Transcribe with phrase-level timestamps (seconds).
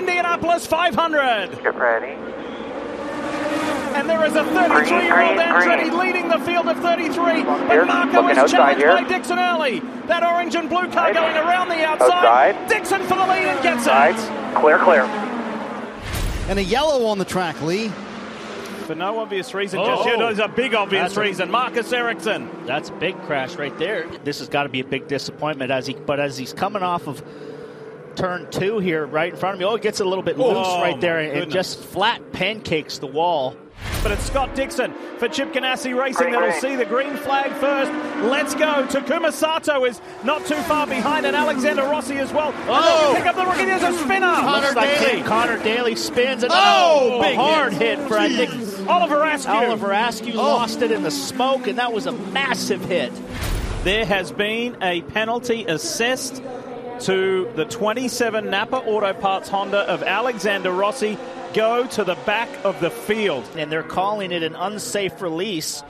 [0.00, 1.62] Indianapolis 500.
[1.62, 2.12] Get ready.
[3.94, 7.42] And there is a 33-year-old Green, green, Andretti leading the field of 33.
[7.42, 8.92] But Here, Marco looking is challenged here.
[8.96, 9.80] by Dixon early.
[10.06, 11.14] That orange and blue car Right.
[11.14, 12.10] going around the outside.
[12.54, 12.68] Outside.
[12.68, 14.14] Dixon for the lead and gets Right.
[14.16, 14.54] it.
[14.54, 15.02] Clear, clear.
[16.48, 17.88] And a yellow on the track, Lee.
[18.86, 19.84] For no obvious reason, Oh.
[19.96, 20.18] just yet.
[20.18, 21.50] There's a big obvious That's a- reason.
[21.50, 22.48] Marcus Ericsson.
[22.66, 24.06] That's a big crash right there.
[24.24, 27.06] This has got to be a big disappointment as he, but as he's coming off
[27.06, 27.22] of
[28.16, 30.48] turn two here, right in front of me, oh, it gets a little bit Oh,
[30.48, 33.56] loose right there and just flat pancakes the wall.
[34.02, 37.90] But it's Scott Dixon for Chip Ganassi Racing that'll see the green flag first.
[38.30, 38.86] Let's go.
[38.86, 42.52] Takuma Sato is not too far behind, and Alexander Rossi as well.
[42.68, 43.14] Oh.
[43.16, 43.64] pick up the rookie.
[43.64, 44.26] There's a spinner.
[44.26, 45.18] Looks like Daly.
[45.20, 45.26] him.
[45.26, 47.98] Connor Daly spins and oh, oh, oh, big hard hit.
[47.98, 49.50] hit, for I think Oliver Askew.
[49.52, 50.42] Oliver Askew Oh.
[50.42, 53.12] lost it in the smoke, and that was a massive hit.
[53.84, 56.42] There has been a penalty assessed
[57.00, 61.18] to the 27 Napa Auto Parts Honda of Alexander Rossi.
[61.54, 63.48] Go to the back of the field.
[63.56, 65.82] And they're calling it an unsafe release.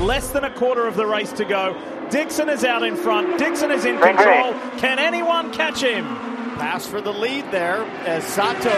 [0.00, 1.80] Less than a quarter of the race to go.
[2.10, 3.38] Dixon is out in front.
[3.38, 4.52] Dixon is in control.
[4.78, 6.04] Can anyone catch him?
[6.56, 8.70] Pass for the lead there as Sato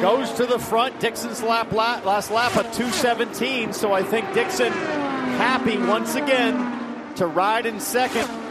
[0.00, 0.98] goes to the front.
[1.00, 7.26] Dixon's lap, lap last lap at 217, so I think Dixon happy once again to
[7.26, 8.41] ride in second.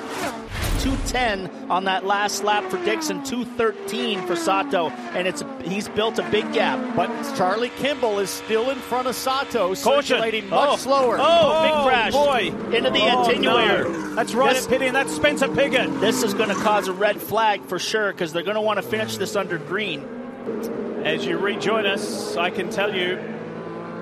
[0.81, 6.29] 210 on that last lap for Dixon, 213 for Sato, and it's he's built a
[6.31, 6.95] big gap.
[6.95, 10.01] But Charlie Kimball is still in front of Sato, Caution.
[10.03, 10.75] circulating much Oh.
[10.77, 11.17] slower.
[11.21, 12.13] Oh, big oh, crash.
[12.13, 12.53] boy.
[12.75, 13.91] Into the Oh, attenuator.
[13.91, 14.15] no.
[14.15, 15.99] That's right This- at pity, and that's Spencer Piggott.
[16.01, 18.77] This is going to cause a red flag for sure because they're going to want
[18.77, 20.03] to finish this under green.
[21.05, 23.19] As you rejoin us, I can tell you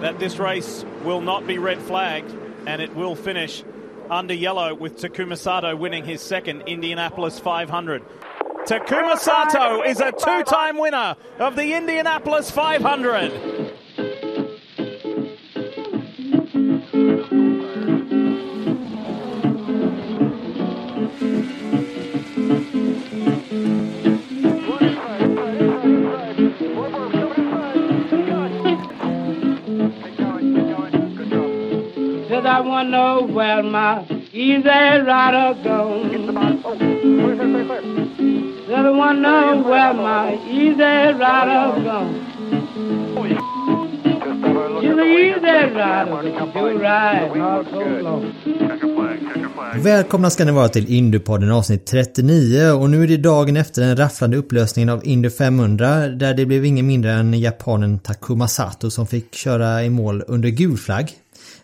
[0.01, 2.33] that this race will not be red flagged
[2.65, 3.63] and it will finish
[4.09, 8.03] under yellow with Takuma Sato winning his second Indianapolis 500.
[8.65, 13.58] Takuma Sato is a two time winner of the Indianapolis 500.
[33.33, 34.03] Where my
[34.33, 34.69] easy
[35.09, 36.09] rider gone.
[38.67, 42.25] Said I wonder where my easy rider gone.
[44.81, 48.33] You're the easy rider, but you do ride not so long.
[49.75, 53.97] Välkomna ska ni vara till Indypodden avsnitt 39 och nu är det dagen efter den
[53.97, 59.07] rafflande upplösningen av Indy 500 där det blev ingen mindre än japanen Takuma Sato som
[59.07, 61.11] fick köra i mål under gul flagg.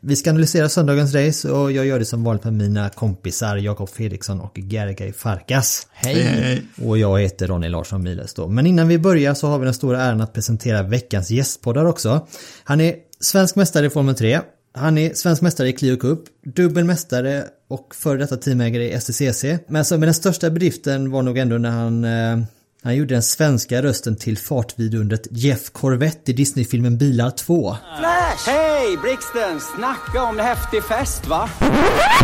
[0.08, 3.90] Vi ska analysera söndagens race och jag gör det som vanligt med mina kompisar Jakob
[3.90, 5.88] Fredriksson och Gergay Farkas.
[5.94, 6.62] Hej!
[6.86, 8.48] Och jag heter Ronny Larsson Miles då.
[8.48, 12.28] Men innan vi börjar så har vi den stora äran att presentera veckans gästpoddar också.
[12.64, 14.40] Han är svensk mästare i Formel 3.
[14.74, 19.44] Han är svensk mästare i Clio Cup, dubbelmästare och före detta teamägare i STCC.
[19.68, 22.46] Men alltså med den största bedriften var nog ändå när han, eh,
[22.86, 27.76] han gjorde den svenska rösten till fartvidundret Jeff Corvette i Disneyfilmen Bilar 2.
[28.00, 28.48] Flash!
[28.48, 29.60] Hej Blixten!
[29.60, 31.50] Snacka om häftig fest va?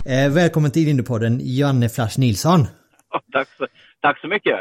[0.05, 2.59] Eh, välkommen till Indiepodden Janne Flash Nilsson.
[3.31, 3.67] Tack så,
[4.01, 4.59] tack så mycket.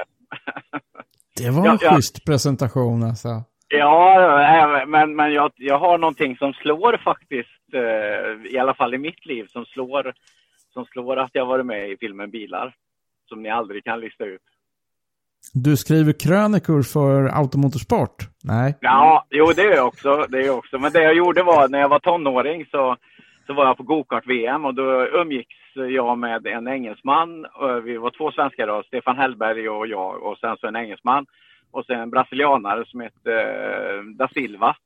[1.36, 1.94] Det var Ja, en ja.
[1.94, 3.28] schysst presentation alltså.
[3.68, 8.94] Ja, äh, men, men jag, jag har någonting som slår faktiskt, eh, i alla fall
[8.94, 10.12] i mitt liv, som slår,
[10.72, 12.74] som slår att jag varit med i filmen Bilar.
[13.28, 14.40] Som ni aldrig kan lista ut.
[15.54, 18.16] Du skriver krönikor för Automotorsport?
[18.44, 18.74] Nej.
[18.80, 20.26] Ja, jo det är också.
[20.28, 20.78] Det är också.
[20.78, 22.96] Men det jag gjorde var, när jag var tonåring så,
[23.46, 27.46] så var jag på gokart-VM och då umgicks jag med en engelsman.
[27.84, 31.26] Vi var två svenskar då, Stefan Hellberg och jag och sen så en engelsman.
[31.72, 34.76] Och sen en brasilianare som hette eh, Da Silva.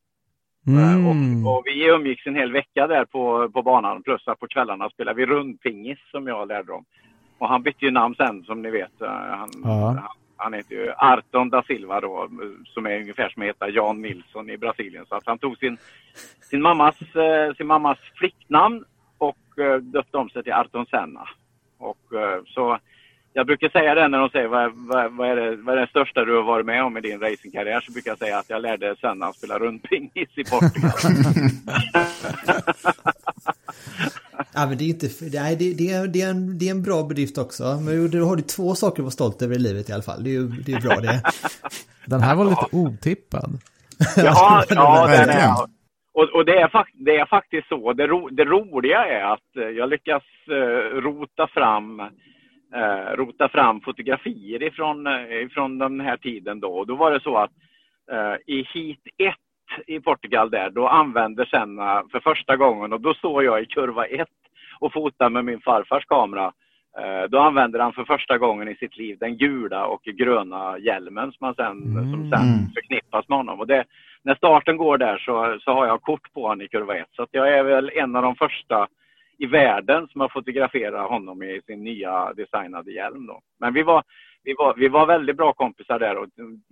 [0.67, 1.07] Mm.
[1.47, 4.03] Och, och vi umgicks en hel vecka där på, på banan.
[4.03, 6.85] Plus att på kvällarna spelade vi rundpingis som jag lärde dem.
[7.39, 9.01] Och han bytte ju namn sen som ni vet.
[9.03, 9.71] Eh, Han, Ja.
[9.87, 12.29] han, han heter ju Arton da Silva då,
[12.67, 15.07] som är ungefär som heter Jan Nilsson i Brasilien.
[15.07, 15.79] Så att han tog sin,
[16.51, 18.85] sin, mammas, eh, sin mammas flicknamn
[19.19, 21.29] och eh, döpte om sig till Arton Senna.
[21.79, 22.79] Och, eh, så
[23.33, 25.87] jag brukar säga det när de säger vad, vad, vad, är det, vad är det
[25.87, 28.63] största du har varit med om i din racingkarriär så brukar jag säga att jag
[28.63, 30.93] lärde Senna spela rundpingis i Portugal.
[34.55, 35.07] ja, men det är inte,
[35.39, 37.63] nej, det, det, är, det, är en, det är en bra bedrift också.
[37.63, 40.25] Men då har du två saker att vara stolt över i livet i alla fall.
[40.25, 41.23] Det är ju det är bra det.
[42.07, 43.51] Den här var lite otippad.
[44.17, 45.75] Ja, ja den är
[46.15, 47.93] och, och det, är fakt det är faktiskt så.
[47.93, 53.81] Det, ro det roliga är att eh, jag lyckas uh, rota fram uh, rota fram
[53.81, 56.69] fotografier ifrån, uh, ifrån den här tiden då.
[56.69, 57.51] Och då var det så att
[58.47, 59.35] i heat 1
[59.87, 64.07] i Portugal där, då använder Senna för första gången och då står jag i kurva
[64.07, 64.29] 1
[64.81, 66.53] och fotar med min farfars kamera.
[67.29, 71.45] Då använder han för första gången i sitt liv den gula och gröna hjälmen som,
[71.45, 72.13] han sen, mm.
[72.13, 73.61] som sen förknippas med honom.
[73.61, 73.85] Och det,
[74.23, 77.07] när starten går där så, så har jag kort på honom i kurva 1.
[77.13, 78.89] Så jag är väl en av de första
[79.39, 83.27] i världen som har fotograferat honom i sin nya designade hjälm.
[83.27, 83.41] Då.
[83.61, 84.03] Men vi var,
[84.45, 86.29] vi var, vi var väldigt bra kompisar där och,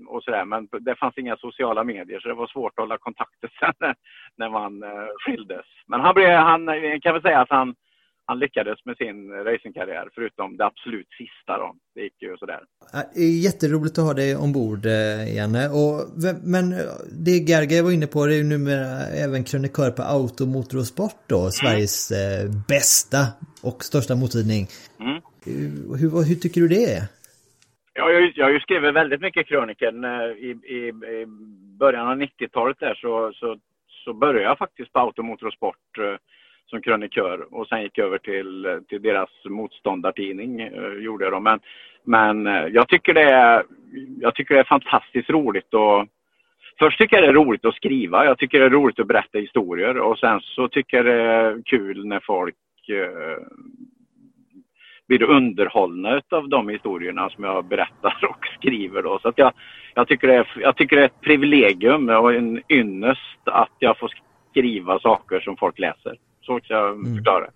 [0.07, 3.51] och sådär, men det fanns inga sociala medier så det var svårt att hålla kontakten
[3.61, 3.95] sen när,
[4.37, 5.67] när man uh, skildes.
[5.87, 6.67] Men han, blev, han
[7.01, 7.75] kan väl säga att han,
[8.27, 11.75] han lyckades med sin racingkarriär förutom det absolut sista då.
[11.95, 12.61] Det gick ju sådär.
[13.47, 15.69] Jätteroligt att ha dig ombord eh, Janne.
[15.69, 15.95] Och,
[16.55, 16.65] men
[17.27, 18.91] det Gerge var inne på det är ju numera
[19.25, 21.39] även krönikör på Auto, Motor och Sport då.
[21.39, 21.51] Mm.
[21.51, 23.21] Sveriges eh, bästa
[23.69, 24.65] och största motortidning.
[25.01, 25.19] Mm.
[26.01, 27.03] Hur, hur, tycker du det är?
[27.95, 30.05] Ja, jag, jag har ju skrivit väldigt mycket kröniken.
[30.05, 30.79] Eh, I, i,
[31.19, 31.27] i
[31.79, 33.59] början av 90-talet där så, så,
[34.05, 35.99] så började jag faktiskt på Auto, Motor och Sport
[36.73, 40.61] som krönikör och sen gick jag över till, till deras motståndartidning.
[40.61, 41.41] Eh, gjorde jag då.
[41.41, 41.61] Men,
[42.05, 43.65] men eh, jag, tycker det är,
[44.21, 46.07] jag tycker det är fantastiskt roligt och
[46.79, 48.25] Först tycker jag det är roligt att skriva.
[48.25, 51.63] Jag tycker det är roligt att berätta historier och sen så tycker jag det är
[51.65, 52.55] kul när folk
[52.89, 53.45] eh,
[55.09, 59.03] blir underhållna av de historierna som jag berättar och skriver.
[59.03, 59.19] Då.
[59.23, 59.53] Så att jag,
[59.95, 63.99] jag, tycker det är, jag tycker det är ett privilegium och en ynnest att jag
[63.99, 64.11] får
[64.51, 66.17] skriva saker som folk läser.
[66.43, 67.15] Så ska jag mm.
[67.15, 67.51] förklara det.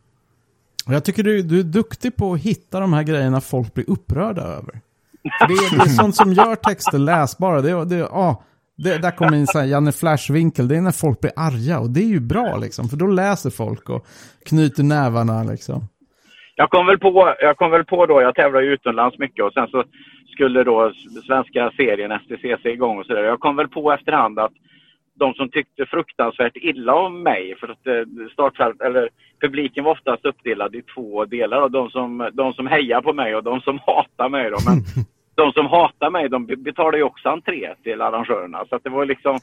[0.88, 4.43] Jag tycker du, du är duktig på att hitta de här grejerna folk blir upprörda
[4.43, 4.75] över.
[5.23, 7.61] det, är, det är sånt som gör texter läsbara.
[7.61, 8.43] Det, det, ah,
[8.77, 10.69] det, där kommer in så här Janne Flash-vinkel.
[10.69, 12.88] Det är när folk blir arga och det är ju bra liksom.
[12.88, 14.06] För då läser folk och
[14.49, 15.81] knyter nävarna liksom.
[16.55, 19.53] Jag kom väl på, jag kom väl på då, jag tävlar ju utomlands mycket och
[19.53, 19.85] sen så
[20.35, 20.93] skulle då
[21.27, 23.23] svenska serien STCC igång och sådär.
[23.23, 24.53] Jag kom väl på efterhand att
[25.19, 27.55] de som tyckte fruktansvärt illa om mig.
[27.61, 29.09] För att eh, startfält, eller
[29.41, 31.63] publiken var oftast uppdelad i två delar.
[31.63, 34.51] Och de, som, de som hejar på mig och de som hatar mig.
[34.51, 34.57] Då.
[34.67, 35.05] Men
[35.35, 38.65] de som hatar mig de betalar ju också entré till arrangörerna.
[38.69, 39.39] Så det var liksom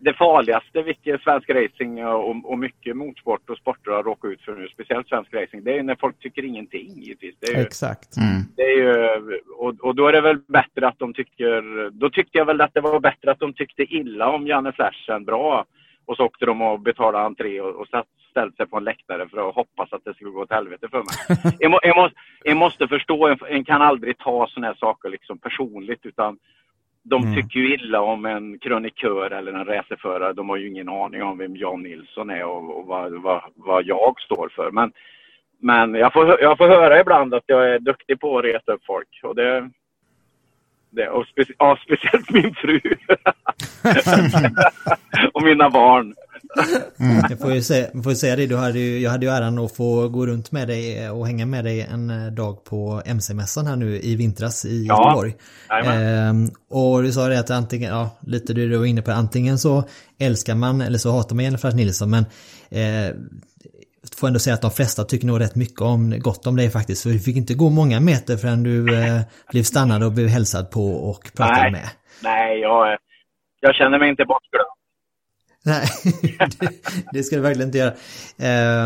[0.00, 4.54] det farligaste vilket svensk racing och, och mycket motorsport och sporter har råkat ut för
[4.54, 7.34] nu, speciellt svensk racing, det är när folk tycker ingenting givetvis.
[7.40, 8.16] Det är ju, Exakt.
[8.16, 8.42] Mm.
[8.56, 12.38] Det är ju, och, och då är det väl bättre att de tycker, då tyckte
[12.38, 15.64] jag väl att det var bättre att de tyckte illa om Janne Flash än bra.
[16.08, 19.28] Och så åkte de och betalade entré och, och satt, ställt sig på en läktare
[19.28, 21.54] för att hoppas att det skulle gå åt helvete för mig.
[21.58, 25.08] jag, må, jag, måste, jag måste förstå, en, en kan aldrig ta sådana här saker
[25.08, 26.38] liksom personligt utan
[27.08, 27.34] de mm.
[27.34, 30.32] tycker ju illa om en krönikör eller en racerförare.
[30.32, 33.84] De har ju ingen aning om vem Jan Nilsson är och, och vad, vad, vad,
[33.84, 34.70] jag står för.
[34.70, 34.92] Men,
[35.58, 38.84] men jag, får, jag får höra ibland att jag är duktig på att reta upp
[38.86, 39.20] folk.
[39.22, 39.70] Och det,
[40.90, 42.80] det och speci ja, speciellt min fru.
[45.32, 46.14] och mina barn.
[47.00, 47.24] Mm.
[47.30, 49.58] Jag får ju säga, får ju säga det, du hade ju, jag hade ju äran
[49.58, 53.66] att få gå runt med dig och hänga med dig en eh, dag på MC-mässan
[53.66, 55.04] här nu i vintras i ja.
[55.04, 55.34] Göteborg.
[55.84, 59.84] Ehm, och du sa det att antingen, ja, lite du var inne på, antingen så
[60.18, 62.24] älskar man eller så hatar man Jennifer Nilsson, men
[62.70, 63.14] eh,
[64.16, 67.02] får ändå säga att de flesta tycker nog rätt mycket om, gott om dig faktiskt.
[67.02, 69.20] För du fick inte gå många meter förrän du eh,
[69.50, 71.72] blev stannad och blev hälsad på och pratade Nej.
[71.72, 71.88] med.
[72.22, 72.98] Nej, jag,
[73.60, 74.85] jag känner mig inte bortglömd.
[75.66, 75.88] Nej,
[76.58, 76.68] det,
[77.12, 77.94] det, ska du verkligen inte göra.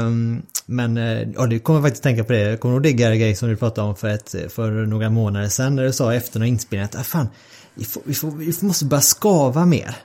[0.06, 2.40] Um, men eh, ja, du kommer faktiskt tänka på det.
[2.40, 5.76] Jag kommer ihåg det grej som du pratade om för, ett, för några månader sedan
[5.76, 7.28] när du sa efter någon inspelning att ah, fan,
[7.74, 9.96] vi, får, vi, får, vi måste börja skava mer.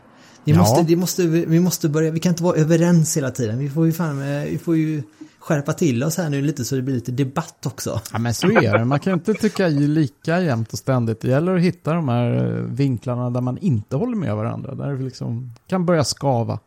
[0.44, 0.58] Vi, ja.
[0.58, 3.60] måste, vi, måste, vi måste börja, vi kan inte vara överens hela tiden.
[3.60, 5.04] Vi får ju fan, vi får ju
[5.48, 7.90] skärpa till oss här nu lite så det blir lite debatt också.
[8.14, 11.22] Ja men så är det, man kan inte tycka lika jämt och ständigt.
[11.22, 14.76] Det gäller att hitta de här eh, vinklarna där man inte håller med varandra.
[14.76, 16.60] Där vi liksom kan börja skava.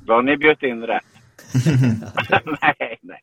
[0.00, 1.04] Då har ni bjudit in rätt.
[2.62, 3.20] nej, nej.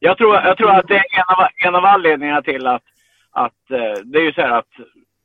[0.00, 2.82] Jag tror, jag tror att det är en av, en av anledningarna till att,
[3.30, 4.74] att eh, det är ju så här att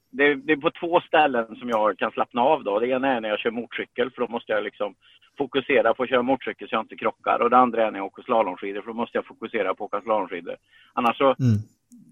[0.09, 2.79] det är, det är, på två ställen som jag kan slappna av då.
[2.79, 4.95] Det ena är när jag kör motorcykel för då måste jag liksom
[5.37, 7.41] fokusera på att köra motorcykel så jag inte krockar.
[7.41, 9.93] Och det andra är när jag åker slalomskidor för då måste jag fokusera på att
[9.93, 10.55] åka slalomskidor.
[10.93, 11.57] Annars så, mm.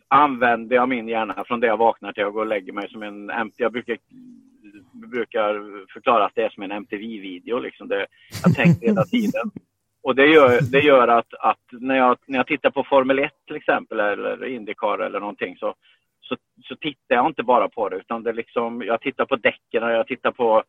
[0.08, 3.04] använder jag min hjärna från det jag vaknar till jag går och lägger mig som
[3.04, 3.32] en.
[3.58, 3.98] Jag brukar,
[4.94, 5.54] brukar
[5.94, 7.60] förklara att det är som en MTV-video.
[7.60, 7.88] Liksom.
[7.88, 8.06] Det,
[8.44, 9.52] jag tänker hela tiden.
[10.04, 13.32] Och det gör, det gör att, att, när, jag, när jag tittar på Formel 1
[13.48, 15.76] till exempel eller Indycar eller någonting så,
[16.28, 19.84] så, så tittar jag inte bara på det utan det liksom, jag tittar på däcken
[19.84, 20.64] och jag tittar på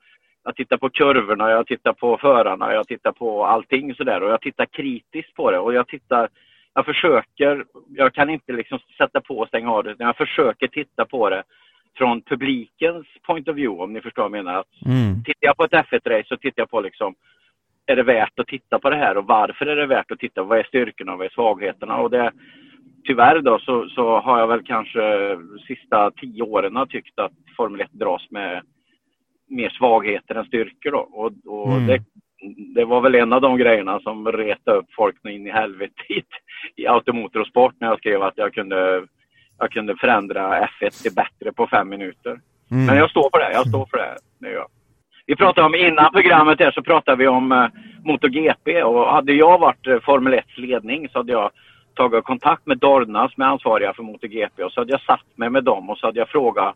[0.45, 4.41] jag tittar på kurvorna, jag tittar på förarna, jag tittar på allting sådär och jag
[4.41, 6.29] tittar kritiskt på det och jag tittar
[6.75, 11.05] jag försöker, jag kan inte liksom sätta på och stänga av det, jag försöker titta
[11.05, 11.43] på det
[11.99, 14.65] från publikens point of view om ni förstår vad jag menar.
[14.87, 15.25] Mm.
[15.25, 17.15] Tittar jag på ett F1-race så tittar jag på liksom
[17.87, 20.43] är det värt att titta på det här och varför är det värt att titta?
[20.43, 21.97] Vad är styrkorna och vad är svagheterna?
[21.97, 22.33] Och det,
[23.07, 27.81] tyvärr då så, så har jag väl kanske de sista tio åren tyckt att Formel
[27.81, 28.63] 1 dras med
[29.49, 30.99] mer svagheter än styrkor då.
[30.99, 31.87] Och, och mm.
[31.87, 32.03] det,
[32.75, 36.27] det var väl en av de grejerna som retade upp folk in i helvetet
[36.77, 39.07] i automotorsport när jag skrev att jag kunde,
[39.59, 42.41] jag kunde förändra F1 till bättre på fem minuter.
[42.71, 42.87] Mm.
[42.87, 44.17] Men jag står för det, jag står för det.
[44.39, 44.67] det gör.
[45.27, 47.69] Vi pratade om, innan programmet här så pratade vi om uh,
[48.05, 51.51] MotoGP och hade jag varit uh, Formel 1 ledning så hade jag
[51.97, 55.51] tagit kontakt med Dorna som är ansvariga för MotoGP och så hade jag satt mig
[55.51, 56.75] med dem och så hade jag frågat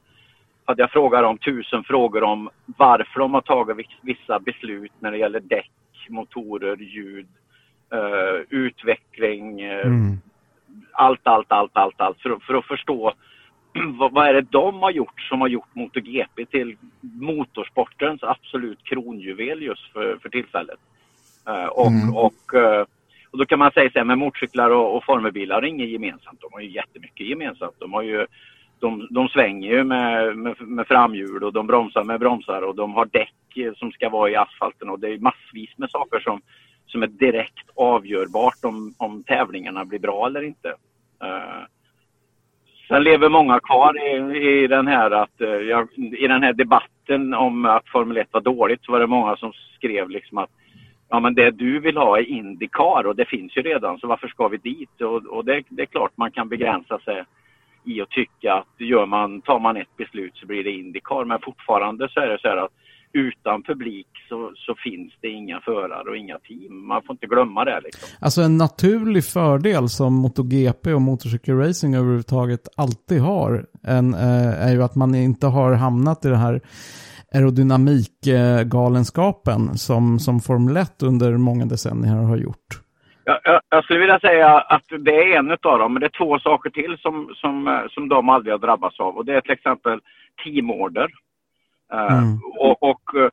[0.65, 5.19] hade jag frågat dem tusen frågor om varför de har tagit vissa beslut när det
[5.19, 5.71] gäller däck,
[6.09, 7.27] motorer, ljud,
[7.95, 10.21] uh, utveckling, uh, mm.
[10.93, 13.13] allt, allt, allt, allt, allt för, för att förstå
[13.99, 19.63] vad, vad, är det de har gjort som har gjort MotoGP till motorsportens absolut kronjuvel
[19.63, 20.79] just för, för tillfället.
[21.49, 22.17] Uh, och, mm.
[22.17, 22.85] och, uh,
[23.31, 26.41] och då kan man säga så här med motorcyklar och, och formelbilar har inget gemensamt.
[26.41, 27.75] De har ju jättemycket gemensamt.
[27.79, 28.27] De har ju
[28.81, 32.95] de, de svänger ju med, med, med, framhjul och de bromsar med bromsar och de
[32.95, 36.41] har däck som ska vara i asfalten och det är massvis med saker som,
[36.87, 40.69] som är direkt avgörbart om, om tävlingarna blir bra eller inte.
[41.25, 41.65] Uh,
[42.89, 47.35] sen lever många kvar i, i den här att, uh, jag, i den här debatten
[47.35, 50.51] om att Formel 1 var dåligt så var det många som skrev liksom att
[51.11, 54.29] ja men det du vill ha är Indycar och det finns ju redan så varför
[54.29, 55.01] ska vi dit?
[55.01, 57.25] Och, och det, det är klart man kan begränsa sig
[57.85, 61.25] i att tycka att gör man, tar man ett beslut så blir det Indycar.
[61.25, 62.73] Men fortfarande så är det så här att
[63.13, 66.87] utan publik så, så, finns det inga förare och inga team.
[66.87, 67.81] Man får inte glömma det.
[67.85, 68.09] Liksom.
[68.21, 74.83] Alltså en naturlig fördel som MotoGP och motorcykelracing överhuvudtaget alltid har en, eh, är ju
[74.83, 76.61] att man inte har hamnat i det här
[77.35, 82.81] aerodynamikgalenskapen som, som Formel 1 under många decennier har gjort.
[83.25, 86.39] Jag, jag, skulle vilja säga att det är en av dem, men det är två
[86.39, 89.17] saker till som, som, som de aldrig har drabbats av.
[89.17, 90.01] Och det är till exempel
[90.45, 91.11] teamorder.
[91.93, 92.25] Eh, mm.
[92.25, 93.29] Uh, och, och uh,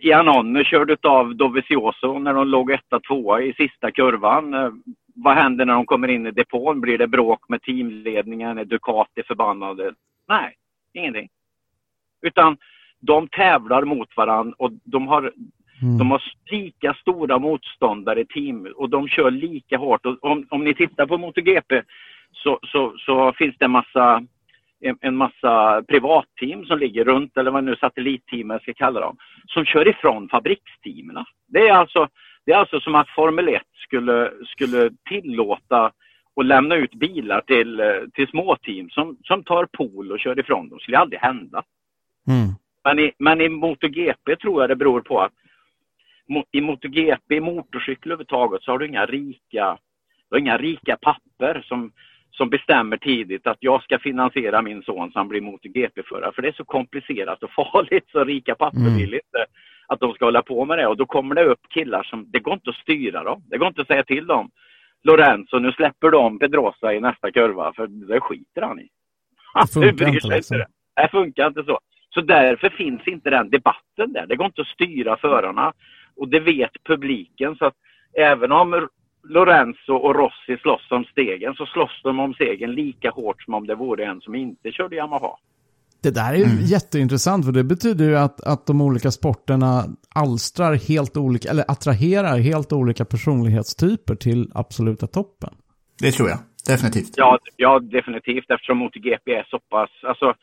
[0.00, 4.54] Iannone körde av Dovizioso när de låg etta, tvåa i sista kurvan.
[4.54, 4.72] Uh,
[5.14, 6.80] vad händer när de kommer in i depån?
[6.80, 8.58] Blir det bråk med teamledningen?
[8.58, 9.94] Är Ducati förbannade?
[10.28, 10.54] Nej,
[10.92, 11.28] ingenting.
[12.22, 12.56] Utan
[13.06, 15.32] de tävlar mot varandra och de har
[15.82, 15.98] Mm.
[15.98, 20.06] De har lika stora motståndare i team och de kör lika hårt.
[20.06, 21.82] Och om, om ni tittar på MotoGP
[22.32, 24.22] så, så, så finns det en massa,
[24.80, 29.16] en, en massa privatteam som ligger runt, eller vad nu satellitteam jag ska kalla dem,
[29.46, 31.24] som kör ifrån fabriksteamen.
[31.48, 32.08] Det är alltså,
[32.46, 35.92] det är alltså som att Formel 1 skulle, skulle tillåta
[36.36, 37.82] och lämna ut bilar till,
[38.14, 40.78] till småteam som, som tar pool och kör ifrån dem.
[40.78, 41.62] Det skulle aldrig hända.
[42.28, 42.54] Mm.
[42.84, 45.32] Men, i, men i MotoGP tror jag det beror på att
[46.52, 49.78] i MotoGP, motorcykel överhuvudtaget, så har du inga rika,
[50.28, 51.92] du har inga rika papper som,
[52.30, 56.32] som bestämmer tidigt att jag ska finansiera min son så han blir MotoGP-förare.
[56.34, 58.96] För det är så komplicerat och farligt så rika papper mm.
[58.96, 59.46] vill inte
[59.86, 60.86] att de ska hålla på med det.
[60.86, 63.42] Och då kommer det upp killar som, det går inte att styra dem.
[63.50, 64.50] Det går inte att säga till dem.
[65.02, 68.88] Lorenzo, nu släpper de Pedrosa i nästa kurva för det skiter han i.
[69.54, 70.28] Det funkar inte.
[70.28, 70.58] Liksom.
[70.58, 70.66] Det.
[71.02, 71.78] det funkar inte så.
[72.14, 74.26] Så därför finns inte den debatten där.
[74.26, 75.72] Det går inte att styra förarna.
[76.16, 77.56] Och det vet publiken.
[77.56, 77.74] Så att
[78.18, 78.88] även om
[79.28, 83.66] Lorenzo och Rossi slåss om stegen så slåss de om segern lika hårt som om
[83.66, 85.36] det vore en som inte körde Yamaha.
[86.02, 86.64] Det där är mm.
[86.64, 92.38] jätteintressant för det betyder ju att, att de olika sporterna alstrar helt olika, eller attraherar
[92.38, 95.54] helt olika personlighetstyper till absoluta toppen.
[96.02, 97.12] Det tror jag, definitivt.
[97.16, 100.34] Ja, ja definitivt eftersom MotoGP är så pass, alltså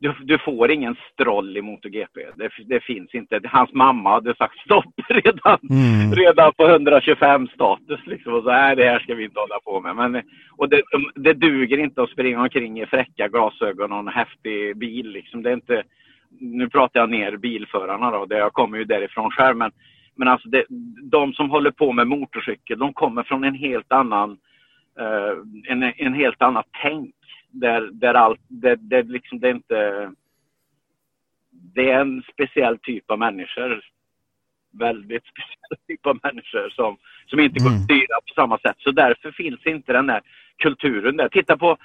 [0.00, 2.20] du, du, får ingen stroll i MotoGP.
[2.36, 3.40] Det, det, finns inte.
[3.44, 6.12] Hans mamma hade sagt stopp redan, mm.
[6.12, 8.00] redan på 125 status.
[8.06, 8.34] Liksom.
[8.34, 10.10] Och så, nej, det här ska vi inte hålla på med.
[10.10, 10.22] Men,
[10.56, 10.82] och det,
[11.14, 15.10] det duger inte att springa omkring i fräcka glasögon och en häftig bil.
[15.10, 15.42] Liksom.
[15.42, 15.82] Det är inte,
[16.40, 18.26] nu pratar jag ner bilförarna då.
[18.28, 19.56] Jag kommer ju därifrån själv.
[19.56, 19.70] Men,
[20.16, 20.64] men alltså det,
[21.10, 24.30] de som håller på med motorcykel, de kommer från en helt annan,
[25.00, 27.14] uh, en, en helt annat tänk
[27.50, 30.12] Där, där allt, det, det, liksom, det är inte...
[31.50, 33.80] Det är en speciell typ av människor.
[34.72, 38.76] Väldigt speciell typ av människor som, som inte går att styra på samma sätt.
[38.78, 40.20] Så därför finns inte den där
[40.56, 41.28] kulturen där.
[41.28, 41.76] Titta på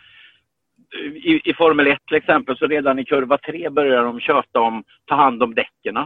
[1.13, 4.83] i, i Formel 1 till exempel, så redan i kurva 3 börjar de köta om,
[5.05, 5.97] ta hand om däcken.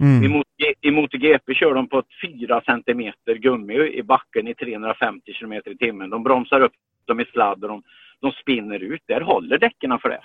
[0.00, 0.24] Mm.
[0.24, 0.46] I, Mot-
[0.80, 5.76] I MotoGP kör de på ett 4 centimeter gummi i backen i 350 km i
[5.78, 6.10] timmen.
[6.10, 6.72] De bromsar upp
[7.04, 7.82] dem i sladd och de,
[8.20, 9.02] de spinner ut.
[9.06, 10.20] Där håller däcken för det.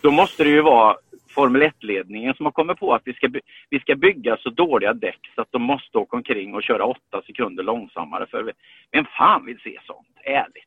[0.00, 0.96] Då måste det ju vara
[1.34, 3.28] Formel 1-ledningen som har kommit på att vi ska,
[3.70, 7.00] vi ska bygga så dåliga däck så att de måste åka omkring och köra 8
[7.26, 8.26] sekunder långsammare.
[8.26, 8.52] För
[8.92, 10.08] vem fan vill se sånt?
[10.24, 10.64] Ärligt.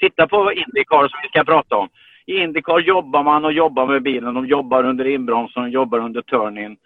[0.00, 1.88] Titta på Indycar som vi ska prata om.
[2.26, 4.34] I Indycar jobbar man och jobbar med bilen.
[4.34, 6.76] De jobbar under inbromsen, jobbar under turning.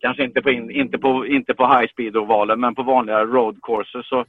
[0.00, 4.08] Kanske inte på, in, inte på, inte på high speed-ovalen, men på vanliga road courses
[4.08, 4.24] så,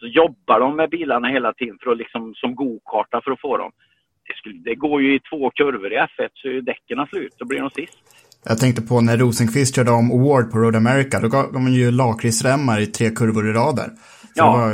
[0.00, 3.56] så jobbar de med bilarna hela tiden för att liksom, som go-karta för att få
[3.56, 3.70] dem.
[4.28, 7.34] Det, skulle, det går ju i två kurvor i F1 så är ju däcken slut.
[7.38, 7.98] Då blir de sist.
[8.44, 11.20] Jag tänkte på när Rosenqvist körde om Award på Road America.
[11.20, 13.84] Då gav de ju lakritsremmar i tre kurvor i rad där.
[13.86, 13.92] Så
[14.34, 14.44] Ja.
[14.44, 14.72] det var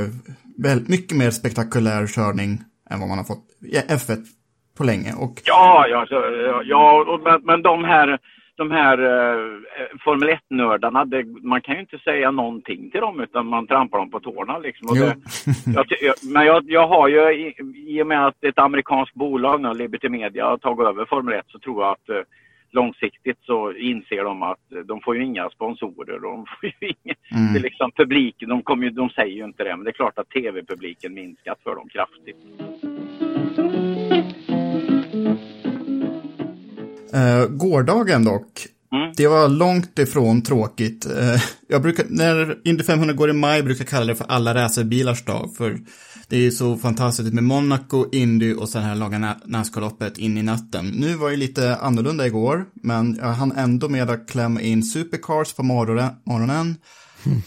[0.69, 2.51] väldigt mycket mer spektakulär körning
[2.91, 4.17] än vad man har fått i F1
[4.79, 5.13] på länge.
[5.19, 8.19] Och Ja, ja, så, ja, ja men de här,
[8.57, 9.61] de här uh,
[10.05, 14.11] Formel 1-nördarna, det, man kan ju inte säga någonting till dem utan man trampar dem
[14.11, 14.59] på tårna.
[14.59, 14.89] Liksom.
[14.89, 15.17] Och det,
[16.03, 17.55] jag, men jag, jag har ju, i,
[17.87, 21.45] i och med att ett amerikanskt bolag, nu, Liberty Media, har tagit över Formel 1
[21.49, 22.23] så tror jag att eh,
[22.71, 26.19] långsiktigt så inser de att eh, de får ju inga sponsorer.
[26.21, 27.53] De får ju inga, Mm.
[27.53, 29.93] det är liksom publiken, de, kommer ju, de säger ju inte det, men det är
[29.93, 32.37] klart att tv-publiken minskat för dem kraftigt.
[37.15, 38.67] Eh, gårdagen dock,
[39.17, 41.07] det var långt ifrån tråkigt.
[41.07, 44.55] Eh, jag brukar, när Indy 500 går i maj brukar jag kalla det för alla
[44.55, 45.55] racerbilars dag.
[45.57, 45.79] För
[46.29, 50.39] det är ju så fantastiskt med Monaco, Indy och sen här långa Na- Nascar-loppet in
[50.39, 50.87] i natten.
[50.89, 55.53] Nu var det lite annorlunda igår, men jag hann ändå med att klämma in Supercars
[55.53, 56.11] på morgonen.
[56.27, 56.77] morgonen.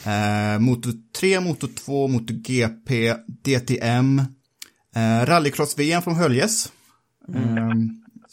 [0.05, 4.19] Eh, Moto 3, Moto 2, Moto GP, DTM,
[4.95, 6.71] eh, Rallycross-VM från Höljes.
[7.35, 7.41] Eh,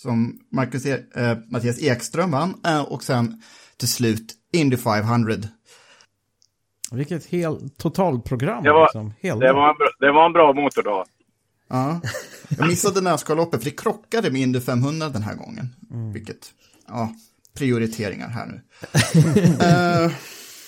[0.05, 2.55] som Marcus e- eh, Mattias Ekström vann.
[2.67, 3.43] Eh, och sen
[3.77, 5.35] till slut Indy 500.
[6.93, 8.65] Vilket helt totalprogram.
[8.65, 9.13] Det var, liksom.
[9.21, 11.05] Hela det, var en, bra- det var en bra motordag.
[11.69, 12.01] Ja.
[12.59, 15.67] Jag missade Nascar-loppet för det krockade med Indy 500 den här gången.
[16.15, 16.53] Vilket,
[16.89, 17.13] ja,
[17.59, 18.61] prioriteringar här nu.
[19.65, 20.13] Eh,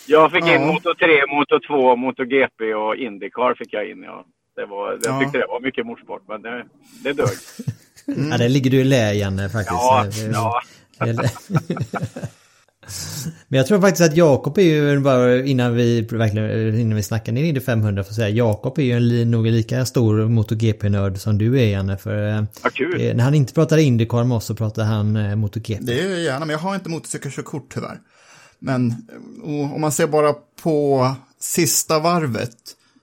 [0.08, 0.66] Jag fick in Ja.
[0.72, 4.02] Moto 3, Moto 2, Moto GP och Indycar fick jag in.
[4.02, 4.24] Ja.
[4.56, 5.20] Det var, jag Ja.
[5.20, 6.64] tyckte det var mycket motorsport, men det,
[7.02, 7.28] det dög.
[8.06, 9.70] Ja, där ligger du i lä Janne faktiskt.
[9.72, 10.62] Ja, Det- ja.
[10.98, 11.30] det-
[13.48, 17.32] Men jag tror faktiskt att Jakob är ju, bara innan vi verkligen, innan vi snackar
[17.32, 21.38] ner Indy 500 får jag säga, Jakob är ju en, nog lika stor MotoGP-nörd som
[21.38, 21.96] du är Janne.
[21.96, 22.42] För eh,
[22.74, 23.00] kul.
[23.08, 25.82] eh, när han inte pratar Indycar med oss så pratar han eh, MotoGP.
[25.84, 27.98] Det gör jag gärna, men jag har inte motorcykelkörkort tyvärr.
[28.58, 28.94] Men
[29.72, 32.56] om man ser bara på sista varvet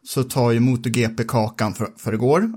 [0.08, 2.42] så tar ju MotoGP kakan för, för igår.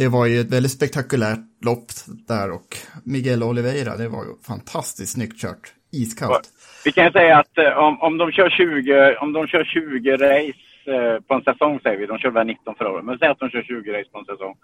[0.00, 1.88] Det var ju ett väldigt spektakulärt lopp
[2.28, 2.70] där och
[3.04, 5.64] Miguel Oliveira, det var ju fantastiskt snyggt kört.
[5.92, 6.48] Iskallt.
[6.84, 10.62] Vi kan säga att eh, om, om, de kör 20, om de kör 20 race
[10.94, 13.38] eh, på en säsong, säger vi, de kör väl 19 förra året, men säg att
[13.38, 14.54] de kör 20 race på en säsong,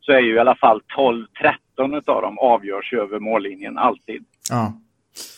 [0.00, 0.80] så är ju i alla fall
[1.78, 4.24] 12-13 utav dem avgörs över mållinjen, alltid.
[4.50, 4.72] Ja.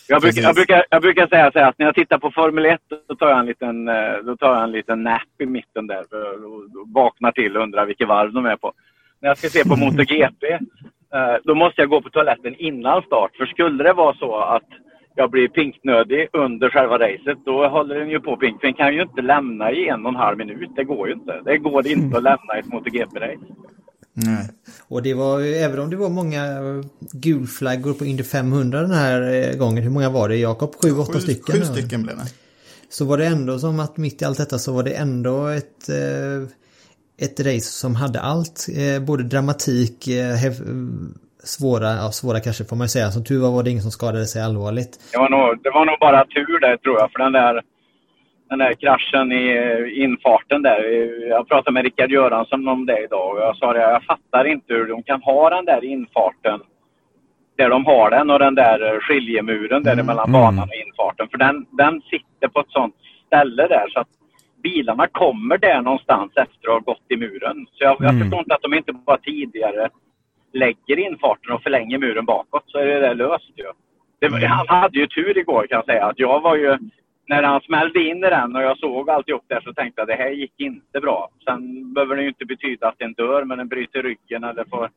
[0.07, 2.65] Jag brukar, jag, brukar, jag brukar säga så här att när jag tittar på Formel
[2.65, 5.87] 1 då tar jag en liten, eh, då tar jag en liten nap i mitten
[5.87, 6.03] där
[6.45, 6.63] och
[6.93, 8.73] vaknar till och undrar vilket varv de är på.
[9.25, 10.43] När jag ska se på MotoGP
[11.15, 13.31] eh, då måste jag gå på toaletten innan start.
[13.37, 14.69] För skulle det vara så att
[15.15, 18.59] jag blir pinknödig under själva racet då håller den ju på pink.
[18.59, 20.69] För den kan ju inte lämna i en och en halv minut.
[20.75, 21.41] Det går ju inte.
[21.45, 23.45] Det går inte att lämna ett MotoGP-race.
[24.13, 24.49] Nej.
[24.87, 28.91] Och det var ju, även om det var många eh, gulflaggor på Indy 500 den
[28.91, 30.75] här eh, gången, hur många var det Jakob?
[30.83, 31.55] Sju, åtta stycken?
[31.55, 32.29] sju stycken blev det.
[32.89, 35.89] Så var det ändå som att mitt i allt detta så var det ändå ett,
[35.89, 36.49] eh,
[37.21, 38.67] ett race som hade allt.
[38.79, 40.65] Eh, både dramatik, eh, hev-
[41.43, 43.11] svåra, ja svåra kanske får man ju säga.
[43.11, 44.93] Som tur var var det ingen som skadade sig allvarligt.
[45.11, 47.11] Det var, nog, det var nog bara tur där tror jag.
[47.11, 47.61] För den där,
[48.49, 49.45] den där kraschen i
[50.03, 50.79] infarten där.
[51.29, 54.73] Jag pratade med Rickard Göransson om det idag och jag sa det, jag fattar inte
[54.73, 56.59] hur de kan ha den där infarten
[57.57, 61.27] där de har den och den där skiljemuren där mellan banan och infarten.
[61.31, 62.95] För den, den sitter på ett sånt
[63.27, 64.07] ställe där så att
[64.69, 67.57] bilarna kommer där någonstans efter att ha gått i muren.
[67.71, 68.21] Så jag, jag Mm.
[68.21, 69.89] förstår inte att de inte bara tidigare
[70.53, 73.69] lägger infarten och förlänger muren bakåt så är det där löst ju.
[74.19, 76.05] Det, var- Han hade ju tur igår kan jag säga.
[76.05, 76.77] Att jag var ju
[77.27, 80.15] när han smällde in i den och jag såg alltihop där så tänkte jag det
[80.23, 81.29] här gick inte bra.
[81.45, 84.89] Sen behöver det ju inte betyda att den dör, men den bryter ryggen eller får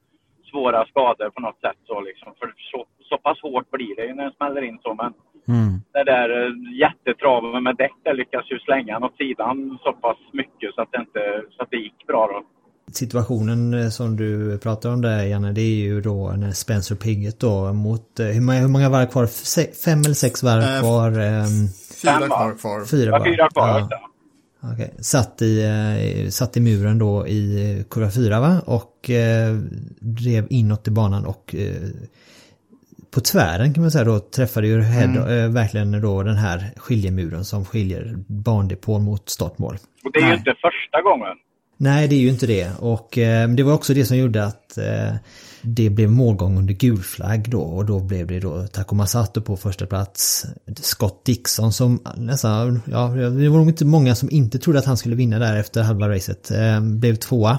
[0.51, 1.77] svåra skador på något sätt.
[1.87, 2.33] Så liksom.
[2.39, 4.95] För så, så pass hårt blir det ju när den smäller in så.
[4.95, 5.13] Men
[5.49, 5.81] Mm.
[5.93, 6.53] det där eh,
[6.85, 10.89] jättetraven med däck där lyckas ju slänga han åt sidan så pass mycket så att
[10.93, 11.21] det, inte,
[11.57, 12.43] så att det gick bra då.
[12.93, 17.41] Situationen eh, som du pratar om där Janne, det är ju då när Spencer Piggott
[17.41, 19.27] då mot, eh, hur många, hur många varv kvar?
[19.27, 21.11] Se, fem eller sex varv kvar?
[21.11, 21.69] ehm,
[22.03, 22.85] Fyra kvar kvar.
[22.85, 23.25] Fyra var.
[23.25, 23.87] fyra kvar.
[23.91, 24.01] Ja.
[24.73, 24.95] Okej.
[24.99, 28.61] Satt, i, satt i muren då i kurva 4 va?
[28.67, 29.57] Och eh,
[30.01, 31.89] drev inåt i banan och eh,
[33.11, 37.45] på tvären kan man säga då träffade ju Head eh, verkligen då den här skiljemuren
[37.45, 39.79] som skiljer bandepån mot startmål.
[40.05, 41.37] Och det är ju inte första gången.
[41.81, 42.71] Nej, det är ju inte det.
[42.79, 45.15] Och eh, det var också det som gjorde att eh,
[45.63, 49.57] det blev målgång under gul flagg då och då blev det då Takuma Sato på
[49.57, 50.47] första plats.
[50.81, 54.97] Scott Dixon som nästan, ja det var nog inte många som inte trodde att han
[54.97, 56.51] skulle vinna där efter halva racet.
[56.51, 57.59] Eh, blev tvåa.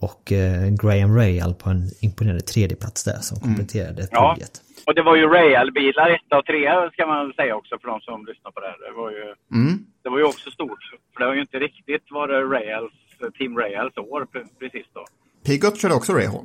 [0.00, 4.32] Och eh, Graham Rayall på en imponerande tredje plats där som kompletterade Ja.
[4.34, 4.60] podiet.
[4.88, 8.26] Och det var ju Rail-bilar, etta och trea ska man säga också för de som
[8.26, 8.78] lyssnar på det här.
[8.88, 9.24] Det var ju,
[9.58, 9.78] Mm.
[10.02, 10.82] det var ju också stort.
[11.12, 12.92] För det var ju inte riktigt var det Rails,
[13.38, 15.04] Team Rails år pre- precis då.
[15.46, 16.44] Pigott körde också Rahal.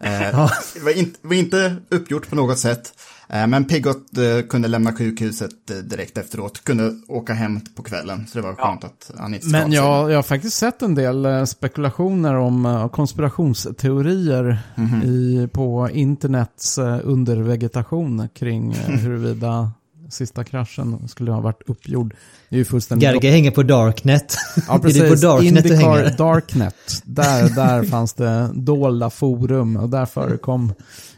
[0.00, 2.84] eh, det, var inte, det var inte uppgjort på något sätt.
[3.32, 6.64] Eh, men Pigott eh, kunde lämna sjukhuset eh, direkt efteråt.
[6.64, 8.26] Kunde åka hem på kvällen.
[8.26, 11.46] Så det var skönt att han inte Men jag, jag har faktiskt sett en del
[11.46, 15.02] spekulationer om konspirationsteorier Mhm.
[15.02, 19.70] i, på internets undervegetation kring huruvida
[20.10, 22.14] sista kraschen skulle ha varit uppgjord.
[22.48, 23.02] Det är ju fullständigt...
[23.08, 24.36] Gerge hänger på Darknet.
[24.68, 25.02] Ja, är precis.
[25.02, 26.16] det på Darknet du Indycar hänger?
[26.18, 26.74] Darknet.
[27.04, 30.72] Där, där fanns det dolda forum och där förekom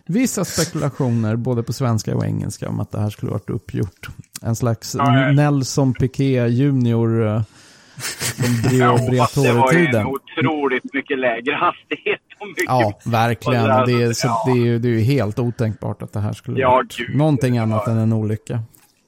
[0.07, 4.09] vissa spekulationer både på svenska och engelska om att det här skulle varit uppgjort.
[4.43, 7.43] En slags Ja, Nelson Piquet junior eh,
[8.37, 12.21] från Brio fast det var ju en otroligt mycket lägre hastighet.
[12.41, 13.71] Och mycket, Ja, verkligen.
[13.71, 16.33] och Det är, så, ja, det, är, ju- det är helt otänkbart att det här
[16.33, 17.17] skulle Ja, varit gud.
[17.17, 18.61] någonting annat än en olycka.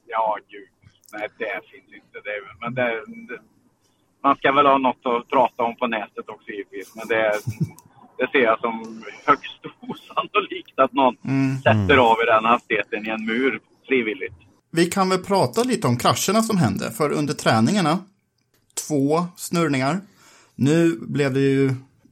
[0.07, 0.67] Ja, gud.
[1.13, 2.17] Nej, det finns inte.
[2.23, 2.83] Det, men det,
[3.33, 3.39] det,
[4.23, 6.95] man ska väl ha något att prata om på nätet också givetvis.
[6.95, 7.31] Men det,
[8.17, 11.57] det ser jag som högst osannolikt att någon Mm.
[11.57, 14.33] sätter av i den hastigheten i en mur frivilligt.
[14.71, 16.91] Vi kan väl prata lite om krascherna som hände.
[16.91, 17.97] För under träningarna,
[18.87, 19.99] två snurrningar.
[20.55, 21.69] Nu blev det ju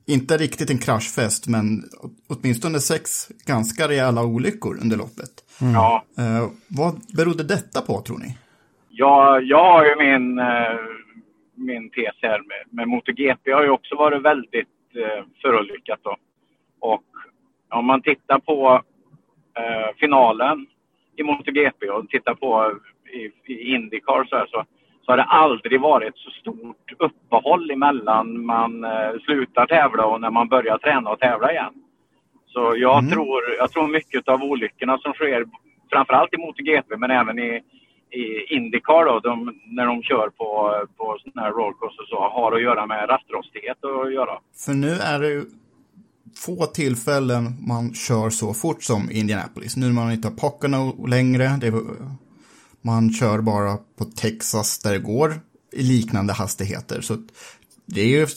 [0.07, 1.83] inte riktigt en kraschfest, men
[2.29, 5.29] åtminstone sex ganska rejäla olyckor under loppet.
[5.73, 8.37] Ja, Eh, vad berodde detta på, tror ni?
[8.89, 10.79] jag, jag har ju min, eh,
[11.55, 16.15] min tes här med, med MotoGP har ju också varit väldigt eh, förolyckat då.
[16.79, 17.03] Och
[17.69, 18.81] om man tittar på
[19.57, 20.67] eh, finalen
[21.15, 22.79] i MotoGP och tittar på
[23.13, 24.65] i, i Indycar så, här, så,
[25.05, 30.31] så har det aldrig varit så stort uppehåll emellan man eh, slutar tävla och när
[30.31, 31.73] man börjar träna och tävla igen.
[32.45, 35.45] Så jag, tror, jag tror mycket av olyckorna som sker,
[35.91, 37.61] framförallt i MotoGP men även i,
[38.21, 40.47] i Indycar då, de, när de kör på,
[40.97, 44.39] på sådana här rollercoaster och så, har att göra med rastrostighet att göra.
[44.65, 45.45] För nu är det ju
[46.35, 49.77] få tillfällen man kör så fort som Indianapolis.
[49.77, 51.73] Nu när man inte har Pocono längre, det är,
[52.81, 55.33] man kör bara på Texas där det går
[55.71, 57.01] i liknande hastigheter.
[57.01, 57.17] Så
[57.85, 58.27] det är ju,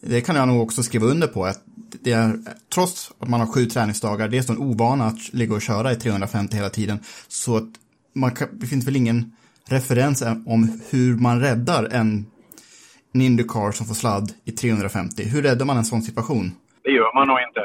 [0.00, 1.62] det kan jag nog också skriva under på att
[2.02, 2.38] det är,
[2.74, 5.92] trots att man har sju träningsdagar, det är så en ovana att ligga och köra
[5.92, 6.98] i 350 hela tiden.
[7.28, 7.68] Så att
[8.12, 9.32] man kan, det finns väl ingen
[9.70, 12.26] referens om hur man räddar en,
[13.14, 15.22] Indycar som får sladd i 350.
[15.32, 16.46] Hur räddar man en sån situation?
[16.82, 17.64] Det gör man nog inte.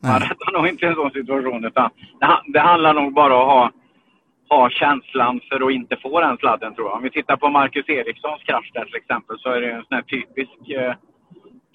[0.00, 0.28] Man Nej.
[0.28, 1.64] räddar nog inte en sån situation.
[1.64, 1.90] Utan
[2.52, 3.72] det handlar nog bara om att
[4.48, 6.96] ha, ha känslan för att inte få den sladden tror jag.
[6.96, 9.96] Om vi tittar på Marcus Erikssons krasch där till exempel så är det en sån
[9.98, 10.94] här typisk, eh,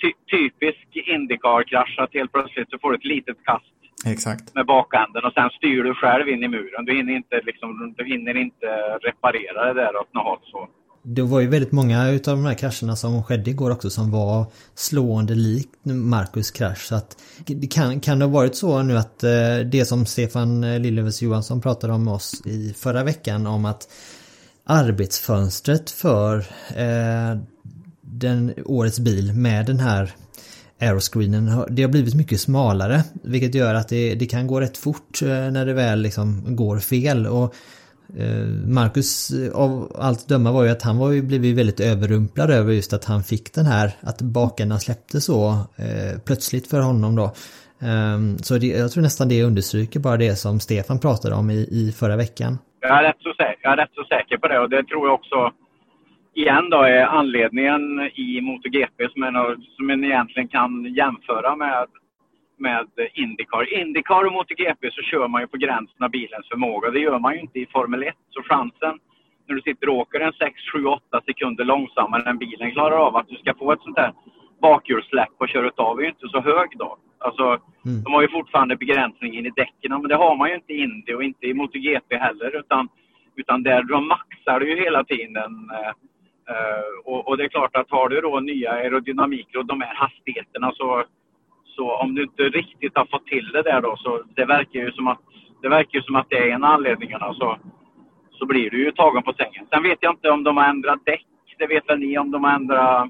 [0.01, 1.95] ty, typisk Indycar-krasch.
[1.99, 3.73] Att helt plötsligt så får du ett litet kast
[4.05, 4.55] Exakt.
[4.55, 6.85] med bakänden och sen styr du själv in i muren.
[6.85, 8.67] Du hinner inte, liksom, du hinner inte
[9.07, 10.39] reparera det där åt något håll.
[10.43, 10.69] Så.
[11.03, 14.45] Det var ju väldigt många utav de här krascherna som skedde igår också som var
[14.75, 16.85] slående likt Marcus krasch.
[16.85, 20.63] Så att det kan, kan det ha varit så nu att eh, det som Stefan
[20.63, 23.87] eh, Lillövers Johansson pratade om oss i förra veckan om att
[24.65, 26.37] arbetsfönstret för
[26.75, 27.37] eh,
[28.01, 30.11] den årets bil med den här
[30.81, 33.03] aeroscreenen, det har blivit mycket smalare.
[33.23, 36.79] Vilket gör att det, det kan gå rätt fort eh, när det väl liksom går
[36.79, 37.27] fel.
[37.27, 37.55] Och
[38.17, 42.51] eh, Marcus eh, av allt döma var ju att han var ju blivit väldigt överrumplad
[42.51, 47.15] över just att han fick den här, att bakarna släppte så eh, plötsligt för honom
[47.15, 47.33] då.
[47.81, 51.67] Ehm, så det, jag tror nästan det understryker bara det som Stefan pratade om i,
[51.71, 52.57] i förra veckan.
[52.81, 55.07] Jag är, rätt så säker, jag är rätt så säker på det och det tror
[55.07, 55.51] jag också
[56.39, 59.35] igen då är anledningen i MotoGP som, en,
[59.77, 61.87] som en egentligen kan jämföra med,
[62.57, 63.73] med Indycar.
[63.73, 66.91] Indycar och MotoGP så kör man ju på gränsen av bilens förmåga.
[66.91, 68.15] Det gör man ju inte i Formel 1.
[68.29, 68.99] Så chansen
[69.47, 73.15] när du sitter och åker en 6, 7, 8 sekunder långsammare än bilen klarar av
[73.15, 74.13] att du ska få ett sånt här
[74.61, 76.97] bakhjulssläpp och köra av är ju inte så hög då.
[77.19, 77.43] Alltså,
[77.85, 78.03] mm.
[78.03, 81.13] de har ju fortfarande begränsningen i däcken, men det har man ju inte i Indy
[81.13, 82.59] och inte i MotoGP heller.
[82.59, 82.89] Utan,
[83.35, 85.69] utan där de maxar ju hela tiden.
[86.49, 89.95] Uh, och, och, det är klart att har du då nya aerodynamiker och de här
[89.95, 91.03] hastigheterna så,
[91.65, 94.91] så om du inte riktigt har fått till det där då så det verkar ju
[94.91, 95.19] som att
[95.61, 97.69] det verkar ju som att det är en av anledningarna så, alltså,
[98.31, 99.65] så blir du ju tagen på sängen.
[99.69, 101.25] Sen vet jag inte om de har ändrat däck.
[101.57, 103.03] Det vet väl ni om de har ändrat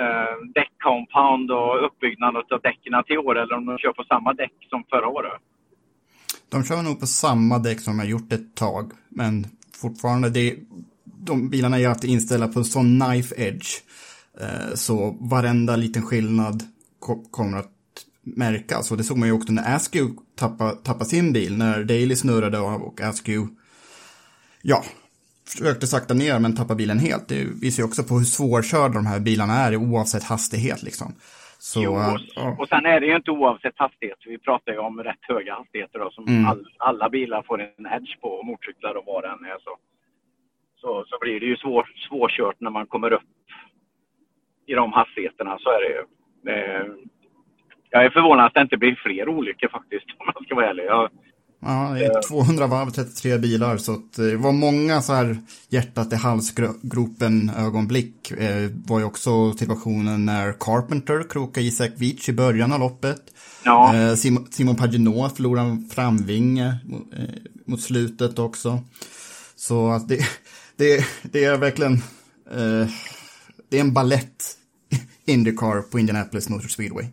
[0.00, 4.52] eh, däckcompound och uppbyggnad av däcken till år eller om de kör på samma däck
[4.70, 5.32] som förra året?
[6.50, 9.44] De kör nog på samma däck som de har gjort ett tag, men
[9.82, 10.56] fortfarande, det,
[11.20, 13.68] de bilarna är alltid inställda på en sån knife edge.
[14.40, 16.62] Eh, så varenda liten skillnad
[16.98, 17.72] ko kommer att
[18.22, 18.90] märkas.
[18.90, 22.58] Och det såg man ju också när Askew tappade, tappade sin bil, när Daly snurrade
[22.58, 23.54] och Askew,
[24.62, 24.84] ja,
[25.48, 27.28] försökte sakta ner men tappade bilen helt.
[27.28, 31.14] Det visar ju också på hur svårkörda de här bilarna är oavsett hastighet liksom.
[31.58, 34.18] Så, jo, och, och sen är det ju inte oavsett hastighet.
[34.26, 36.46] Vi pratar ju om rätt höga hastigheter då, som mm.
[36.46, 39.58] all, alla bilar får en edge på, motorcyklar och vad det än är.
[39.64, 39.76] Så,
[40.80, 43.22] så, så blir det ju svår, svårkört när man kommer upp
[44.66, 45.58] i de hastigheterna.
[45.60, 46.04] Så är det ju.
[46.42, 46.86] Det,
[47.90, 50.84] jag är förvånad att det inte blir fler olyckor faktiskt, om man ska vara ärlig.
[50.84, 51.10] Jag,
[51.60, 55.36] Ja, det är 200 varv, 33 bilar, så eh, det var många så här
[55.68, 58.30] hjärtat i halsgropen ögonblick.
[58.30, 63.22] Eh, var ju också situationen när Carpenter krokade Isak Veach i början av loppet.
[63.64, 63.94] Ja.
[63.94, 66.66] Eh, Simon, Simon Paginot förlorade en framvinge
[67.16, 67.24] eh,
[67.66, 68.80] mot slutet också.
[69.56, 70.18] Så att det,
[70.78, 71.92] det, det är verkligen,
[72.50, 72.88] eh,
[73.68, 74.56] det är en ballett
[75.24, 77.06] Indycar på Indianapolis Motor Speedway.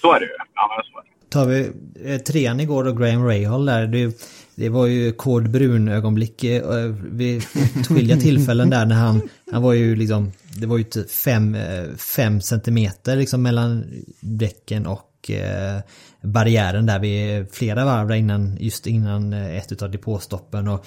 [0.00, 0.32] Så är det ju.
[0.54, 1.72] Ja, så är det tar vi
[2.04, 3.86] eh, trean igår då, Graham Rahal där.
[3.86, 4.22] Det,
[4.54, 7.44] det var ju kod brun ögonblick eh, vid
[7.88, 11.84] skilda tillfällen där när han, han var ju liksom, det var ju typ fem, eh,
[12.16, 13.84] fem centimeter liksom mellan
[14.20, 15.80] däcken och eh,
[16.22, 20.80] barriären där vid flera varv där innan, just innan ett utav depåstoppen och eh,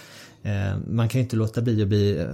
[0.88, 2.28] man kan ju inte låta bli att bli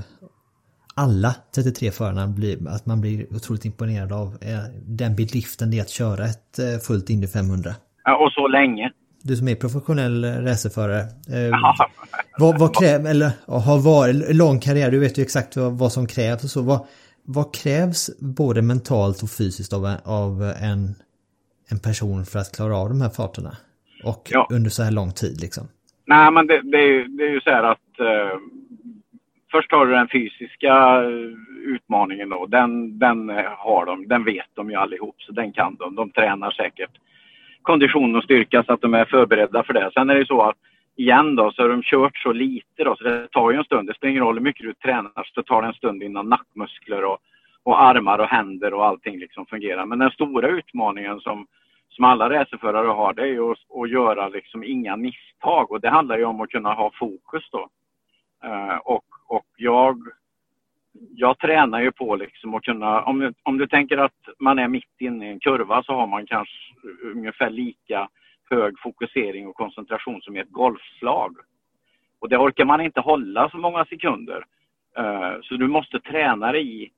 [0.95, 5.81] alla 33 förarna blir, att man blir otroligt imponerad av eh, den bedriften det är
[5.81, 7.71] att köra ett eh, fullt Indy 500
[8.19, 8.91] och så länge.
[9.23, 10.99] Du som är professionell racerförare.
[10.99, 11.75] Eh,
[12.39, 16.07] vad, vad krävs, eller har varit lång karriär, du vet ju exakt vad, vad som
[16.07, 16.61] krävs och så.
[16.61, 16.87] Vad,
[17.23, 20.95] vad krävs både mentalt och fysiskt av, av en,
[21.69, 23.57] en person för att klara av de här farterna?
[24.03, 24.47] Och ja.
[24.51, 25.67] under så här lång tid liksom?
[26.07, 28.37] Nej, men det, det, är, ju, det är ju så här att eh,
[29.51, 31.09] först har du den fysiska eh,
[31.65, 32.45] utmaningen då.
[32.45, 35.95] Den, den har de, den vet de ju allihop, så den kan de.
[35.95, 36.91] De tränar säkert
[37.65, 39.91] kondition och styrka så att de är förberedda för det.
[39.93, 40.57] Sen är det så att
[40.95, 43.87] igen då så har de kört så lite då så det tar ju en stund.
[43.87, 47.03] Det spelar ingen roll hur mycket du tränar så det tar en stund innan nackmuskler
[47.03, 47.17] och,
[47.63, 49.85] och armar och händer och allting liksom fungerar.
[49.85, 51.47] Men den stora utmaningen som,
[51.89, 55.89] som alla racerförare har det är ju att, att göra liksom inga misstag och det
[55.89, 57.69] handlar ju om att kunna ha fokus då.
[58.45, 59.97] Eh, och, och jag
[61.15, 65.01] jag tränar ju på liksom att kunna, om, om du tänker att man är mitt
[65.01, 66.55] inne i en kurva så har man kanske
[67.03, 68.09] ungefär lika
[68.49, 71.35] hög fokusering och koncentration som i ett golfslag.
[72.19, 74.45] Och det orkar man inte hålla så många sekunder.
[74.97, 76.91] Eh, så du måste träna dig i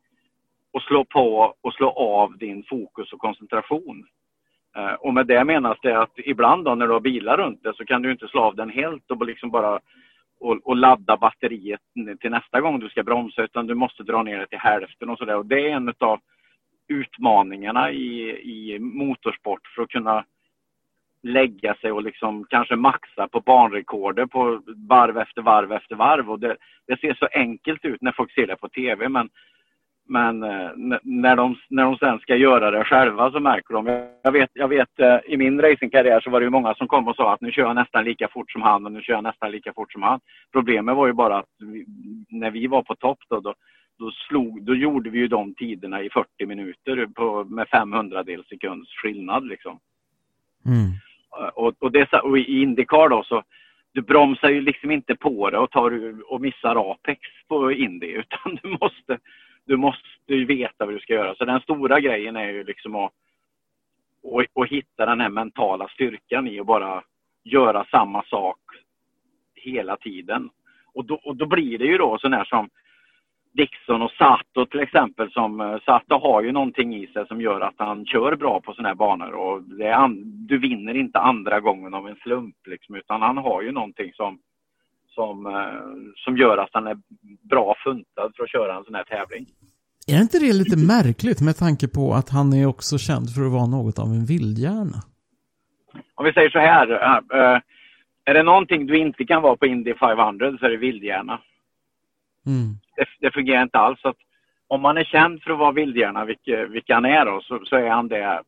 [0.71, 4.07] och slå på och slå av din fokus och koncentration.
[4.75, 7.73] Eh, och med det menas det att ibland då när du har bilar runt dig
[7.75, 9.79] så kan du inte slå av den helt och liksom bara
[10.39, 11.81] och, och, ladda batteriet
[12.21, 15.17] till nästa gång du ska bromsa utan du måste dra ner det till hälften och
[15.17, 15.35] sådär.
[15.35, 16.19] Och det är en av
[16.87, 20.25] utmaningarna i, i motorsport för att kunna
[21.23, 26.31] lägga sig och liksom kanske maxa på banrekorder på varv efter varv efter varv.
[26.31, 29.29] Och det, det ser så enkelt ut när folk ser det på TV men
[30.07, 30.69] men eh,
[31.03, 34.07] när, de, när de sen ska göra det själva så märker de.
[34.23, 37.07] Jag vet, jag vet eh, i min racingkarriär så var det ju många som kom
[37.07, 39.23] och sa att nu kör jag nästan lika fort som han och nu kör jag
[39.23, 40.19] nästan lika fort som han.
[40.51, 41.85] Problemet var ju bara att vi,
[42.29, 43.53] när vi var på topp då, då,
[43.99, 48.47] då, slog, då gjorde vi ju de tiderna i 40 minuter på, med 500 dels
[48.47, 49.79] sekunds skillnad liksom.
[50.65, 50.91] Mm.
[51.39, 53.43] Eh, och, och, det, och i Indycar då så
[53.97, 58.59] du bromsar ju liksom inte på det och, tar, och missar Apex på Indy utan
[58.63, 59.17] du måste
[59.67, 61.35] du måste ju veta vad du ska göra.
[61.35, 63.11] Så den stora grejen är ju liksom att,
[64.33, 67.03] att, att hitta den här mentala styrkan i att bara
[67.43, 68.59] göra samma sak
[69.55, 70.49] hela tiden.
[70.93, 72.69] och, då, och då blir det ju då sån här som
[73.57, 75.31] Dixon och Sato till exempel.
[75.31, 78.73] Som, eh, Sato har ju någonting i sig som gör att han kör bra på
[78.73, 79.31] såna här banor.
[79.31, 80.09] Och det
[80.47, 84.39] du vinner inte andra gången av en slump liksom, utan han har ju någonting som,
[85.17, 86.97] som, eh, som gör att han är
[87.53, 89.45] bra funtad för att köra en sån här tävling.
[90.07, 93.51] Är inte det lite märkligt med tanke på att han är också känd för att
[93.51, 94.99] vara något av en vildhjärna?
[96.15, 96.85] Om vi säger så här.
[96.91, 97.59] Äh,
[98.29, 101.39] är det någonting du inte kan vara på Indy 500 så är det vildhjärna.
[102.45, 102.67] Mm.
[102.95, 103.99] Det, det, fungerar inte alls.
[104.03, 104.21] Att
[104.67, 107.75] om man är känd för att vara vildhjärna, vilket, vilket han är då, så, så,
[107.75, 108.41] är han det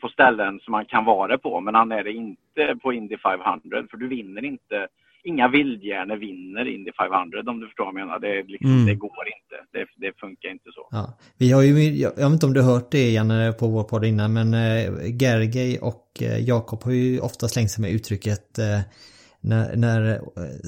[0.00, 1.60] på ställen som man kan vara det på.
[1.60, 4.88] Men han är det inte på Indy 500 för du vinner inte
[5.24, 8.18] inga vildhjärnor vinner Indy 500 om du förstår vad jag menar.
[8.18, 8.86] Det, liksom, mm.
[8.86, 9.56] det går inte.
[9.72, 10.88] Det, det, funkar inte så.
[10.90, 11.18] Ja.
[11.38, 14.04] Vi har ju, jag vet inte om du har hört det Janne på vår podd
[14.04, 18.80] innan men eh, Gergej och eh, Jakob har ju ofta slängt sig med uttrycket eh,
[19.40, 20.20] när, när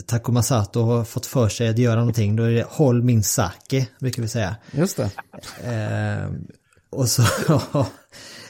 [0.09, 3.89] Takuma Sato har fått för sig att göra någonting då är det håll min sake,
[4.01, 4.57] brukar vi säga.
[4.73, 5.11] Just det.
[5.73, 6.31] Eh,
[6.91, 7.23] och så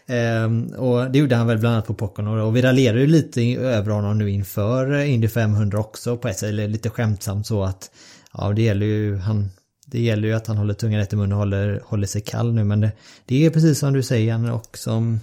[0.07, 3.43] Eh, och det gjorde han väl bland annat på Pocono och vi raljerade ju lite
[3.55, 7.65] över honom nu inför eh, Indy 500 också på ett sätt, eller lite skämtsamt så
[7.65, 7.91] att
[8.33, 9.51] ja det gäller ju han
[9.87, 12.55] det gäller ju att han håller tungan rätt i munnen och håller, håller sig kall
[12.55, 12.65] nu.
[12.65, 12.93] Men det,
[13.27, 15.21] det är precis som du säger och som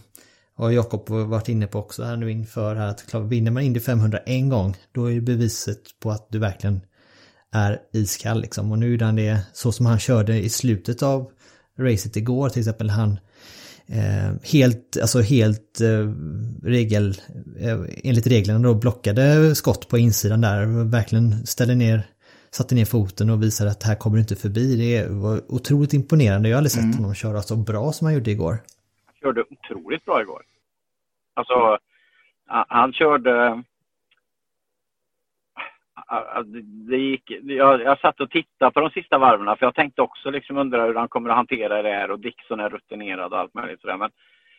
[0.55, 3.79] och Jakob varit inne på också här nu inför här att klart, vinner man Indy
[3.79, 6.81] 500 en gång då är det beviset på att du verkligen
[7.51, 8.71] är iskall liksom.
[8.71, 11.31] Och nu är han det så som han körde i slutet av
[11.79, 12.89] racet igår till exempel.
[12.89, 13.19] Han
[14.43, 16.07] helt, alltså helt eh,
[16.63, 17.09] regel,
[17.59, 22.03] eh, enligt reglerna då blockade skott på insidan där verkligen ställde ner
[22.51, 24.75] satte ner foten och visade att här kommer du inte förbi.
[24.75, 26.49] Det var otroligt imponerande.
[26.49, 26.97] Jag har aldrig sett mm.
[26.97, 28.57] honom köra så bra som han gjorde igår.
[29.05, 30.41] Han körde otroligt bra igår.
[31.33, 31.77] Alltså,
[32.67, 33.63] han körde
[36.89, 40.29] det gick, jag, jag satt och tittade på de sista varven för jag tänkte också
[40.29, 43.53] liksom undra hur han kommer att hantera det här och Dixon är rutinerad och allt
[43.53, 43.97] möjligt sådär.
[43.97, 44.09] Men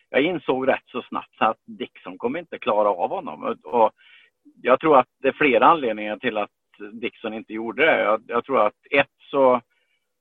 [0.09, 3.57] jag insåg rätt så snabbt att Dixon kommer inte klara av honom.
[3.63, 3.91] Och,
[4.61, 6.49] jag tror att det är flera anledningar till att
[6.91, 8.01] Dixon inte gjorde det.
[8.01, 9.61] Jag, jag tror att ett så,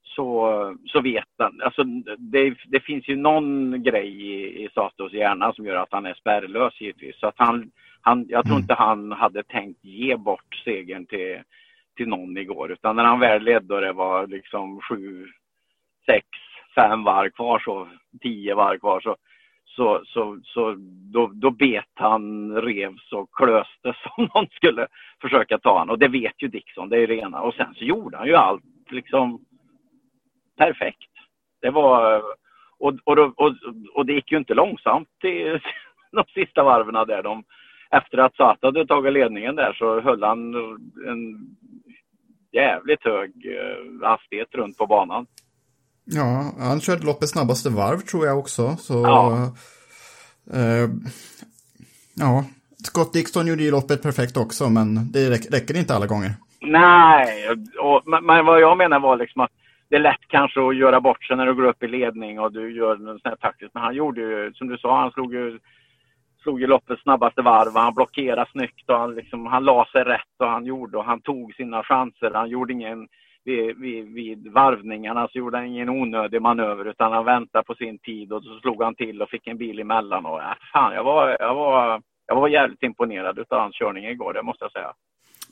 [0.03, 1.85] så, så vet han, alltså
[2.19, 6.15] det, det finns ju någon grej i, i Satos hjärna som gör att han är
[6.15, 7.21] spärrlös givetvis.
[7.21, 7.71] Så att han
[8.03, 8.63] han, jag tror mm.
[8.63, 11.43] inte han hade tänkt ge bort segern till,
[11.97, 12.73] till någon igår.
[12.73, 15.27] Utan när han väl ledde och det var liksom sju,
[16.07, 16.27] sex,
[16.75, 17.89] fem varv kvar, så
[18.21, 19.17] tio varv kvar, så,
[19.65, 20.75] så, så, så
[21.13, 24.87] då, då bet han revs och klöstes som någon skulle
[25.21, 25.91] försöka ta honom.
[25.91, 27.41] Och det vet ju Dixon, det är rena.
[27.41, 29.45] Och sen så gjorde han ju allt liksom
[30.57, 31.11] perfekt.
[31.61, 32.23] Det var...
[32.79, 33.55] Och, och, och,
[33.95, 35.61] och det gick ju inte långsamt till
[36.13, 37.23] de sista varven där.
[37.23, 37.45] De,
[37.97, 40.55] efter att Sato hade tagit ledningen där så höll han
[41.11, 41.21] en
[42.53, 45.27] jävligt hög eh, hastighet runt på banan.
[46.05, 48.77] Ja, han körde loppets snabbaste varv tror jag också.
[48.77, 49.53] Så, ja.
[50.55, 50.91] Eh,
[52.15, 52.45] ja,
[52.85, 56.31] Scott Dixon gjorde ju loppet perfekt också, men det räcker inte alla gånger.
[56.61, 57.49] Nej,
[57.81, 59.51] och, men vad jag menar var liksom att
[59.89, 62.53] det är lätt kanske att göra bort sig när du går upp i ledning och
[62.53, 63.75] du gör något sånt här taktiskt.
[63.75, 65.59] Men han gjorde ju, som du sa, han slog ju
[66.43, 67.77] slog ju loppets snabbaste varv.
[67.77, 71.21] Han blockerade snyggt och han, liksom, han la sig rätt och han gjorde och han
[71.21, 72.31] tog sina chanser.
[72.35, 73.09] Han gjorde ingen,
[73.45, 77.75] vid, vid, vid varvningarna så alltså gjorde han ingen onödig manöver utan han väntade på
[77.75, 80.27] sin tid och så slog han till och fick en bil emellan.
[80.27, 84.33] Och, äh, fan, jag var, jag var, jag var jävligt imponerad av hans körning igår,
[84.33, 84.93] det måste jag säga.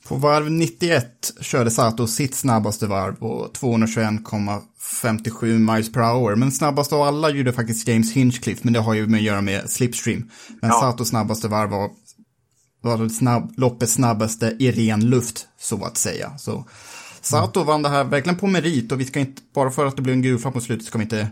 [0.09, 6.37] På varv 91 körde Sato sitt snabbaste varv på 221,57 miles per hour.
[6.37, 9.41] Men snabbast av alla gjorde faktiskt James Hinchcliffe, men det har ju med att göra
[9.41, 10.31] med slipstream.
[10.61, 10.81] Men ja.
[10.81, 11.91] Satos snabbaste varv var,
[12.83, 16.33] var snabb, loppets snabbaste i ren luft, så att säga.
[16.39, 16.65] Så
[17.21, 17.67] Sato mm.
[17.67, 20.15] vann det här verkligen på merit och vi ska inte, bara för att det blev
[20.15, 21.29] en gulflagg på slutet ska vi inte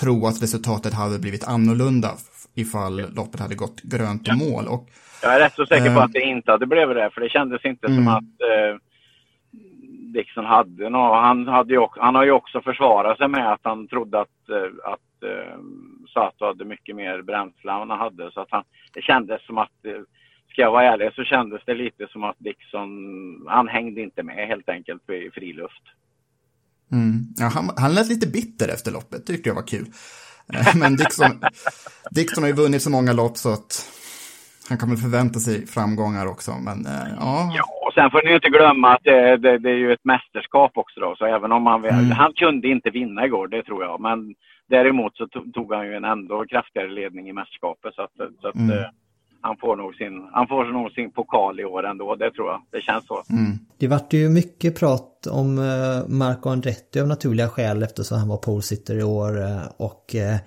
[0.00, 2.16] tro att resultatet hade blivit annorlunda
[2.54, 4.66] ifall loppet hade gått grönt i mål.
[4.66, 4.88] Och
[5.24, 7.64] jag är rätt så säker på att det inte hade blivit det, för det kändes
[7.64, 7.96] inte mm.
[7.96, 8.78] som att eh,
[10.14, 11.22] Dixon hade något.
[11.22, 14.92] Han, hade ju, han har ju också försvarat sig med att han trodde att, eh,
[14.92, 15.58] att eh,
[16.14, 18.30] Sato hade mycket mer bränsle än han hade.
[18.32, 20.02] Så att han, det kändes som att, eh,
[20.50, 22.90] ska jag vara ärlig, så kändes det lite som att Dixon,
[23.48, 25.82] han hängde inte med helt enkelt i friluft.
[26.92, 27.14] Mm.
[27.36, 29.86] Ja, han, han lät lite bitter efter loppet, tyckte jag var kul.
[30.54, 31.40] Eh, men Dixon,
[32.10, 33.90] Dixon har ju vunnit så många lopp så att
[34.68, 37.52] han kan väl förvänta sig framgångar också, men äh, ja.
[37.56, 40.72] Ja, och sen får ni inte glömma att det, det, det, är ju ett mästerskap
[40.74, 42.10] också då, så även om han, mm.
[42.10, 44.34] han kunde inte vinna igår, det tror jag, men
[44.68, 48.54] däremot så tog han ju en ändå kraftigare ledning i mästerskapet så att, så att
[48.54, 48.70] mm.
[48.70, 48.86] Eh,
[49.40, 52.62] han får nog sin, han får nog sin pokal i år ändå, det tror jag.
[52.70, 53.22] Det känns så.
[53.30, 53.52] Mm.
[53.78, 58.28] Det det vart ju mycket prat om eh, Marco Andretti av naturliga skäl eftersom han
[58.28, 60.38] var polesitter i år eh, och eh,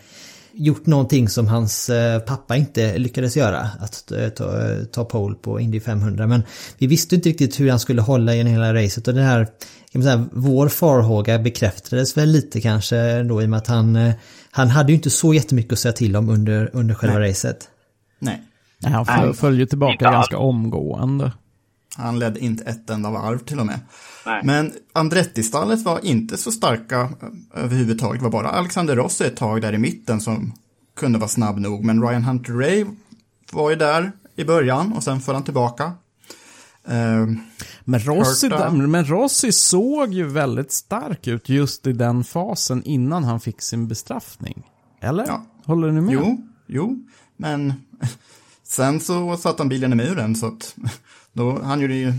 [0.58, 1.90] gjort någonting som hans
[2.28, 3.70] pappa inte lyckades göra.
[3.80, 4.52] Att ta,
[4.92, 6.28] ta pole på Indy 500.
[6.28, 6.44] Men
[6.78, 9.46] vi visste inte riktigt hur han skulle hålla i hela racet och det här
[9.92, 14.14] kan man säga, vår farhåga bekräftades väl lite kanske då i och med att han
[14.52, 17.30] han hade ju inte så jättemycket att säga till om under, under själva Nej.
[17.30, 17.70] racet.
[18.20, 18.42] Nej.
[18.80, 21.32] Nej, han föll ju tillbaka ganska omgående.
[21.96, 23.80] Han ledde inte ett enda varv till och med.
[24.28, 24.42] Nej.
[24.44, 28.20] Men Andretti-stallet var inte så starka eh, överhuvudtaget.
[28.20, 30.54] Det var bara Alexander Rossi ett tag där i mitten som
[30.96, 31.84] kunde vara snabb nog.
[31.84, 32.86] Men Ryan Hunter Ray
[33.52, 35.84] var ju där i början och sen föll han tillbaka.
[36.90, 37.38] Uh,
[37.84, 43.40] men, Rossi, men Rossi såg ju väldigt stark ut just i den fasen innan han
[43.40, 44.64] fick sin bestraffning.
[45.02, 45.28] Eller?
[45.28, 45.46] Ja.
[45.66, 46.14] Håller ni med?
[46.14, 47.06] Jo, jo,
[47.38, 47.74] men
[48.64, 50.76] sen så satte han bilen i muren så att
[51.34, 52.14] då, han gjorde ju...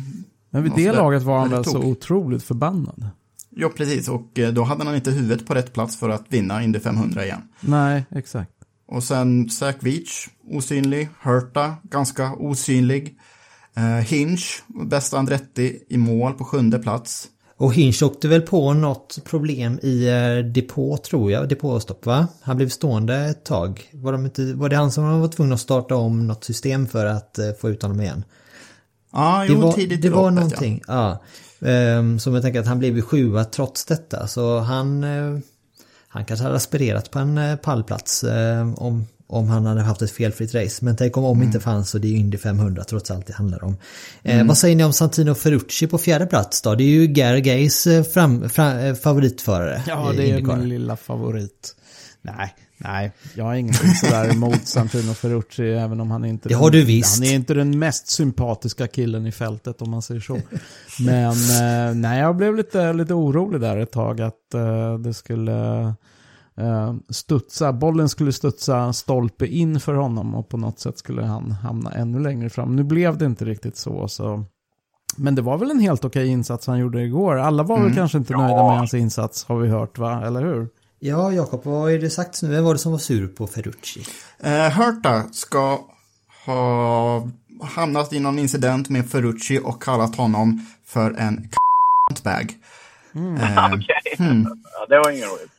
[0.50, 3.10] Men vid det laget var han väl så otroligt förbannad?
[3.50, 4.08] Ja, precis.
[4.08, 7.24] Och eh, då hade han inte huvudet på rätt plats för att vinna Indy 500
[7.24, 7.42] igen.
[7.60, 8.50] Nej, exakt.
[8.88, 11.08] Och sen Zach Veach, osynlig.
[11.22, 13.18] Hurta, ganska osynlig.
[13.78, 17.28] Uh, Hinch, bästa Andretti i mål på sjunde plats.
[17.56, 22.28] Och Hinch åkte väl på något problem i eh, depå tror jag, depåstopp va?
[22.42, 23.90] Han blev stående ett tag.
[23.92, 27.06] Var, de inte, var det han som var tvungen att starta om något system för
[27.06, 28.24] att få ut honom igen?
[29.12, 30.94] Ja, det jo, var, tidigt Det var någonting, ja.
[30.94, 31.98] ja.
[31.98, 34.26] Um, som jag tänker att han blev ju sjua trots detta.
[34.26, 35.38] Så han, uh,
[36.08, 40.10] han kanske hade aspirerat på en uh, pallplats uh, om, om han hade haft ett
[40.10, 40.84] felfritt race.
[40.84, 41.46] Men tänk om om mm.
[41.46, 43.76] inte fanns och det är ju Indy 500 trots allt det handlar om.
[44.22, 44.46] Mm.
[44.46, 46.74] vad säger ni om Santino Ferrucci på fjärde plats då?
[46.74, 49.82] Det är ju Gary Gays fram, fram, favoritförare.
[49.86, 51.74] Ja, det är min lilla favorit.
[52.22, 56.48] Nej, Nej, jag har ingenting sådär emot Santino Ferrucci, även om han inte...
[56.48, 57.18] Det har du visst.
[57.18, 60.34] Han är inte den mest sympatiska killen i fältet, om man säger så.
[61.04, 65.86] Men eh, nej, jag blev lite, lite orolig där ett tag att eh, det skulle
[66.56, 71.50] eh, studsa, bollen skulle studsa stolpe in för honom och på något sätt skulle han
[71.50, 72.76] hamna ännu längre fram.
[72.76, 74.44] Nu blev det inte riktigt så, så...
[75.16, 77.36] Men det var väl en helt okej insats han gjorde igår.
[77.38, 77.88] Alla var mm.
[77.88, 80.26] väl kanske inte nöjda med hans insats, har vi hört, va?
[80.26, 80.68] Eller hur?
[81.00, 82.48] Ja, Jakob, vad är det sagt nu?
[82.48, 84.04] Vem var det som var sur på Ferrucci?
[84.40, 85.80] Eh, Hurta ska
[86.46, 87.28] ha
[87.62, 91.48] hamnat i någon incident med Ferrucci och kallat honom för en
[92.24, 92.54] bag.
[93.14, 93.36] Mm.
[93.36, 93.78] Eh, Okej,
[94.14, 94.26] okay.
[94.26, 94.62] hmm.
[94.72, 95.52] ja, det var inget roligt.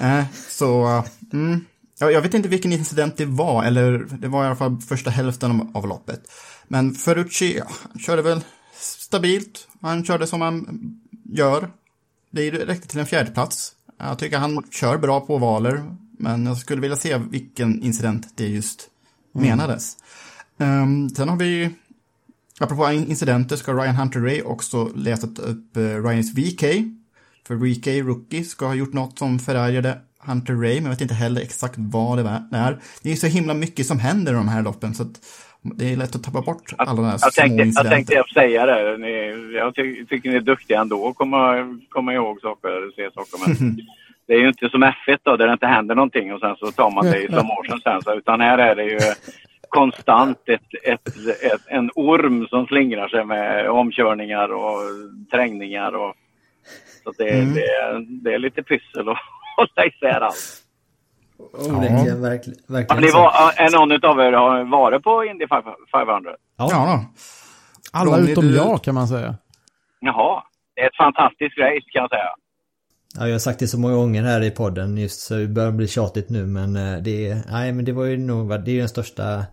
[0.00, 1.02] Eh, så,
[1.32, 1.64] mm.
[1.98, 5.70] jag vet inte vilken incident det var, eller det var i alla fall första hälften
[5.74, 6.20] av loppet.
[6.68, 8.40] Men Ferrucci, ja, han körde väl
[8.74, 9.68] stabilt.
[9.80, 10.66] Han körde som han
[11.32, 11.70] gör.
[12.30, 13.72] Det räckte till en fjärdeplats.
[13.98, 18.46] Jag tycker han kör bra på ovaler, men jag skulle vilja se vilken incident det
[18.46, 18.88] just
[19.34, 19.48] mm.
[19.48, 19.96] menades.
[20.56, 21.70] Um, sen har vi,
[22.60, 26.64] apropå incidenter, ska Ryan Hunter Ray också letat upp uh, Ryans VK.
[27.46, 31.14] För VK Rookie ska ha gjort något som förargade Hunter Ray, men jag vet inte
[31.14, 32.80] heller exakt vad det är.
[33.02, 35.20] Det är så himla mycket som händer i de här loppen, så att
[35.62, 37.82] det är lätt att tappa bort alla de här jag små tänkte.
[37.82, 38.98] Jag tänkte säga det.
[38.98, 41.54] Ni, jag ty tycker ni är duktiga ändå att komma,
[41.88, 43.48] komma ihåg saker eller se saker.
[43.48, 43.76] Men
[44.26, 46.66] det är ju inte som F1 då, där det inte händer någonting och sen så
[46.70, 48.02] tar man det i slow motion sen.
[48.02, 48.98] Så, utan här är det ju
[49.68, 51.08] konstant ett, ett,
[51.42, 54.78] ett, en orm som slingrar sig med omkörningar och
[55.30, 55.92] trängningar.
[55.92, 56.14] Och,
[57.04, 57.54] så det, mm.
[57.54, 59.18] det, det är lite pyssel att
[59.56, 60.61] hålla isär allt.
[61.52, 62.16] Onekligen, ja.
[62.16, 62.58] verkligen.
[62.68, 65.46] verkligen Har var, är någon av er har varit på Indy
[65.92, 66.30] 500?
[66.56, 66.68] Ja.
[66.70, 67.04] ja.
[67.92, 68.56] Alla Ronny, utom du...
[68.56, 69.34] jag kan man säga.
[70.00, 70.42] Jaha.
[70.74, 72.30] Det är ett fantastiskt race kan jag säga.
[73.14, 75.72] Ja, jag har sagt det så många gånger här i podden just så det börjar
[75.72, 78.88] bli tjatigt nu men eh, det, nej, men det var ju nog, det är den
[78.88, 79.44] största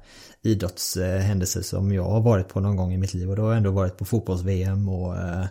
[0.42, 3.58] idrottshändelse som jag har varit på någon gång i mitt liv och då har jag
[3.58, 5.46] ändå varit på fotbolls-VM och eh,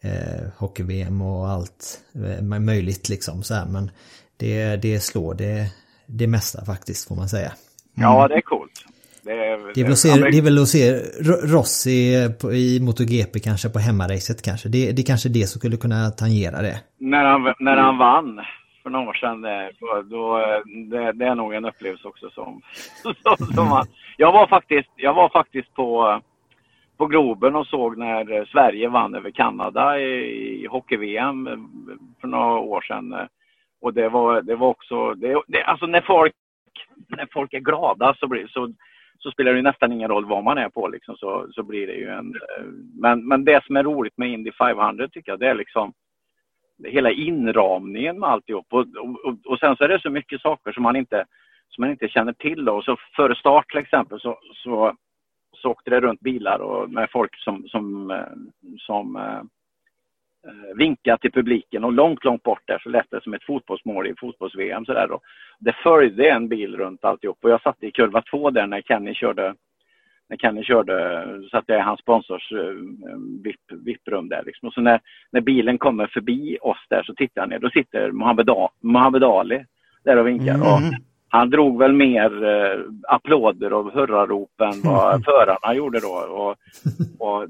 [0.00, 3.90] eh hockey-VM och allt eh, möjligt liksom så här men
[4.36, 5.66] det, det slår det,
[6.06, 7.52] det mesta faktiskt får man säga.
[7.96, 8.10] Mm.
[8.10, 8.86] Ja, det är coolt.
[9.24, 10.92] Det är, det är, väl, att se, det är väl att se
[11.54, 14.68] Rossi på, i MotoGP kanske på hemmaracet kanske.
[14.68, 16.76] Det, det är kanske det som skulle kunna tangera det.
[16.98, 18.40] När han, när han vann
[18.82, 19.42] för några år sedan,
[19.80, 20.38] då, då
[20.90, 22.62] det, det, är nog en upplevelse också som,
[23.02, 23.84] som, som.
[24.16, 26.20] Jag var faktiskt, jag var faktiskt på,
[26.96, 31.48] på Globen och såg när Sverige vann över Kanada i, i hockey-VM
[32.20, 33.14] för några år sedan.
[33.82, 36.34] Och det var, det var också, det, det, alltså när folk,
[37.08, 38.72] när folk är glada så, blir, så,
[39.18, 41.94] så spelar det nästan ingen roll vad man är på liksom, så, så blir det
[41.94, 42.34] ju en...
[42.34, 42.64] Eh,
[43.00, 45.92] men, men det som är roligt med Indy 500 tycker jag, det är liksom
[46.84, 48.66] hela inramningen med alltihop.
[48.70, 48.86] Och,
[49.24, 51.24] och, och sen så är det så mycket saker som man inte,
[51.68, 52.64] som man inte känner till.
[52.64, 52.76] Då.
[52.76, 54.96] Och så före start till exempel så, så,
[55.56, 58.32] så åkte det runt bilar och med folk som, som, eh,
[58.78, 59.42] som eh,
[60.46, 63.44] eh, eh, vinkade till publiken och långt, långt bort där så lät det som ett
[63.44, 65.20] fotbollsmål i fotbolls-VM sådär då.
[65.58, 69.14] Det följde en bil runt alltihop och jag satt i kurva två där när Kenny
[69.14, 69.54] körde
[70.28, 72.74] när Kenny körde, satt jag i hans sponsors uh,
[73.68, 74.68] VIP-rum där liksom.
[74.68, 75.00] Och så när,
[75.32, 78.12] när bilen kommer förbi oss där så tittar jag ner, då sitter
[78.82, 79.64] Muhammad, Ali
[80.04, 80.54] där och vinkar.
[80.54, 80.62] Mm.
[80.62, 80.80] Och
[81.34, 86.08] han drog väl mer eh, applåder och hurrarop än vad förarna gjorde då.
[86.08, 86.56] Och,
[87.18, 87.48] och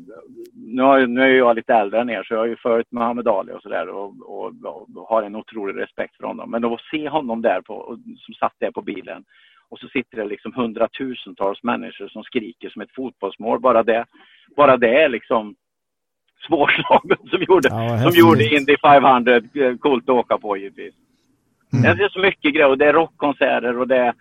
[0.55, 3.29] nu, har, nu är jag lite äldre än er så jag har ju följt Muhammed
[3.29, 6.51] Ali och sådär och, och, och, har en otrolig respekt för honom.
[6.51, 9.25] Men att se honom där på, som satt där på bilen
[9.69, 13.61] och så sitter det liksom hundratusentals människor som skriker som ett fotbollsmål.
[13.61, 14.05] Bara det,
[14.57, 15.55] bara det är liksom
[16.47, 20.95] svårslaget som gjorde, ja, som gjorde Indy 500 eh, coolt att åka på givetvis.
[21.73, 21.97] Mm.
[21.97, 24.15] Det är så mycket grejer och det är rockkonserter och det,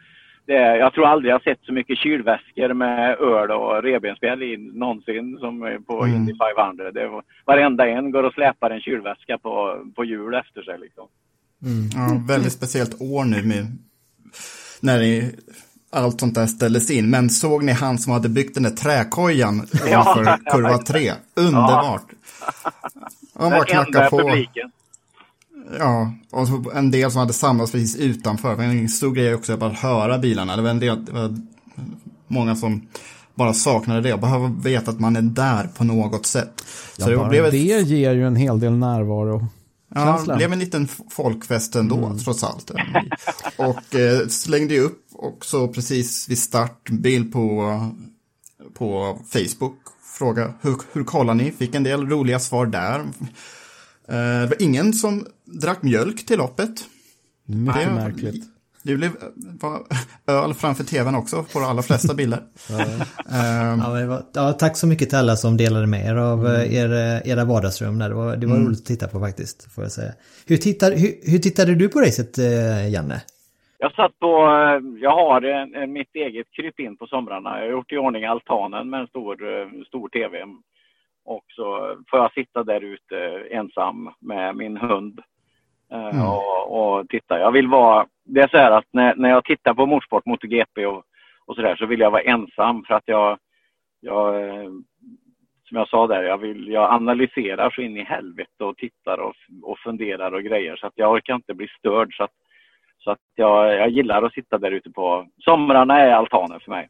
[0.48, 4.58] det är, jag tror aldrig jag sett så mycket kylväskor med öl och revbensspjäll i
[4.58, 6.16] någonsin som på mm.
[6.16, 6.92] Indy 500.
[6.92, 11.08] Det var, varenda en går och släpar en kylväska på, på hjul efter sig liksom.
[11.64, 11.90] Mm.
[11.96, 13.66] Ja, väldigt speciellt år nu med
[14.82, 15.32] när det,
[15.92, 17.10] allt sånt där ställdes in.
[17.10, 20.14] Men såg ni han som hade byggt den där träkojan ja.
[20.16, 21.12] för kurva 3?
[21.36, 22.06] Underbart!
[22.06, 22.72] Ja.
[23.40, 24.18] Han bara knackade på.
[24.18, 24.72] Publiken.
[25.80, 28.56] Ja, och en del som hade samlats precis utanför.
[28.56, 30.56] För en stor grej också att bara höra bilarna.
[30.56, 31.38] Det var en del, det var
[32.28, 32.88] många som
[33.36, 36.66] bara saknade det och behöver veta att man är där på något sätt.
[36.98, 37.52] Ja, så det, blev ett...
[37.52, 39.48] det ger ju en hel del närvaro.
[39.96, 42.20] Ja, det blev en liten folkfest ändå, mm.
[42.20, 42.72] trots allt.
[43.58, 47.80] Och eh, slängde ju upp också precis vid start bild på,
[48.74, 49.78] på Facebook.
[50.18, 51.52] Fråga hur, hur kollar ni?
[51.52, 53.00] Fick en del roliga svar där.
[53.00, 55.26] Eh, det var ingen som
[55.62, 56.70] drack mjölk till loppet.
[57.46, 58.46] Mycket det, märkligt.
[58.84, 59.12] Det blev
[60.28, 62.40] öl framför tvn också på de allra flesta bilder.
[62.70, 63.74] ja.
[63.74, 66.62] Um, var, ja, tack så mycket till alla som delade med er av mm.
[66.62, 68.00] Eh, er, eh, era vardagsrum.
[68.00, 68.10] Där.
[68.10, 68.68] Det var, det var mm.
[68.68, 70.12] roligt att titta på faktiskt, får jag säga.
[70.48, 72.38] Hur, tittar, hur, hur tittade du på racet,
[72.94, 73.22] Janne?
[73.78, 74.34] Jag satt på,
[75.02, 77.50] jag har en, mitt eget krypin på somrarna.
[77.50, 79.36] Jag har gjort i ordning altanen med en stor,
[79.86, 80.46] stor tv
[81.26, 83.18] och så får jag sitta där ute
[83.52, 85.26] ensam med min hund eh,
[85.92, 86.22] mm.
[86.22, 87.40] och, och, titta.
[87.40, 90.86] Jag vill vara, det är så här att när, när jag tittar på motorsport, MotoGP
[90.86, 91.04] och,
[91.46, 93.38] och så där så vill jag vara ensam för att jag,
[94.00, 94.70] jag eh,
[95.72, 99.36] som jag sa där, jag, vill, jag analyserar så in i helvete och tittar och,
[99.64, 102.32] och funderar och grejer så att jag orkar inte bli störd så att,
[103.04, 106.90] så att jag, jag gillar att sitta där ute på somrarna är altanen för mig.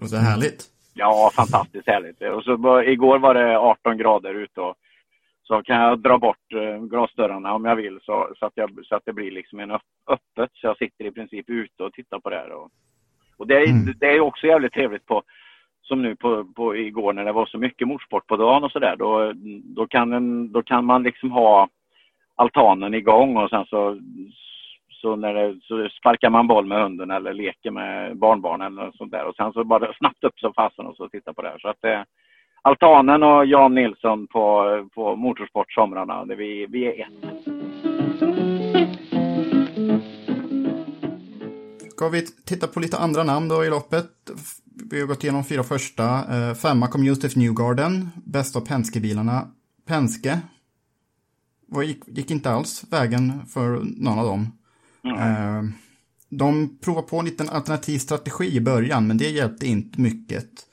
[0.00, 0.64] Och så härligt.
[0.94, 2.22] Ja, fantastiskt härligt.
[2.22, 4.76] Och så, igår var det 18 grader ute och
[5.48, 8.94] så kan jag dra bort eh, glasdörrarna om jag vill så, så, att, jag, så
[8.94, 9.70] att det blir liksom en
[10.06, 10.50] öppet.
[10.52, 12.52] Så jag sitter i princip ute och tittar på det här.
[12.52, 12.70] Och,
[13.36, 13.94] och det, är, mm.
[14.00, 15.22] det är också jävligt trevligt på,
[15.82, 18.96] som nu på, på igår när det var så mycket motorsport på dagen och sådär.
[18.98, 19.32] Då,
[19.76, 21.68] då, kan då kan man liksom ha
[22.34, 23.98] altanen igång och sen så
[25.00, 29.12] så, när det, så sparkar man boll med hunden eller leker med barnbarnen eller sånt
[29.12, 29.24] där.
[29.24, 31.58] Och sen så bara snabbt upp som fasen och så titta på det här.
[31.58, 32.04] Så att det,
[32.68, 34.64] Altanen och Jan Nilsson på,
[34.94, 35.16] på
[36.28, 37.08] det vi, vi är ett.
[41.92, 44.10] Ska vi titta på lite andra namn då i loppet?
[44.90, 46.04] Vi har gått igenom fyra första.
[46.04, 49.46] Eh, femma kom Josef Newgarden, bästa av Penske-bilarna.
[49.86, 50.40] Penske
[51.84, 54.52] gick, gick inte alls vägen för någon av dem.
[55.04, 55.72] Mm.
[56.28, 60.67] De provade på en liten alternativ strategi i början, men det hjälpte inte mycket.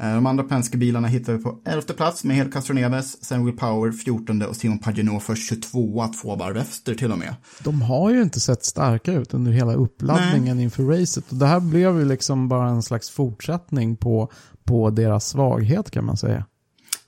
[0.00, 3.92] Eh, de andra Penske-bilarna hittade vi på 11 plats med Hel Castroneves, sen Will Power
[3.92, 7.34] 14 och Simon Paginot först 22, två varv efter till och med.
[7.64, 10.64] De har ju inte sett starka ut under hela uppladdningen Nej.
[10.64, 14.32] inför racet och det här blev ju liksom bara en slags fortsättning på,
[14.64, 16.44] på deras svaghet kan man säga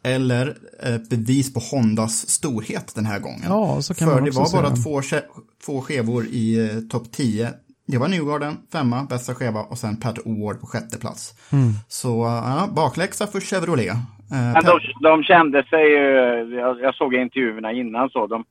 [0.05, 3.43] eller ett bevis på Hondas storhet den här gången.
[3.45, 5.03] Ja, så kan För man det var bara två,
[5.67, 7.53] två skevor i eh, topp 10.
[7.93, 11.23] Det var Newgarden, femma, bästa skeva och sen Pat Award på sjätte plats.
[11.53, 11.71] Mm.
[11.89, 12.09] Så
[12.49, 13.97] ja, bakläxa för Chevrolet.
[14.37, 14.75] Eh, de,
[15.09, 15.87] de kände sig,
[16.63, 18.45] jag, jag såg intervjuerna innan så, de,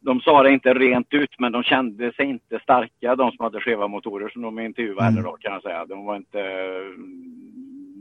[0.00, 3.60] de sa det inte rent ut, men de kände sig inte starka, de som hade
[3.60, 5.24] skeva motorer som de intervjuade mm.
[5.24, 5.86] då kan jag säga.
[5.86, 6.42] De var inte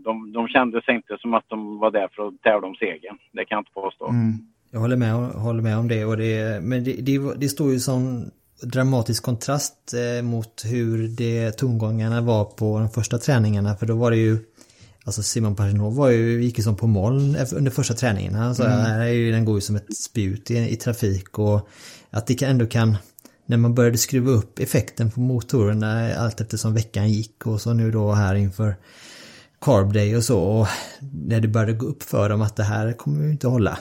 [0.03, 3.17] de, de kände sig inte som att de var där för att tävla om segern.
[3.31, 4.07] Det kan jag inte påstå.
[4.07, 4.33] Mm.
[4.71, 5.13] Jag håller med,
[5.47, 6.05] håller med om det.
[6.05, 8.31] Och det men det, det, det står ju som
[8.61, 13.75] dramatisk kontrast eh, mot hur det tongångarna var på de första träningarna.
[13.75, 14.39] För då var det ju
[15.03, 18.35] Alltså Simon Paginot var ju, gick ju som på moln under första träningen.
[18.35, 19.31] Han sa mm.
[19.31, 21.69] den går ju som ett spjut i, i trafik och
[22.09, 22.97] att det ändå kan
[23.45, 27.91] när man började skruva upp effekten på motorerna allt eftersom veckan gick och så nu
[27.91, 28.75] då här inför
[29.61, 30.39] Carb Day och så.
[30.39, 30.67] Och
[30.99, 33.79] när det började gå upp för dem att det här kommer ju inte att hålla.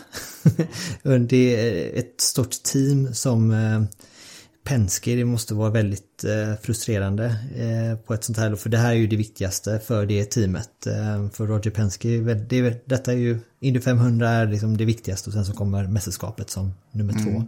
[1.28, 3.82] det är ett stort team som eh,
[4.68, 7.24] Penske, det måste vara väldigt eh, frustrerande
[7.56, 10.86] eh, på ett sånt här, för det här är ju det viktigaste för det teamet.
[10.86, 12.08] Eh, för Roger Penske,
[12.48, 16.50] det, detta är ju, Indy 500 är liksom det viktigaste och sen så kommer mästerskapet
[16.50, 17.24] som nummer mm.
[17.24, 17.42] två.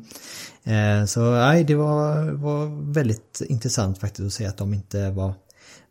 [0.71, 5.35] Eh, så nej, det var, var väldigt intressant faktiskt att se att de inte var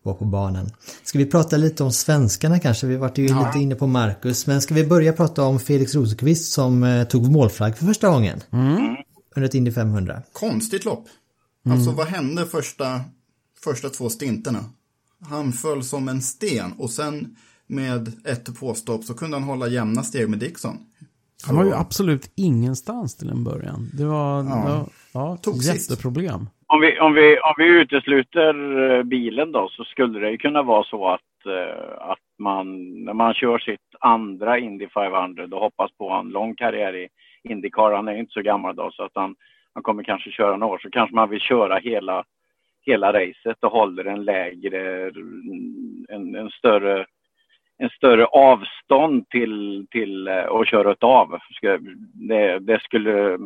[0.03, 0.71] var på banan.
[1.03, 2.87] Ska vi prata lite om svenskarna kanske?
[2.87, 3.45] Vi varit ju ja.
[3.47, 4.47] lite inne på Marcus.
[4.47, 8.39] Men ska vi börja prata om Felix Rosenqvist som eh, tog målflagg för första gången?
[8.51, 8.95] Mm.
[9.35, 10.21] Under ett Indy 500.
[10.33, 11.07] Konstigt lopp.
[11.65, 11.77] Mm.
[11.77, 12.85] Alltså vad hände första,
[13.63, 14.59] första två stinterna?
[15.29, 17.35] Han föll som en sten och sen
[17.67, 20.77] med ett påstopp så kunde han hålla jämna steg med Dixon.
[21.47, 23.89] Han var ju absolut ingenstans till en början.
[23.93, 24.43] Det var, ja.
[24.43, 26.49] det var ja, Tog jätteproblem.
[26.67, 30.63] Om vi, om, vi, om vi utesluter eh, bilen då så skulle det ju kunna
[30.63, 32.65] vara så att, eh, att man
[33.05, 37.07] när man kör sitt andra Indy 500 och hoppas på en lång karriär i
[37.43, 39.35] Indycar, han är inte så gammal då så att han,
[39.73, 42.23] han kommer kanske köra några år, så kanske man vill köra hela,
[42.85, 45.11] hela racet och håller en lägre,
[46.09, 47.05] en, en större
[47.81, 51.39] en större avstånd till, till eh, att köra ett av.
[52.13, 53.37] Det, det skulle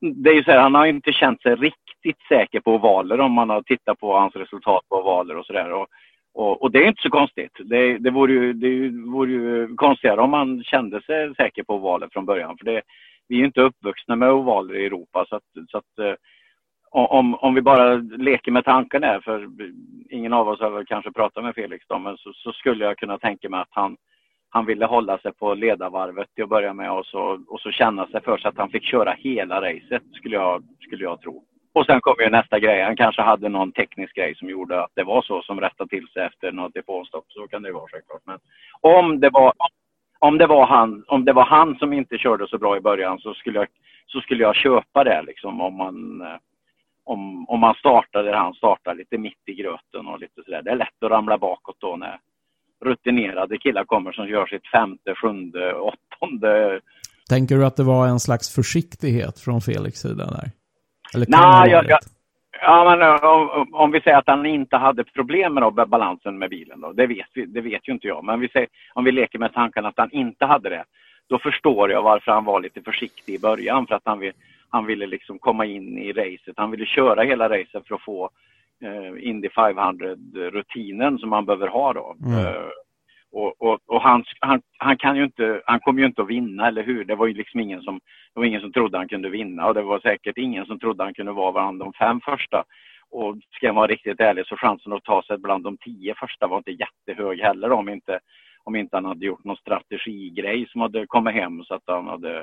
[0.00, 3.32] det är ju så här, han har inte känt sig riktigt säker på ovaler om
[3.32, 5.72] man har tittat på hans resultat på ovaler och sådär.
[5.72, 5.86] Och,
[6.34, 7.52] och, och, det är inte så konstigt.
[7.64, 12.08] Det, det, vore ju, det vore ju konstigare om man kände sig säker på ovaler
[12.12, 12.58] från början.
[12.58, 12.82] För det,
[13.28, 15.26] vi är inte uppvuxna med ovaler i Europa.
[15.28, 16.14] Så att, så att eh,
[16.90, 19.48] om, om vi bara leker med tanken här, för
[20.10, 22.98] ingen av oss har väl kanske pratat med Felix då, men så, så skulle jag
[22.98, 23.96] kunna tänka mig att han
[24.54, 28.06] han ville hålla sig på ledarvarvet till att börja med och så, och så känna
[28.06, 31.44] sig för så att han fick köra hela racet, skulle jag, skulle jag tro.
[31.74, 32.82] Och sen kommer ju nästa grej.
[32.82, 36.08] Han kanske hade någon teknisk grej som gjorde att det var så som rättade till
[36.08, 37.24] sig efter något depåstopp.
[37.28, 38.22] Så kan det ju vara självklart.
[38.24, 38.38] Men
[38.80, 39.68] om det var, om
[40.38, 43.34] det var, han, om det var han som inte körde så bra i början så
[43.34, 43.68] skulle jag,
[44.06, 46.22] så skulle jag köpa det liksom om man
[47.04, 50.62] om, om man startar där han startar lite mitt i gröten och lite sådär.
[50.62, 52.18] Det är lätt att ramla bakåt då när,
[52.84, 56.80] rutinerade killar kommer som gör sitt femte, sjunde, åttonde.
[57.28, 60.50] Tänker du att det var en slags försiktighet från Felix sida där?
[61.14, 61.98] Eller Nej, jag, jag,
[62.62, 66.38] ja, men eh, om, om, vi säger att han inte hade problem med då, balansen
[66.38, 68.24] med bilen då, det vet, vi, det vet ju inte jag.
[68.24, 70.84] Men vi säger, om vi leker med tanken att han inte hade det,
[71.28, 73.86] då förstår jag varför han var lite försiktig i början.
[73.86, 74.32] För att han, vill,
[74.68, 76.54] han ville liksom komma in i racet.
[76.56, 78.30] Han ville köra hela racet för att få
[78.82, 82.16] eh, Indy 500-rutinen som han behöver ha då.
[82.26, 82.46] Mm.
[82.46, 82.52] Eh,
[83.32, 86.68] och, och, och han, han, han, kan ju inte, han kommer ju inte att vinna,
[86.68, 87.04] eller hur?
[87.04, 88.00] Det var ju liksom ingen som,
[88.34, 91.04] det var ingen som trodde han kunde vinna och det var säkert ingen som trodde
[91.04, 92.64] han kunde vara bland de fem första.
[93.10, 96.46] Och ska jag vara riktigt ärlig så chansen att ta sig bland de tio första
[96.46, 98.18] var inte jättehög heller om inte,
[98.64, 102.40] om inte han hade gjort någon strategigrej som hade kommit hem så att han hade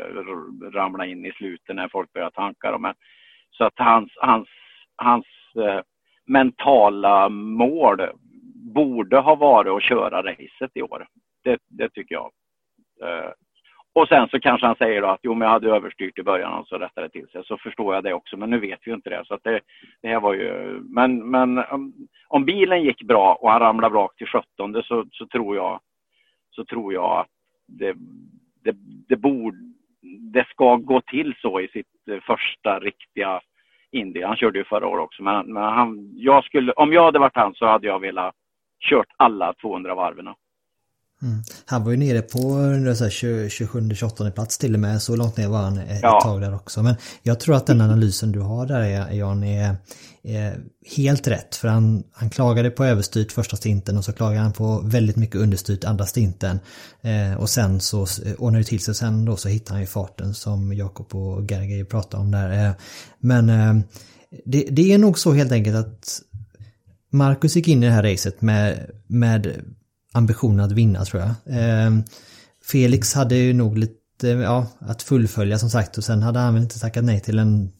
[0.73, 2.71] ramlat in i slutet när folk började tanka.
[2.71, 2.93] dem.
[3.51, 4.47] så att hans, hans,
[4.95, 5.25] hans
[5.55, 5.81] eh,
[6.25, 8.01] mentala mål
[8.73, 11.07] borde ha varit att köra racet i år.
[11.43, 12.31] Det, det tycker jag.
[13.03, 13.31] Eh,
[13.93, 16.59] och sen så kanske han säger då att jo, men jag hade överstyrt i början
[16.59, 17.45] och så rättade det till sig.
[17.45, 19.23] Så förstår jag det också, men nu vet vi ju inte det.
[19.25, 19.59] Så att det,
[20.01, 20.79] det här var ju...
[20.83, 21.93] Men, men om,
[22.27, 25.79] om bilen gick bra och han ramlade bra till 17 så, så tror jag
[26.51, 27.27] så tror jag att
[27.67, 27.93] det,
[28.63, 28.75] det,
[29.07, 29.57] det borde
[30.33, 33.41] det ska gå till så i sitt eh, första riktiga
[33.91, 34.23] Indy.
[34.23, 37.35] Han körde ju förra året också, men, men han, jag skulle, om jag hade varit
[37.35, 38.35] han så hade jag velat
[38.79, 40.25] kört alla 200 varven.
[41.21, 41.43] Mm.
[41.65, 45.77] Han var ju nere på 27-28 plats till och med, så långt ner var han
[45.77, 46.21] ett ja.
[46.23, 46.83] tag där också.
[46.83, 49.75] Men jag tror att den analysen du har där Jan är,
[50.23, 50.59] är
[50.95, 51.55] helt rätt.
[51.55, 55.35] För han, han klagade på överstyrt första stinten och så klagade han på väldigt mycket
[55.35, 56.59] understyrt andra stinten.
[57.01, 58.05] Eh, och sen så
[58.37, 61.85] ordnade det till sig sen då så hittade han ju farten som Jakob och Gergely
[61.85, 62.67] pratade om där.
[62.67, 62.71] Eh,
[63.19, 63.73] men eh,
[64.45, 66.21] det, det är nog så helt enkelt att
[67.09, 69.63] Marcus gick in i det här racet med, med
[70.13, 71.29] ambitionen att vinna tror jag.
[71.57, 71.91] Eh,
[72.71, 76.63] Felix hade ju nog lite, ja, att fullfölja som sagt och sen hade han väl
[76.63, 77.71] inte tackat nej till en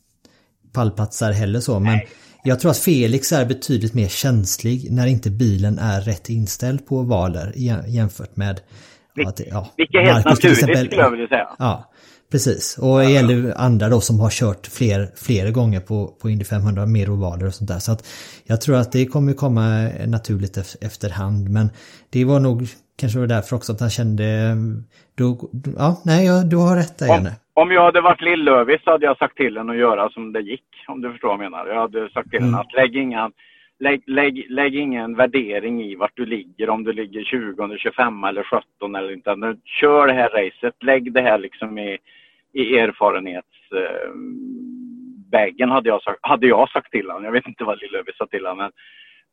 [0.73, 1.79] pallplats där heller så.
[1.79, 1.99] Men
[2.43, 7.01] jag tror att Felix är betydligt mer känslig när inte bilen är rätt inställd på
[7.01, 7.53] valer
[7.87, 8.61] jämfört med
[9.25, 11.47] att, ja, Vilket är helt naturligt skulle jag vilja säga.
[11.59, 11.91] Ja,
[12.31, 16.45] Precis, och det gäller andra då som har kört fler, flera gånger på, på Indy
[16.45, 17.79] 500 med ovaler och sånt där.
[17.79, 18.01] Så att
[18.47, 19.65] jag tror att det kommer komma
[20.07, 21.49] naturligt efterhand.
[21.49, 21.69] Men
[22.13, 22.57] det var nog
[22.99, 24.25] kanske var därför också att han kände...
[25.17, 25.27] Då,
[25.77, 27.31] ja, nej, du har rätt där, Janne.
[27.53, 30.41] Om jag hade varit Lill-Lövis så hade jag sagt till henne att göra som det
[30.41, 30.67] gick.
[30.87, 31.67] Om du förstår vad jag menar.
[31.67, 32.59] Jag hade sagt till henne mm.
[32.59, 33.31] att lägg inga,
[33.79, 38.43] lägg, lägg, lägg ingen värdering i vart du ligger, om du ligger 20, 25 eller
[38.43, 39.55] 17 eller inte.
[39.65, 41.97] Kör det här racet, lägg det här liksom i,
[42.53, 47.23] i erfarenhetsväggen eh, hade, jag sagt, hade jag sagt till honom.
[47.23, 48.57] Jag vet inte vad Lill sa till honom.
[48.57, 48.71] Men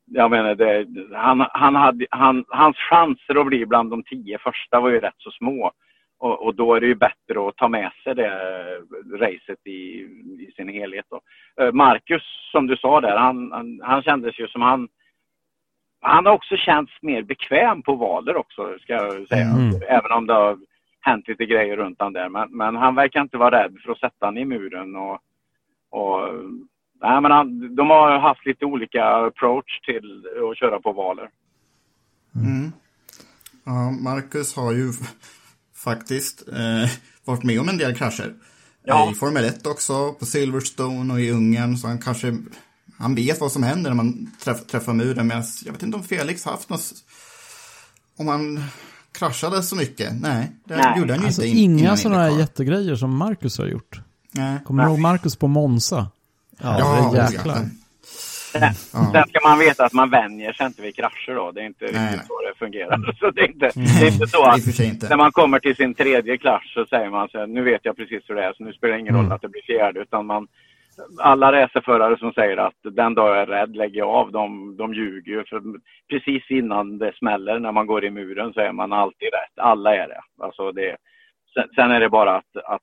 [0.06, 0.86] jag menar, det,
[1.16, 5.14] han, han hade, han, hans chanser att bli bland de tio första var ju rätt
[5.18, 5.72] så små.
[6.18, 8.30] Och, och, då är det ju bättre att ta med sig det
[9.14, 10.00] racet i,
[10.48, 11.06] i sin helhet.
[11.10, 11.20] Då.
[11.64, 14.88] Eh, Marcus, som du sa där, han, han, han kändes ju som han...
[16.00, 19.46] Han har också känts mer bekväm på valer också, ska jag säga.
[19.46, 19.82] Mm.
[19.88, 20.58] Även om det har
[21.06, 22.28] hänt lite grejer runt han där.
[22.28, 24.96] Men, men, han verkar inte vara rädd för att sätta han i muren.
[24.96, 25.18] Och,
[25.90, 26.18] och,
[27.02, 31.28] nej, men han, de har haft lite olika approach till att köra på valer.
[32.34, 32.72] Mm.
[33.64, 34.92] Ja, Marcus har ju
[35.84, 36.48] faktiskt.
[36.48, 36.90] Eh,
[37.26, 38.34] varit med om en del krascher.
[38.84, 39.10] Ja.
[39.10, 41.76] I Formel 1 också, på Silverstone och i Ungern.
[41.76, 42.36] Så han kanske,
[42.98, 45.26] han vet vad som händer när man träff, träffar muren.
[45.26, 46.92] Men jag vet inte om Felix haft något,
[48.18, 48.60] om han
[49.18, 50.20] kraschade så mycket.
[50.20, 50.98] Nej, det Nej.
[50.98, 51.58] gjorde han ju alltså, inte.
[51.58, 54.00] Inga sådana här jättegrejer som Marcus har gjort.
[54.32, 54.58] Nej.
[54.64, 56.06] Kommer du ihåg Marcus på Monza?
[56.62, 57.68] Ja, ja det är jäklar.
[58.52, 58.74] Sen,
[59.12, 61.52] sen ska man veta att man vänjer sig inte vid krascher då.
[61.52, 62.26] Det är inte nej, riktigt nej.
[62.28, 62.94] så det fungerar.
[62.94, 63.14] Mm.
[63.20, 63.88] Så det är inte, mm.
[64.00, 65.08] det är inte så att inte.
[65.08, 67.96] när man kommer till sin tredje krasch så säger man så här, nu vet jag
[67.96, 69.24] precis hur det är så nu spelar det ingen mm.
[69.24, 70.46] roll att det blir fjärde utan man
[71.20, 74.94] alla racerförare som säger att den dag jag är rädd lägger jag av, de, de
[74.94, 75.44] ljuger ju.
[75.44, 75.62] För
[76.10, 79.58] precis innan det smäller när man går i muren så är man alltid rätt.
[79.58, 80.20] Alla är det.
[80.44, 80.96] Alltså det
[81.54, 82.82] sen, sen är det bara att, att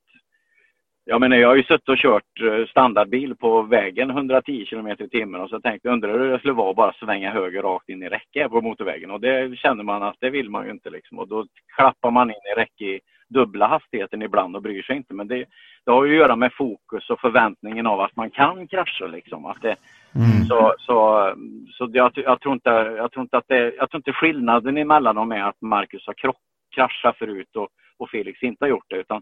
[1.05, 5.09] jag menar, jag har ju suttit och kört eh, standardbil på vägen 110 km i
[5.09, 7.89] timmen och så tänkte jag undrar hur det skulle vara att bara svänga höger rakt
[7.89, 10.89] in i räcke på motorvägen och det känner man att det vill man ju inte
[10.89, 11.45] liksom och då
[11.75, 12.99] klappar man in i räcke i
[13.33, 15.45] dubbla hastigheten ibland och bryr sig inte men det,
[15.85, 19.45] det har ju att göra med fokus och förväntningen av att man kan krascha liksom.
[19.45, 19.75] Att det,
[20.15, 20.45] mm.
[20.47, 21.33] Så, så,
[21.71, 25.15] så jag, jag, tror inte, jag tror inte att det, jag tror inte skillnaden emellan
[25.15, 26.37] dem är att Marcus har krock,
[26.75, 27.67] kraschat förut och,
[27.97, 29.21] och Felix inte har gjort det utan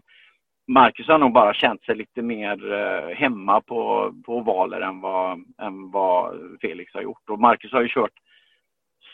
[0.68, 5.44] Marcus har nog bara känt sig lite mer eh, hemma på, på ovaler än vad,
[5.62, 7.30] än vad Felix har gjort.
[7.30, 8.21] Och Marcus har ju kört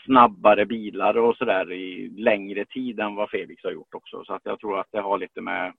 [0.05, 4.23] snabbare bilar och sådär i längre tid än vad Felix har gjort också.
[4.23, 5.73] Så att jag tror att det har lite med,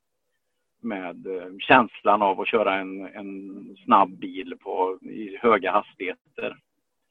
[0.82, 6.56] med eh, känslan av att köra en, en snabb bil på, i höga hastigheter.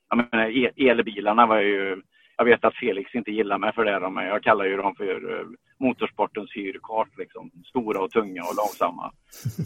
[0.10, 2.02] Jag menar, e, elbilarna var ju
[2.40, 5.40] jag vet att Felix inte gillar mig för det, men jag kallar ju dem för
[5.40, 5.46] eh,
[5.80, 7.18] motorsportens hyrkart.
[7.18, 7.52] Liksom.
[7.66, 9.12] Stora och tunga och långsamma.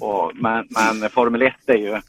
[0.01, 0.67] Och, men,
[0.99, 2.01] men Formel 1 är ju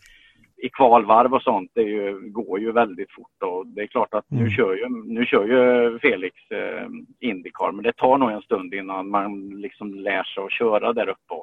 [0.65, 3.43] i kvalvarv och sånt, det ju, går ju väldigt fort.
[3.43, 4.45] Och det är klart att mm.
[4.45, 6.89] nu, kör ju, nu kör ju Felix eh,
[7.21, 11.09] Indycar, men det tar nog en stund innan man liksom lär sig att köra där
[11.09, 11.35] uppe.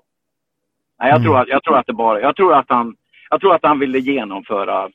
[1.00, 1.24] Nej, jag, mm.
[1.24, 2.96] tror att, jag tror att det bara, jag tror att han,
[3.30, 4.90] jag tror att han ville genomföra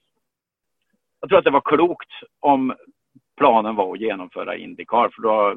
[1.21, 2.11] jag tror att det var klokt
[2.41, 2.75] om
[3.37, 5.57] planen var att genomföra Indycar för då,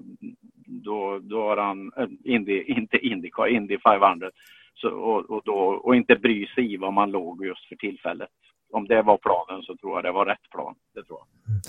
[0.66, 4.32] då, då har han, äh, Indy, inte Indycar, Indy 500.
[4.74, 8.30] Så, och, och, då, och inte bry sig i var man låg just för tillfället.
[8.74, 10.74] Om det var planen så tror jag det var rätt plan.
[10.96, 11.50] Det tror jag.
[11.50, 11.62] Mm.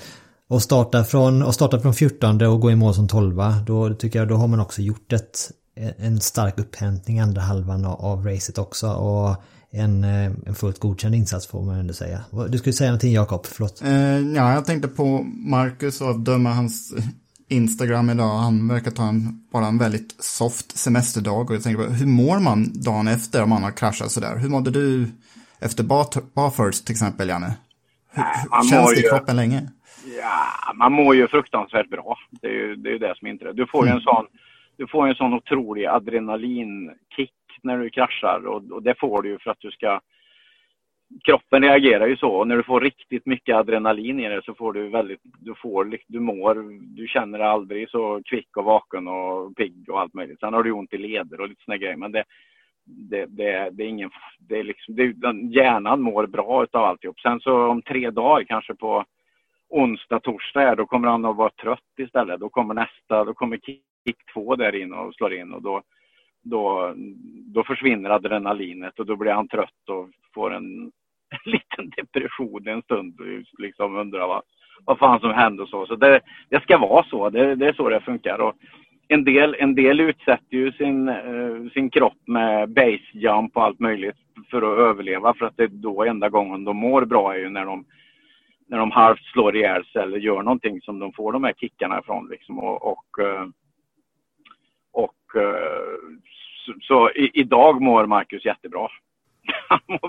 [0.48, 3.36] Och starta från, och starta från 14 och gå i mål som 12
[3.66, 5.50] då tycker jag då har man också gjort ett,
[5.98, 8.92] en stark upphämtning andra halvan av, racet också.
[8.92, 9.36] Och
[9.70, 12.20] en, eh, en fullt godkänd insats får man ändå säga.
[12.48, 13.82] Du skulle säga någonting Jakob, förlåt.
[13.82, 16.94] Eh, ja, jag tänkte på Marcus och döma hans
[17.48, 18.38] Instagram idag.
[18.38, 21.50] Han verkar ta en, bara en väldigt soft semesterdag.
[21.50, 24.36] Och jag tänker på hur mår man dagen efter om man har kraschat sådär?
[24.36, 25.10] Hur mådde du
[25.60, 25.84] efter
[26.34, 27.56] Bathurst till exempel, Janne?
[28.12, 29.60] Hur, känns det i kroppen länge?
[30.20, 32.16] Ja, man mår ju fruktansvärt bra.
[32.30, 33.52] Det är ju det, är det som inträffar.
[33.52, 34.02] Du får ju en mm.
[34.02, 34.26] sån
[34.80, 37.32] du får en sån otrolig adrenalinkick
[37.62, 40.00] när du kraschar och, och, det får du ju för att du ska
[41.24, 44.72] Kroppen reagerar ju så och när du får riktigt mycket adrenalin i det så får
[44.72, 46.54] du väldigt, du får, du mår,
[46.96, 50.40] du känner dig aldrig så kvick och vaken och pigg och allt möjligt.
[50.40, 52.24] Sen har du ont i leder och lite såna grejer men det,
[52.84, 55.14] det, det, det är ingen, det är liksom, det,
[55.56, 57.20] hjärnan mår bra utav alltihop.
[57.20, 59.04] Sen så om tre dagar kanske på
[59.68, 62.40] onsdag, torsdag då kommer han att vara trött istället.
[62.40, 65.82] Då kommer nästa, då kommer kick två där in och slår in och då,
[66.42, 66.94] då,
[67.54, 70.92] då försvinner adrenalinet och då blir han trött och får en,
[71.44, 73.20] liten depression en stund.
[73.58, 74.42] Liksom undrar vad,
[74.84, 75.86] vad fan som hände och så.
[75.86, 77.30] Så det, det ska vara så.
[77.30, 78.38] Det, det är så det funkar.
[78.38, 78.54] Och
[79.12, 83.80] en, del, en del utsätter ju sin, uh, sin kropp med base jump och allt
[83.80, 84.16] möjligt
[84.50, 85.34] för att överleva.
[85.34, 87.84] För att det är då enda gången de mår bra är ju när de
[88.68, 91.98] när de halvt slår ihjäl sig eller gör någonting som de får de här kickarna
[91.98, 92.28] ifrån.
[92.30, 92.58] Liksom.
[92.58, 93.46] Och, och, uh,
[94.92, 95.42] och uh,
[96.66, 98.88] så, så i, idag mår Marcus jättebra.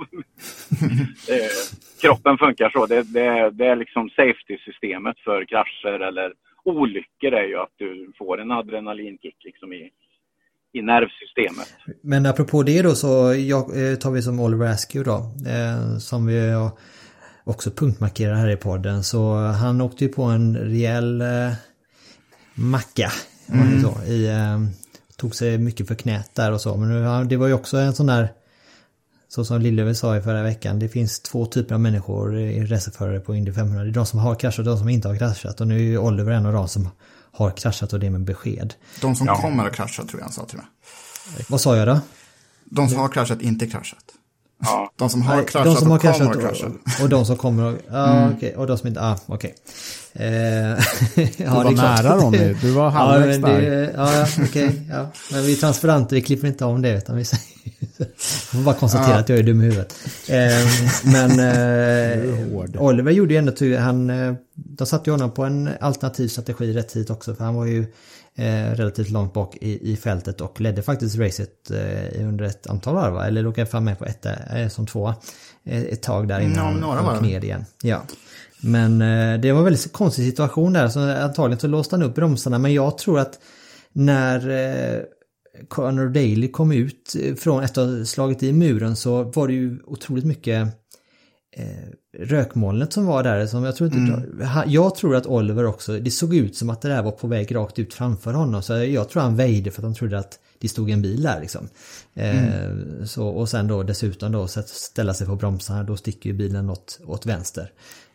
[2.02, 2.86] kroppen funkar så.
[2.86, 6.34] Det, det, det är liksom safety-systemet för krascher eller
[6.66, 9.90] olyckor är ju att du får en adrenalinkick liksom i,
[10.74, 11.76] i nervsystemet.
[12.02, 15.18] Men apropå det då så jag, eh, tar vi som Oliver Askew då.
[15.50, 16.54] Eh, som vi
[17.44, 19.04] också punktmarkerar här i podden.
[19.04, 21.54] Så han åkte ju på en rejäl eh,
[22.54, 23.12] macka.
[23.54, 23.82] Mm.
[23.82, 24.60] Så, i, eh,
[25.18, 26.78] tog sig mycket för knät där och så.
[26.78, 28.30] Men det var ju också en sån där
[29.36, 33.20] så som Lillöver sa i förra veckan, det finns två typer av människor i racerförare
[33.20, 33.84] på Indy 500.
[33.84, 35.62] Det är de som har kraschat och de som inte har kraschat.
[35.62, 36.90] Och nu är ju Oliver en av de som
[37.32, 38.74] har kraschat och det med besked.
[39.02, 39.36] De som ja.
[39.36, 40.66] kommer att krascha tror jag han sa till mig.
[41.50, 42.00] Vad sa jag då?
[42.64, 44.04] De som har kraschat, inte kraschat.
[44.62, 44.92] Ja.
[44.96, 46.68] De som har Nej, kraschat de som har och kraschat kommer att krascha.
[46.68, 48.36] Och, och de som kommer att, ja mm.
[48.36, 48.54] okay.
[48.54, 49.56] och de som inte, ah okej.
[50.14, 50.26] Okay.
[50.28, 50.78] Eh,
[51.16, 53.92] du ja, var nära Ronny, du var halvvägs ja, där.
[53.96, 55.12] Ja, okej, okay, ja.
[55.32, 57.44] Men vi transferanter, vi klipper inte om det utan vi säger
[58.52, 59.20] får bara konstatera ja.
[59.20, 59.94] att jag är dum i huvudet.
[60.28, 60.68] Eh,
[61.04, 66.28] men eh, Oliver gjorde ju ändå han, eh, de satte ju honom på en alternativ
[66.28, 67.86] strategi rätt tidigt också för han var ju
[68.38, 72.96] eh, relativt långt bak i, i fältet och ledde faktiskt racet eh, under ett antal
[72.96, 75.16] varv, eller låg fram med på ett eh, som tvåa
[75.64, 77.66] eh, ett tag där innan no, han gick ner igen.
[77.84, 78.02] Ja.
[78.62, 82.16] Men eh, det var en väldigt konstig situation där, så antagligen så låste han upp
[82.16, 83.40] bromsarna, men jag tror att
[83.94, 85.06] när
[85.68, 89.80] Conor Daly kom ut från efter att ha slagit i muren så var det ju
[89.86, 90.81] otroligt mycket
[91.52, 91.66] eh,
[92.18, 93.48] rökmolnet som var där.
[93.48, 94.50] Som jag, tror inte, mm.
[94.68, 97.56] jag tror att Oliver också, det såg ut som att det där var på väg
[97.56, 98.64] rakt ut framför honom.
[98.64, 101.42] Så jag tror han väjde för att han trodde att det stod en bil där
[101.42, 101.70] liksom.
[102.14, 103.08] Eh, mm.
[103.08, 107.00] så, och sen då dessutom då ställa sig på bromsarna, då sticker ju bilen åt,
[107.06, 107.72] åt vänster.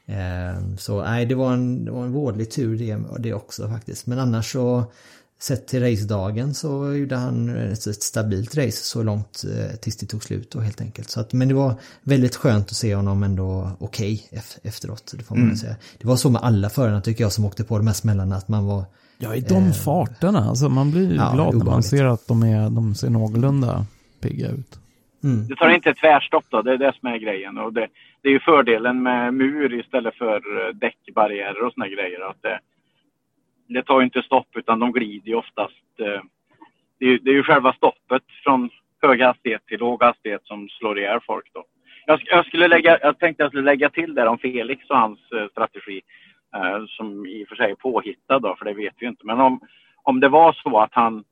[0.06, 4.06] Eh, så nej, det var en, det var en vårdlig tur det, det också faktiskt.
[4.06, 4.84] Men annars så
[5.38, 10.22] Sett till racedagen så gjorde han ett stabilt race så långt eh, tills det tog
[10.22, 11.10] slut då helt enkelt.
[11.10, 15.14] Så att, men det var väldigt skönt att se honom ändå okej okay efteråt.
[15.16, 15.56] Det får man mm.
[15.56, 15.76] säga.
[15.98, 18.48] Det var så med alla förarna tycker jag som åkte på de här smällarna att
[18.48, 18.84] man var
[19.18, 20.38] Ja, i de eh, farterna.
[20.38, 23.86] Alltså man blir ja, glad när man ser att de, är, de ser någorlunda
[24.20, 24.78] pigga ut.
[25.24, 25.46] Mm.
[25.46, 27.58] Du tar inte tvärstopp då, det är det som är grejen.
[27.58, 27.88] Och det,
[28.22, 32.30] det är ju fördelen med mur istället för eh, däckbarriärer och såna grejer.
[32.30, 32.58] Att det,
[33.66, 36.00] det tar ju inte stopp utan de glider ju oftast.
[36.00, 36.22] Eh,
[36.98, 38.70] det är, det är ju själva stoppet från
[39.02, 41.64] hög hastighet till låg hastighet som slår ihjäl folk då.
[42.06, 45.32] Jag, jag, skulle lägga, jag tänkte jag skulle lägga till där om Felix och hans
[45.32, 46.00] eh, strategi.
[46.56, 49.26] Eh, som i och för sig är påhittad då, för det vet vi inte.
[49.26, 49.60] Men om,
[50.02, 51.24] om det var så att han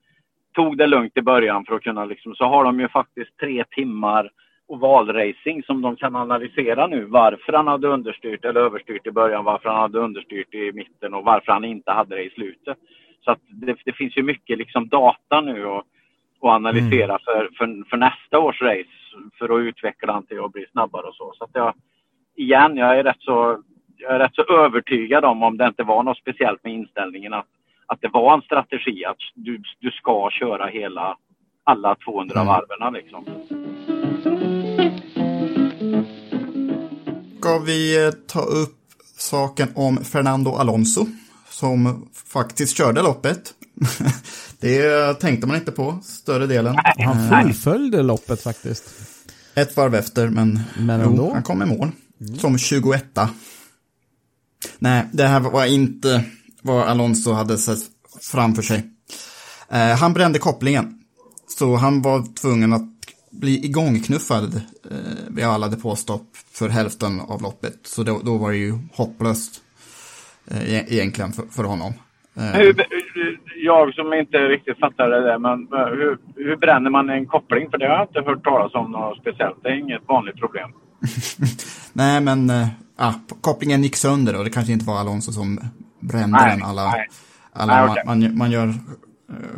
[0.54, 3.64] tog det lugnt i början för att kunna liksom, så har de ju faktiskt tre
[3.70, 4.30] timmar
[4.66, 7.04] ovalracing som de kan analysera nu.
[7.04, 11.24] Varför han hade understyrt eller överstyrt i början, varför han hade understyrt i mitten och
[11.24, 12.78] varför han inte hade det i slutet.
[13.24, 15.84] Så att det, det finns ju mycket liksom data nu att,
[16.40, 17.18] att analysera mm.
[17.24, 18.88] för, för, för, nästa års race
[19.38, 21.32] för att utveckla han till att bli snabbare och så.
[21.38, 21.74] Så att jag,
[22.36, 23.62] igen, jag är rätt så,
[23.96, 27.46] jag är rätt så övertygad om, om det inte var något speciellt med inställningen, att,
[27.86, 31.16] att det var en strategi att du, du ska köra hela
[31.64, 32.46] alla 200 mm.
[32.46, 33.24] varven liksom.
[37.44, 38.78] Ska vi eh, ta upp
[39.18, 41.06] saken om Fernando Alonso
[41.50, 43.54] som faktiskt körde loppet.
[44.60, 46.76] det tänkte man inte på större delen.
[46.98, 48.84] Han fullföljde loppet faktiskt.
[49.54, 51.22] Ett varv efter, men, men ändå.
[51.22, 51.90] Jo, han kom i mål.
[52.20, 52.38] Mm.
[52.38, 53.04] Som 21
[54.78, 56.24] Nej, det här var inte
[56.62, 57.80] vad Alonso hade sett
[58.20, 58.90] framför sig.
[59.68, 60.98] Eh, han brände kopplingen.
[61.58, 62.88] Så han var tvungen att
[63.30, 64.96] bli igångknuffad eh,
[65.28, 67.78] vid alla depåstopp för hälften av loppet.
[67.82, 69.62] Så då, då var det ju hopplöst
[70.50, 71.92] eh, e-, egentligen för, för honom.
[72.36, 72.42] Eh.
[72.42, 72.86] Hur,
[73.56, 77.70] jag som inte riktigt fattar det där, men eh, hur, hur bränner man en koppling?
[77.70, 79.62] För det har jag inte hört talas om något speciellt.
[79.62, 80.70] Det är inget vanligt problem.
[81.92, 82.68] Nej, men äh,
[83.40, 85.60] kopplingen gick sönder och det kanske inte var Alonso som
[86.00, 86.62] brände nej, den.
[86.62, 87.08] Alla, nej.
[87.52, 88.04] alla nej, okay.
[88.06, 88.74] man, man, gör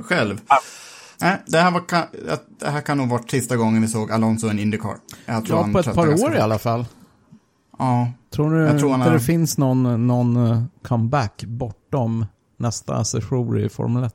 [0.03, 0.41] själv.
[0.47, 0.57] Ah.
[1.21, 1.83] Nej, det här, var,
[2.61, 4.97] det här kan nog vara sista gången vi såg Alonso i en Indycar.
[5.27, 6.87] Jag tror ja, på ett par år i alla fall.
[7.79, 8.13] Ja.
[8.31, 9.13] Tror du jag tror inte är...
[9.13, 12.27] det finns någon, någon eh, comeback bortom
[12.59, 14.13] nästa session i Formel 1?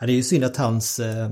[0.00, 1.30] Ja, det är ju synd att hans eh,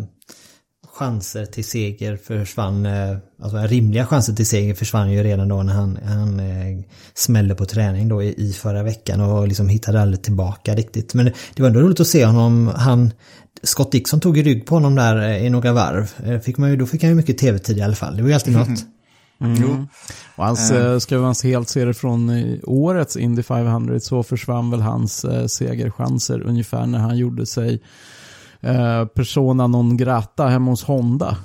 [0.93, 5.73] chanser till seger försvann, eh, alltså rimliga chanser till seger försvann ju redan då när
[5.73, 6.85] han, han eh,
[7.15, 11.15] smällde på träning då i, i förra veckan och liksom hittade aldrig tillbaka riktigt.
[11.15, 13.13] Men det var ändå roligt att se honom, han
[13.63, 16.13] Scott Dixon tog ju rygg på honom där eh, i några varv.
[16.25, 18.17] Eh, fick man ju, då fick han ju mycket tv-tid i alla fall.
[18.17, 18.85] Det var ju alltid något.
[19.41, 19.63] Mm.
[19.63, 19.87] Jo.
[20.37, 20.99] Och hans, uh.
[20.99, 26.43] ska man helt se det från årets Indy 500 så försvann väl hans uh, segerchanser
[26.43, 27.83] ungefär när han gjorde sig
[28.65, 31.37] uh, persona non grata hemma hos Honda.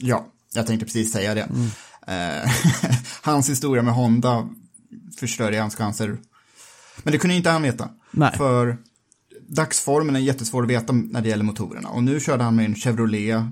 [0.00, 1.42] Ja, jag tänkte precis säga det.
[1.42, 1.70] Mm.
[2.06, 2.50] Eh,
[3.22, 4.48] hans historia med Honda
[5.20, 6.18] förstörde hans chanser.
[7.02, 7.88] Men det kunde inte han veta.
[8.10, 8.32] Nej.
[8.36, 8.78] För
[9.50, 11.88] dagsformen är jättesvår att veta när det gäller motorerna.
[11.88, 13.44] Och nu körde han med en Chevrolet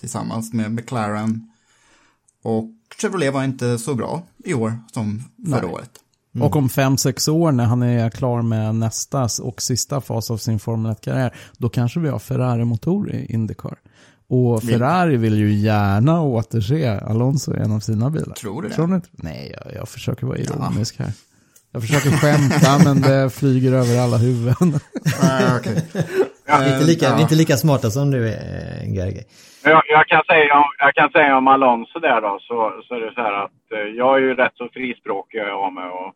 [0.00, 1.50] tillsammans med McLaren.
[2.42, 5.70] Och Chevrolet var inte så bra i år som förra Nej.
[5.70, 5.90] året.
[6.34, 6.46] Mm.
[6.46, 10.38] Och om fem sex år när han är klar med nästa och sista fas av
[10.38, 13.78] sin Formel 1-karriär, då kanske vi har Ferrari-motor i Indycar.
[14.28, 18.34] Och Ferrari vill ju gärna återse Alonso i en av sina bilar.
[18.34, 18.74] Tror du det?
[18.74, 19.08] Tror ni inte?
[19.12, 21.12] Nej, jag, jag försöker vara ironisk här.
[21.76, 24.68] Jag försöker skämta, men det flyger över alla huvuden.
[25.26, 25.76] Ah, okay.
[26.46, 29.22] vi, är inte lika, vi är inte lika smarta som du är, Gerge.
[29.64, 33.00] Jag, jag, kan säga, om- jag kan säga om Alonso där då, så, så är
[33.00, 36.10] det så här att eh, jag är ju rätt så frispråkig jag av mig och,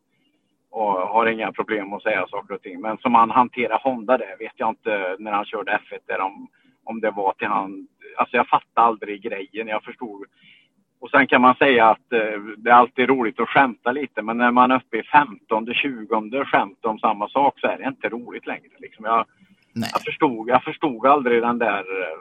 [0.78, 2.80] och har inga problem att säga saker och ting.
[2.80, 6.48] Men som han hanterar Honda där vet jag inte när han körde F1 där om,
[6.84, 7.70] om det var till han...
[8.18, 9.66] Alltså jag fattade aldrig grejen.
[9.74, 10.20] Jag förstod.
[11.00, 14.38] Och sen kan man säga att eh, det är alltid roligt att skämta lite men
[14.38, 18.08] när man är uppe i 15, 20 skämt om samma sak så är det inte
[18.08, 18.70] roligt längre.
[18.78, 19.26] Liksom jag,
[19.72, 22.18] jag, förstod, jag förstod aldrig den där, eh,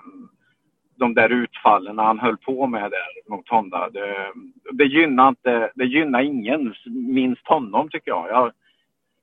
[0.95, 3.89] de där utfallen han höll på med där mot Honda.
[3.89, 4.31] Det,
[4.71, 8.29] det, gynnar, inte, det gynnar ingen, minst honom tycker jag.
[8.29, 8.51] jag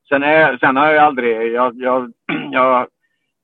[0.08, 1.52] sen, är, sen har jag aldrig...
[1.52, 2.12] Jag, jag,
[2.52, 2.86] jag,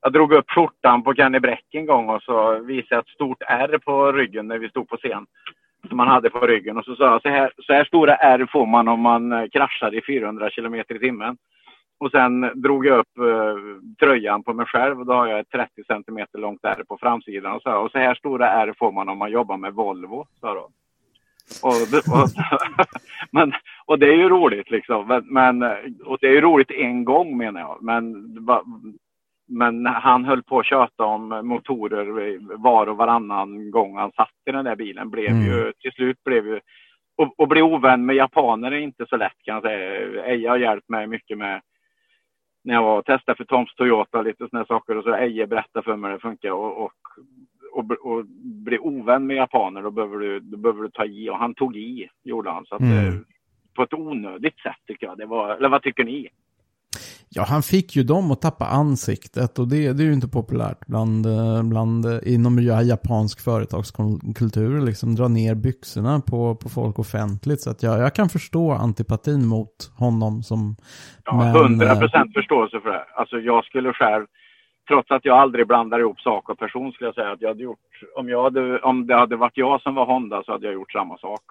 [0.02, 3.42] jag drog upp skjortan på Kenny Bräck en gång och så visade jag ett stort
[3.48, 5.26] R på ryggen när vi stod på scen.
[5.89, 6.76] Som man hade på ryggen.
[6.76, 9.49] Och så sa jag så här, så här stora R får man om man eh,
[9.53, 11.37] kraschar i 400 kilometer i timmen.
[11.99, 13.57] Och sen drog jag upp eh,
[14.01, 17.53] tröjan på mig själv och då har jag ett 30 centimeter långt R på framsidan.
[17.57, 20.47] Och så, och så här stora ärr får man om man jobbar med Volvo, sa
[20.47, 20.68] jag då.
[21.62, 22.28] Och, det- och,
[23.30, 23.53] men,
[23.87, 25.07] och det är ju roligt liksom.
[25.09, 25.62] Men, men,
[26.05, 27.78] och det är ju roligt en gång menar jag.
[27.83, 28.12] Men,
[29.53, 34.53] men han höll på att köta om motorer var och varannan gång han satt i
[34.53, 35.11] den där bilen.
[35.11, 35.44] Blev Mm.
[35.46, 36.61] ju, till slut blev ju...
[37.16, 40.24] Och, och bli ovän med japaner är inte så lätt kan jag säga.
[40.24, 41.61] Eje har hjälpt mig mycket med
[42.64, 45.96] när jag var testade för Toms Toyota lite sådana saker och så Eje berättade för
[45.96, 46.92] mig hur det funkar och, och,
[47.72, 48.24] och, och
[48.64, 51.76] bli ovän med japaner då behöver, du, då behöver du ta i och han tog
[51.76, 53.09] i gjorde han så att Mm.
[53.09, 53.14] eh,
[53.74, 56.28] på ett onödigt sätt tycker jag det var, eller vad tycker ni?
[57.34, 60.86] Ja, han fick ju dem att tappa ansiktet och det, det är ju inte populärt
[60.86, 66.99] bland, eh, bland eh, inom ja- japansk företagskultur, liksom dra ner byxorna på, på folk
[66.99, 67.61] offentligt.
[67.61, 70.76] Så att jag, jag kan förstå antipatin mot honom som...
[71.24, 73.05] Ja, men, 100 eh, procent förståelse för det.
[73.16, 74.26] Alltså jag skulle själv,
[74.88, 77.62] trots att jag aldrig blandar ihop sak och person skulle jag säga att jag hade
[77.62, 77.78] gjort,
[78.16, 80.93] om, jag hade, om det hade varit jag som var Honda så hade jag gjort
[80.93, 81.43] samma sak.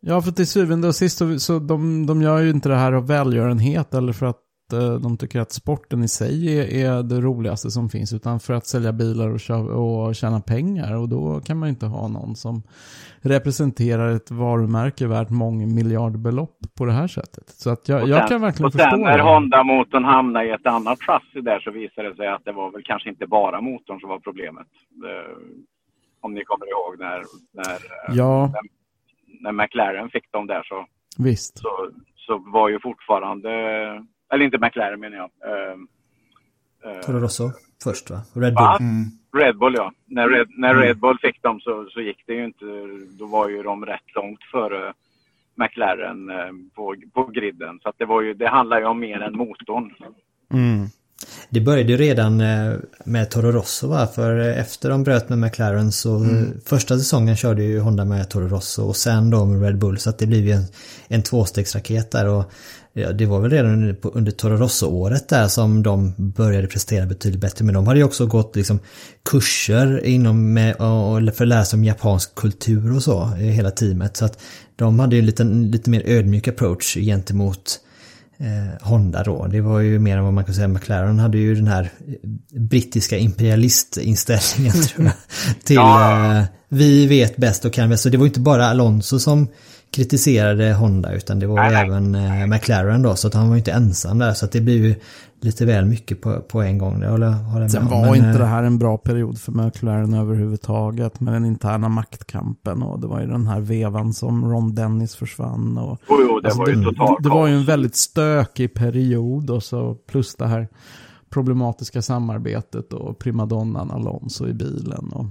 [0.00, 2.92] Ja, för till syvende och sist så, så de, de gör ju inte det här
[2.92, 7.70] av välgörenhet eller för att de tycker att sporten i sig är, är det roligaste
[7.70, 10.96] som finns, utan för att sälja bilar och, kö- och tjäna pengar.
[10.96, 12.62] Och då kan man inte ha någon som
[13.22, 17.48] representerar ett varumärke värt mångmiljardbelopp på det här sättet.
[17.48, 19.22] Så att jag, Och jag sen- kan verkligen och förstå sen när det.
[19.24, 22.82] Honda-motorn hamnade i ett annat chassi där så visade det sig att det var väl
[22.84, 24.66] kanske inte bara motorn som var problemet.
[24.90, 25.24] Det,
[26.20, 28.46] om ni kommer ihåg när, när, eh, Ja.
[28.52, 28.62] när,
[29.42, 30.86] när McLaren fick dem där så,
[31.22, 31.58] Visst.
[31.58, 31.68] så,
[32.16, 33.50] så var ju fortfarande,
[34.32, 35.30] eller inte McLaren menar jag.
[35.44, 35.76] Eh,
[36.96, 37.50] eh, Toro Rosso
[37.84, 38.22] först va?
[38.34, 38.64] Red Bull.
[38.64, 38.78] Va?
[39.38, 39.92] Red Bull ja.
[40.06, 40.82] När Red, när Mm.
[40.82, 42.64] Red Bull fick dem så, så gick det ju inte,
[43.18, 44.92] då var ju de rätt långt före
[45.54, 47.78] McLaren eh, på, på griden.
[47.82, 49.90] Så att det, var ju, det handlar ju om mer än motorn.
[50.52, 50.86] Mm.
[51.50, 52.74] Det började ju redan eh,
[53.04, 54.06] med Toro Rosso va?
[54.06, 56.60] För eh, efter de bröt med McLaren så Mm.
[56.66, 60.10] första säsongen körde ju Honda med Toro Rosso och sen då med Red Bull så
[60.10, 60.64] att det blev ju en,
[61.08, 62.52] en tvåstegsraket där och
[62.92, 67.64] ja, det var väl redan under, Toro Rosso-året där som de började prestera betydligt bättre
[67.64, 68.78] men de hade ju också gått liksom
[69.24, 74.16] kurser inom med, för att lära sig om japansk kultur och så, eh, hela teamet
[74.16, 74.38] så att
[74.76, 77.80] de hade ju en liten, lite mer ödmjuk approach gentemot
[78.40, 79.46] eh, Honda då.
[79.46, 80.68] Det var ju mer än vad man kan säga.
[80.68, 85.14] McLaren hade ju den här eh, brittiska imperialistinställningen tror jag.
[85.64, 88.02] Till eh, vi vet bäst och kan bäst.
[88.02, 89.48] Så det var ju inte bara Alonso som
[89.92, 93.16] kritiserade Honda utan det var även eh, McLaren då.
[93.16, 94.32] Så att han var ju inte ensam där.
[94.32, 94.94] Så att det blir ju
[95.40, 97.00] lite väl mycket på, på en gång.
[97.00, 100.14] Det håller, håller Sen var Men, inte eh, det här en bra period för McLaren
[100.14, 105.14] överhuvudtaget med den interna maktkampen och det var ju den här vevan som Ron Dennis
[105.16, 105.78] försvann.
[105.78, 109.62] Och, Jo, jo, det var ju totalt Det var ju en väldigt stökig period och
[109.62, 110.68] så plus det här
[111.30, 115.10] problematiska samarbetet och primadonnan Alonso i bilen.
[115.12, 115.26] Och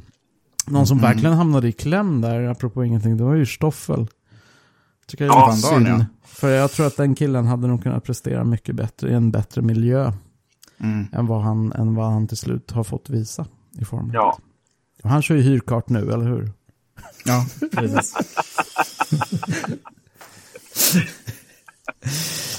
[0.67, 1.09] någon som Mm.
[1.11, 4.07] verkligen hamnade i kläm där, apropå ingenting, det var ju Stoffel.
[5.09, 5.99] Tycker jag är Ja, lite Van Dorn, synd.
[6.01, 6.05] ja.
[6.27, 9.61] För jag tror att den killen hade nog kunnat prestera mycket bättre i en bättre
[9.61, 10.11] miljö
[10.81, 11.07] Mm.
[11.13, 13.45] än, vad han, än vad han till slut har fått visa
[13.81, 14.11] i form.
[14.13, 14.37] Ja.
[15.03, 16.51] Och han kör ju hyrkart nu, eller hur?
[17.25, 18.13] Ja, precis.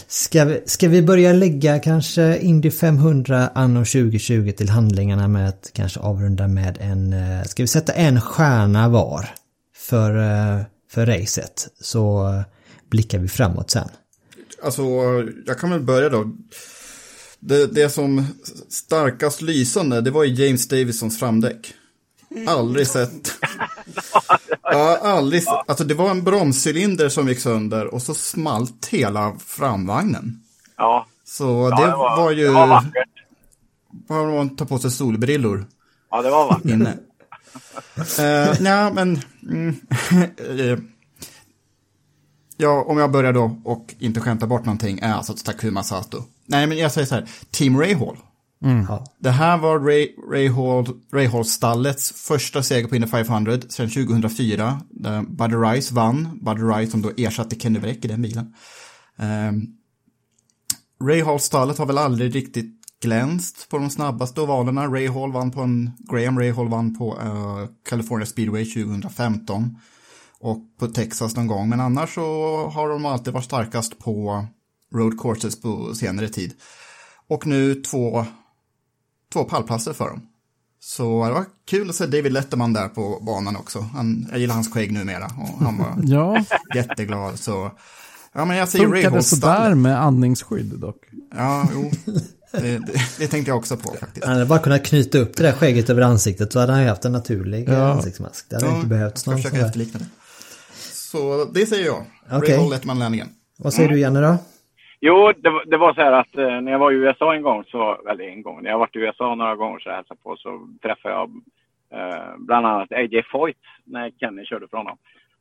[0.09, 5.70] Ska vi, ska vi börja lägga kanske Indy 500 anno 2020 till handlingarna med att
[5.74, 7.12] kanske avrunda med en...
[7.12, 9.28] eh, Ska vi sätta en stjärna var
[9.76, 12.43] för, eh, för racet så eh,
[12.91, 13.88] blickar vi framåt sen.
[14.62, 14.82] Alltså,
[15.47, 16.30] jag kan väl börja då.
[17.41, 18.26] Det, det som
[18.68, 21.74] starkast lysande, det var ju James Davisons framdäck.
[22.49, 23.32] Aldrig sett.
[24.62, 25.43] Ja, aldrig.
[25.68, 30.43] Alltså det var en bromscylinder som gick sönder och så smalt hela framvagnen.
[30.76, 31.07] Ja.
[31.24, 32.45] Så Ja, det, det var- var ju...
[32.45, 33.09] det var vackert.
[34.09, 35.66] Bara man tar på sig solbrillor.
[36.11, 36.70] Ja, det var vackert.
[36.70, 36.97] Inne.
[37.98, 39.20] Uh, nej, men...
[39.42, 39.76] Mm,
[40.38, 40.78] eh,
[42.57, 46.24] ja, om jag börjar då och inte skämtar bort någonting är alltså Takuma Sato.
[46.46, 47.28] Nej, men jag säger så här.
[47.51, 48.16] Team Rahal.
[48.88, 49.07] Ja.
[49.18, 54.80] Det här var Ray, Rahal, Rahal-stallets första seger på Indy 500 sedan 2004.
[54.90, 56.38] Där Buddy Rice vann.
[56.42, 58.55] Buddy Rice som då ersatte Kenny Bräck i den bilen.
[59.16, 59.76] Um,
[61.05, 64.86] Rahal-stallet har väl aldrig riktigt glänst på de snabbaste ovalerna.
[64.86, 69.76] Rahal vann på en, Graham Rahal vann på uh, California Speedway 2015.
[70.40, 71.68] Och på Texas någon gång.
[71.68, 72.22] Men annars så
[72.74, 74.44] har de alltid varit starkast på
[74.94, 76.53] road courses på senare tid.
[77.28, 78.26] Och nu två,
[79.32, 80.26] två pallplatser för dem.
[80.82, 83.78] Så det var kul att se David Letterman där på banan också.
[83.80, 86.44] Han, jag gillar hans skägg numera och han var Ja.
[86.74, 87.38] jätteglad.
[87.38, 87.70] Så,
[88.32, 90.96] ja men jag säger Funkade sådär med andningsskydd dock.
[91.34, 91.90] Ja, jo.
[92.53, 94.24] Det, det, det tänkte jag också på faktiskt.
[94.26, 96.88] Han hade bara kunnat knyta upp det där skägget över ansiktet så hade han ju
[96.88, 97.92] haft en naturlig Ja.
[97.92, 98.51] ansiktsmask.
[98.51, 99.66] Det hade Ja, inte behövts någon försöka sån där.
[99.66, 100.07] efterlikna det.
[101.12, 102.05] Så det säger jag.
[102.32, 102.57] Okej.
[102.57, 103.28] Rahal Letterman-lärlingen.
[103.59, 104.36] Vad säger du Janne då?
[105.01, 107.42] Jo, det, var- det var så här att eh, när jag var i USA en
[107.42, 110.20] gång, så, eller en gång, när jag varit i USA några gånger så jag hälsade
[110.22, 111.30] på så träffade jag
[111.94, 114.96] eh, bland annat AJ Foyt när Kenny körde för honom.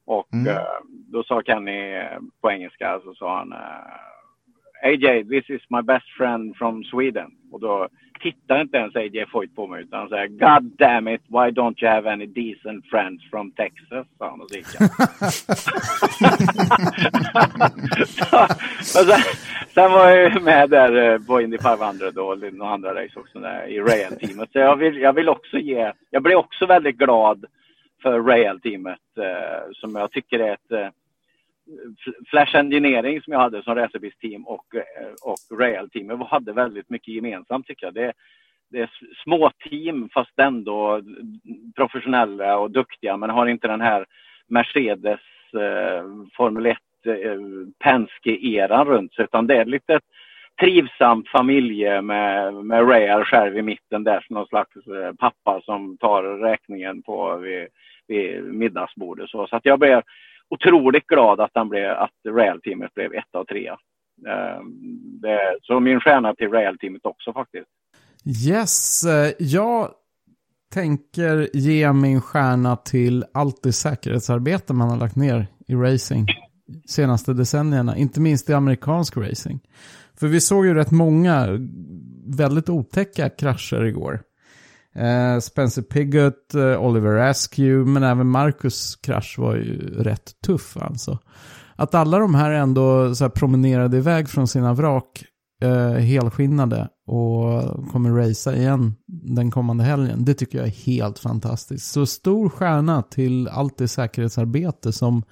[0.05, 0.47] Och Mm.
[0.47, 1.80] eh, då sa Kenny
[2.41, 3.57] på engelska så sa han eh,
[4.84, 7.32] AJ, this is my best friend from Sweden.
[7.51, 7.88] Och då
[8.21, 11.84] tittade inte ens AJ Foyt på mig utan han säger God damn it, why don't
[11.84, 14.07] you have any decent friends from Texas?
[14.17, 14.89] sa han och så gick han.
[19.73, 23.39] Sen, var jag ju med där på Indy 500 då, och några andra race också
[23.39, 24.51] där, i Rail-teamet.
[24.51, 27.45] Så jag vill, jag vill också ge, jag blev också väldigt glad
[28.01, 30.88] för Rail-teamet eh, som jag tycker är ett eh,
[32.30, 37.67] Flash Engineering som jag hade som racerbilsteam och, eh, och Rail-teamet hade väldigt mycket gemensamt
[37.67, 37.93] tycker jag.
[37.93, 38.13] Det,
[38.72, 38.89] det är
[39.24, 41.01] små team fast ändå
[41.76, 44.05] professionella och duktiga men har inte den här
[44.47, 45.20] Mercedes
[45.53, 46.03] eh,
[46.34, 47.39] Formel 1 eh,
[47.80, 49.99] Penske-eran runt sig utan det är lite
[50.61, 55.97] trivsamt familje med, med Rail själv i mitten där som någon slags eh, pappa som
[55.97, 57.67] tar räkningen på vid,
[58.07, 59.30] vid middagsbordet.
[59.30, 60.01] Så, så att jag blev
[60.50, 63.78] otroligt glad att, han blev, att Rail-teamet blev etta och trea.
[64.28, 64.64] Ehm,
[65.22, 67.68] det, så min stjärna till Rail-teamet också faktiskt.
[68.47, 69.89] Yes, eh, jag
[70.74, 76.28] tänker ge min stjärna till allt det säkerhetsarbete man har lagt ner i racing
[76.88, 79.60] senaste decennierna, inte minst i amerikansk racing.
[80.20, 81.47] För vi såg ju rätt många
[82.38, 84.22] väldigt otäcka krascher igår.
[85.00, 91.20] Eh, Spencer Pigott, eh, Oliver Askew, men även Marcus krasch var ju rätt tuff alltså.
[91.76, 95.24] Att alla de här ändå så här promenerade iväg från sina vrak
[95.62, 100.26] eh, helskinnade och kommer racea igen den kommande helgen.
[100.26, 101.91] Det tycker jag är helt fantastiskt.
[101.91, 105.23] Så stor stjärna till allt det säkerhetsarbete som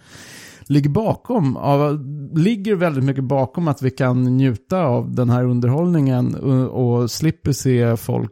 [0.61, 2.05] ligger bakom, av,
[2.37, 7.51] ligger väldigt mycket bakom att vi kan njuta av den här underhållningen och, och slipper
[7.51, 8.31] se folk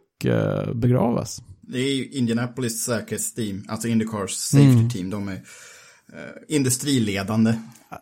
[0.74, 1.42] begravas.
[1.60, 4.90] Det är ju Indianapolis säkerhetsteam, alltså Indycars safety Mm.
[4.90, 5.10] team.
[5.10, 5.32] De är
[6.12, 7.54] eh, industriledande.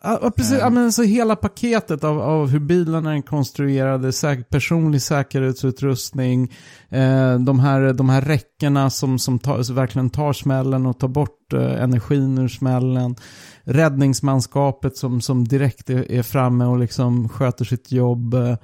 [0.03, 0.57] Ja, precis.
[0.59, 6.53] Ja, men så hela paketet av, av hur bilarna är konstruerade, säk personlig säkerhetsutrustning,
[6.89, 11.53] eh, de, här, de här räckena som, som tar, verkligen tar smällen och tar bort
[11.53, 13.15] eh, energin ur smällen,
[13.63, 18.33] räddningsmanskapet som, som direkt är, är framme och liksom sköter sitt jobb.
[18.33, 18.57] Eh,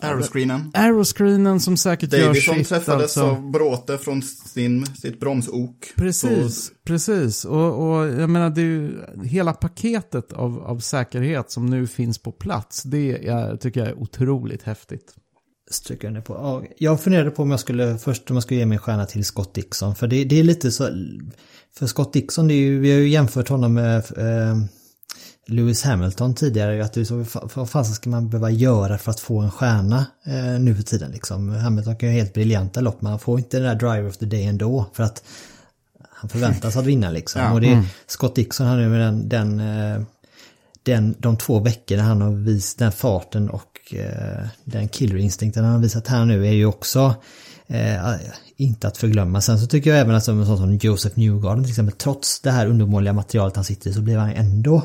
[0.00, 0.70] Aeroscreenen.
[0.74, 3.22] Aeroscreenen som säkert gör Davison sitt träffades alltså.
[3.22, 5.92] av bråte från sin, sitt bromsok.
[5.96, 7.44] Precis, precis.
[7.44, 8.92] Och, och jag menar, det är ju
[9.24, 12.82] hela paketet av, av säkerhet som nu finns på plats.
[12.82, 15.14] Det är, tycker jag är otroligt häftigt.
[15.70, 16.34] Stryker på.
[16.34, 19.24] Ja, jag funderade på om jag skulle, först om jag skulle ge min stjärna till
[19.24, 19.94] Scott Dixon.
[19.94, 20.88] För det, det är lite så,
[21.78, 24.56] för Scott Dixon, det är ju, vi har ju jämfört honom med eh,
[25.46, 26.84] Lewis Hamilton tidigare.
[26.84, 30.74] Att så, vad fan ska man behöva göra för att få en stjärna eh, nu
[30.74, 31.50] för tiden liksom.
[31.50, 34.26] Hamilton kan ju helt briljanta lopp, men han får inte den där driver of the
[34.26, 34.86] day ändå.
[34.92, 35.22] För att
[36.10, 37.42] han förväntas att vinna liksom.
[37.42, 37.52] Ja.
[37.52, 37.84] Och det är Mm.
[38.06, 40.02] Scott Dixon, han är med den, den, eh,
[40.82, 45.80] den, de två veckorna han har visat den farten och eh, den killerinstinkten han har
[45.80, 47.14] visat här nu är ju också
[47.66, 48.14] eh,
[48.56, 49.40] inte att förglömma.
[49.40, 52.40] Sen så tycker jag även att som en sån som Joseph Newgarden till exempel, trots
[52.40, 54.82] det här undermåliga materialet han sitter i så blev han ändå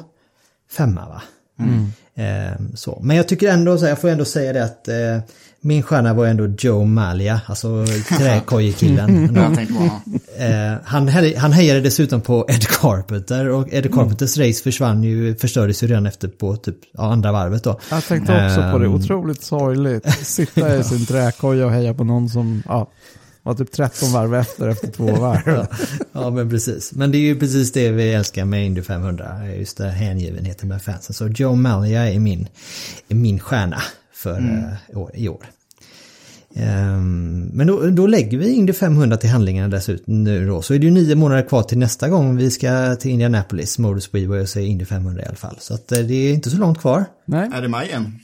[0.72, 1.22] femma va?
[1.60, 1.92] Mm.
[2.16, 3.00] Eh, så.
[3.04, 5.20] Men jag tycker ändå, så här, jag får ändå säga det att eh,
[5.62, 7.86] min stjärna var ändå Joe Malia, alltså
[8.18, 9.36] träkojekillen.
[9.36, 10.20] Jag tänkte på honom.
[10.38, 15.84] Eh, han, han hejade dessutom på Ed Carpenter och Ed Carpenters race försvann ju, förstördes
[15.84, 17.80] ju redan efter på typ ja, andra varvet då.
[17.92, 20.26] Jag tänkte också på det, Ehm, otroligt sorgligt.
[20.26, 22.92] Sitta i sin träkoja och heja på någon som ja,
[23.50, 25.42] var typ 13 varv efter, efter två varv.
[25.46, 25.68] ja,
[26.14, 26.92] ja men precis.
[26.94, 29.38] Men det är ju precis det vi älskar med Indy 500.
[29.60, 31.14] Just det hängivenheten med fansen.
[31.14, 32.48] Så Joe Malia är min,
[33.08, 33.82] är min stjärna
[34.14, 34.56] för Mm.
[34.90, 35.46] eh, år, i år.
[36.56, 40.62] Ehm, men då, då lägger vi Indy 500 till handlingarna dessutom nu då.
[40.62, 44.00] Så är det ju nio månader kvar till nästa gång vi ska till Indianapolis, Motor
[44.00, 45.58] Speedway och se Indy 500 i alla fall.
[45.60, 47.06] Så att eh, det är inte så långt kvar.
[47.26, 47.50] Nej.
[47.54, 48.20] Är det maj än?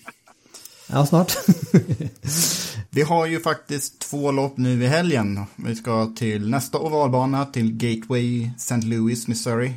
[0.88, 1.36] Ja, snart.
[2.90, 5.46] Vi har ju faktiskt två lopp nu i helgen.
[5.56, 8.76] Vi ska till nästa ovalbana, till Gateway St.
[8.82, 9.74] Louis, Missouri.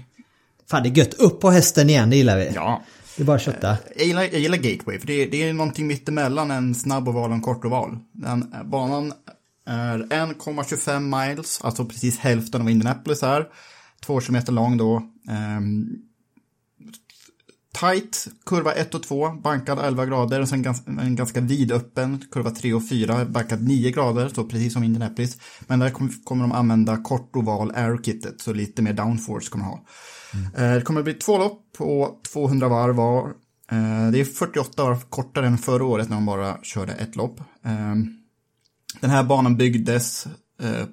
[0.70, 2.51] Fan det är gött, upp på hästen igen, det gillar vi.
[2.55, 2.82] Ja.
[3.16, 3.76] Det är bara att kötta.
[3.97, 7.30] Jag gillar, jag gillar Gateway, för det, är- det är någonting mittemellan en snabb oval
[7.30, 7.98] och en kort oval.
[8.12, 9.12] Den, banan
[9.66, 13.47] är 1,25 miles, alltså precis hälften av Indianapolis här.
[14.06, 15.02] Två kilometer lång då.
[15.30, 15.86] Ehm,
[17.73, 22.74] tight, kurva 1 och 2, bankad 11 grader och sen en ganska vidöppen kurva 3
[22.74, 25.39] och 4, bankad 9 grader, så precis som Indianapolis.
[25.66, 25.90] Men där
[26.24, 29.85] kommer, de använda kort oval aero-kittet, så lite mer downforce kommer de ha.
[30.65, 33.28] Eh, Det kommer att bli två lopp på 200 varv var.
[33.70, 37.40] Eh, Det är 48 varv kortare än förra året när de bara körde ett lopp.
[37.65, 37.95] Eh,
[39.01, 40.27] Den här banan byggdes
[40.62, 40.85] eh,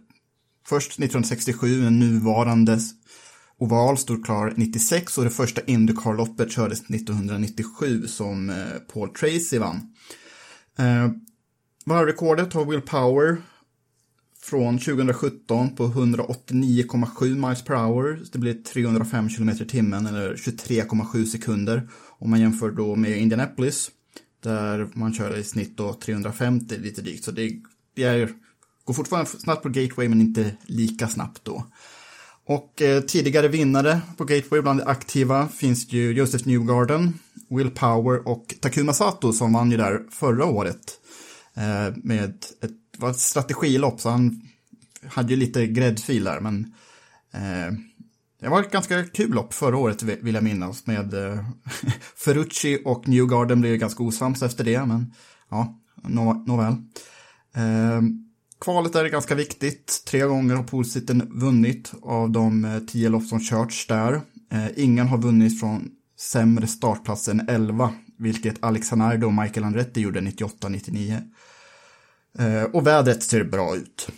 [0.67, 2.79] först 1967, den nuvarande
[3.59, 8.55] oval stod klar 96 och det första Indycar-loppet kördes 1997 som eh,
[8.93, 9.93] Paul Tracy vann.
[10.77, 11.09] Eh,
[11.85, 13.37] Varvrekordet har Will Power
[14.41, 18.19] från 2017 på 189,7 miles per hour.
[18.31, 21.89] Det blir 305 km i timmen eller 23,7 sekunder.
[22.19, 23.91] Om man jämför då med Indianapolis
[24.43, 27.23] där man kör i snitt då 350 lite drygt.
[27.23, 27.51] Så det,
[27.95, 28.29] det är,
[28.83, 31.63] går fortfarande snabbt på Gateway men inte lika snabbt då.
[32.47, 37.19] Och eh, tidigare vinnare på Gateway bland de aktiva finns ju Joseph Newgarden,
[37.49, 40.99] Will Power och Takuma Sato som vann ju där förra året.
[41.53, 44.41] Eh, med ett, var ett strategilopp så han
[45.07, 46.73] hade ju lite gräddfil där men
[47.33, 47.73] eh,
[48.41, 51.45] det var ett ganska kul lopp förra året vill jag minnas med eh,
[52.15, 55.13] Ferrucci och Newgarden blev ju ganska osams efter det men
[55.49, 56.73] ja, nå, nåväl.
[57.55, 58.01] Eh,
[58.59, 60.03] Kvalet är ganska viktigt.
[60.07, 64.21] Tre gånger har Polsitten vunnit av de eh, tio lopp som körts där.
[64.51, 70.01] Eh, ingen har vunnit från sämre startplats än 11, vilket Alex Hanardo och Michael Andretti
[70.01, 71.21] gjorde 98-99.
[72.39, 74.09] Eh, och vädret ser bra ut.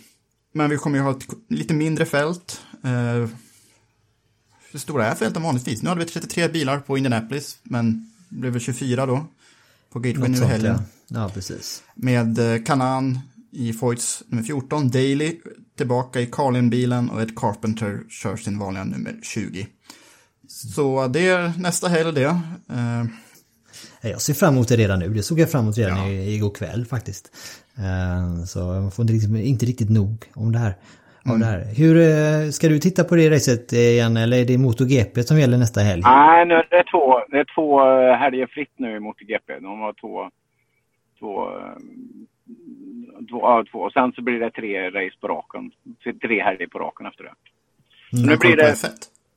[0.52, 2.60] Men vi kommer ju ha ett lite mindre fält.
[4.70, 5.82] Hur stora är fälten vanligtvis?
[5.82, 9.26] Nu hade vi 33 bilar på Indianapolis, men det blev väl 24 då.
[9.90, 10.82] På Gateway nu i helgen.
[11.08, 11.30] ja.
[11.34, 11.82] precis.
[11.94, 13.20] Med Kanan
[13.52, 15.40] i Foyts nummer 14, Daily
[15.76, 19.66] tillbaka i Carlin-bilen och Ed Carpenter kör sin vanliga nummer 20.
[20.48, 22.24] Så det är nästa helg det.
[22.70, 23.04] Eh,
[24.10, 25.08] Jag ser fram emot det redan nu.
[25.08, 27.32] Det såg jag fram emot redan i, igår kväll faktiskt.
[27.78, 30.74] Eh, Så man får inte riktigt, inte riktigt nog om det här.
[31.26, 31.40] Mm.
[31.40, 31.64] det här.
[31.76, 35.58] Hur eh, ska du titta på det racet igen eller är det MotoGP som gäller
[35.58, 36.02] nästa helg?
[36.02, 37.80] Nej, nu, det, är två, det är två
[38.16, 39.52] helger fritt nu i MotoGP.
[39.60, 40.30] De har två...
[41.20, 41.48] Två,
[43.28, 43.78] två, ja, två.
[43.78, 45.70] Och sen så blir det tre race på raken.
[46.22, 47.34] Tre helger på raken efter det.
[48.12, 48.26] Mm.
[48.26, 48.88] nu, blir det F1.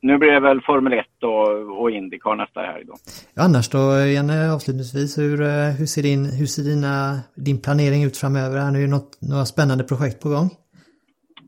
[0.01, 2.95] nu blir det väl Formel 1 och, och Indycar nästa helg då.
[3.35, 3.79] Annars då,
[4.15, 8.57] Janne, avslutningsvis, hur, eh, hur ser, din, hur ser dina, din planering ut framöver?
[8.57, 10.49] Är det något, några spännande projekt på gång?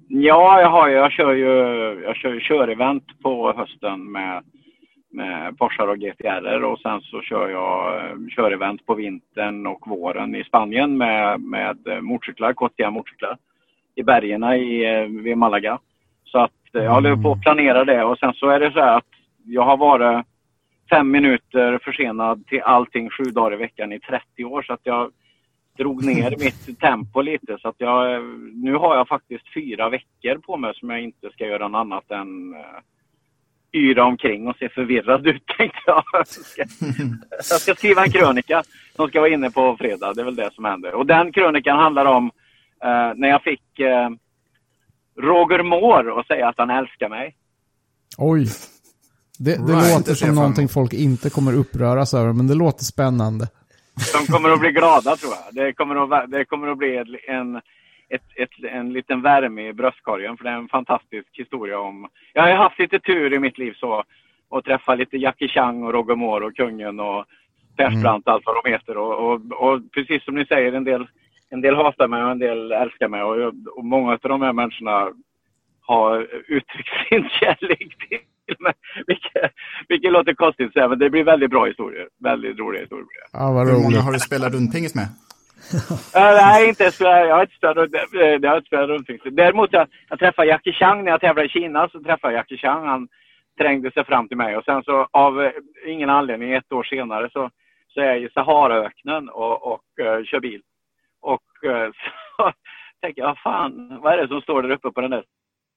[0.07, 0.89] Ja, jag har.
[0.89, 1.53] Jag kör ju
[2.03, 4.43] jag kör ju kör-event på hösten med,
[5.13, 10.35] med Porsche och GTR och sen så kör jag eh, kör-event på vintern och våren
[10.35, 13.37] i Spanien med, med eh, motorcyklar, KTM motorcyklar.
[13.95, 15.79] I bergen i, eh, vid Malaga.
[16.25, 18.97] Så att jag håller på att planera det och sen så är det så här
[18.97, 19.11] att
[19.45, 20.25] jag har varit
[20.89, 24.61] fem minuter försenad till allting sju dagar i veckan i 30 år.
[24.61, 25.11] Så att jag
[25.77, 27.57] drog ner mitt tempo lite.
[27.61, 28.23] Så att jag
[28.53, 32.11] nu har jag faktiskt fyra veckor på mig som jag inte ska göra något annat
[32.11, 32.55] än
[33.73, 36.03] yra omkring och se förvirrad ut tänkte jag.
[36.13, 36.63] Jag ska,
[37.49, 38.63] jag ska skriva en krönika
[38.95, 40.13] som ska vara inne på fredag.
[40.13, 40.93] Det är väl det som händer.
[40.95, 44.09] Och den krönikan handlar om uh, när jag fick uh,
[45.21, 47.35] Roger Moore och säga att han älskar mig.
[48.17, 48.47] Oj.
[49.39, 53.47] Det, det Right, låter som någonting folk inte kommer uppröras över, men det låter spännande.
[54.13, 55.65] De kommer att bli glada tror jag.
[55.65, 56.97] Det kommer att, det kommer att bli
[57.27, 57.61] en,
[58.15, 62.07] ett, ett, en liten värme i bröstkorgen för det är en fantastisk historia om...
[62.33, 64.03] Jag har haft lite tur i mitt liv så
[64.49, 67.25] och träffa lite Jackie Chang och Roger Moore och Kungen och
[67.77, 68.97] Persbrandt allt vad de heter.
[68.97, 71.07] Och, och, och precis som ni säger, en del,
[71.49, 73.23] en del hatar mig och en del älskar mig.
[73.23, 75.11] Och, och många av de här människorna
[75.81, 78.73] har uttryckt sin kärlek till mig.
[79.07, 79.51] Vilket,
[79.87, 82.07] vilket låter konstigt att säga, men det blir väldigt bra historier.
[82.23, 83.23] Väldigt roliga historier.
[83.33, 84.01] Ja, vad Hur många roligt.
[84.01, 85.07] har du spelat rundpingis med?
[86.15, 87.93] Uh, nej, inte så, jag har inte spelat runt,
[88.41, 91.49] jag har inte spelat runt Däremot jag, jag träffade Jackie Chang när jag tävlade i
[91.49, 91.89] Kina.
[91.89, 92.87] Så träffade jag Jackie Chang.
[92.87, 93.07] Han
[93.57, 95.51] trängde sig fram till mig och sen så av eh,
[95.85, 97.49] ingen anledning ett år senare så,
[97.87, 100.61] så är jag i Saharaöknen och, och eh, kör bil.
[101.21, 101.91] Och eh,
[102.37, 102.51] så
[103.01, 105.23] tänker jag, fan, vad är det som står där uppe på den där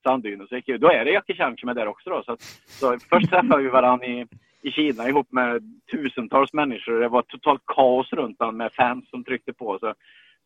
[0.06, 0.46] sanddynen?
[0.48, 2.22] Så gick jag, då är det Jackie Chang som är där också då.
[2.22, 2.36] Så,
[2.66, 4.26] så först träffade vi varandra i,
[4.62, 7.00] i Kina ihop med tusentals människor.
[7.00, 9.78] Det var totalt kaos runt honom med fans som tryckte på.
[9.80, 9.94] Så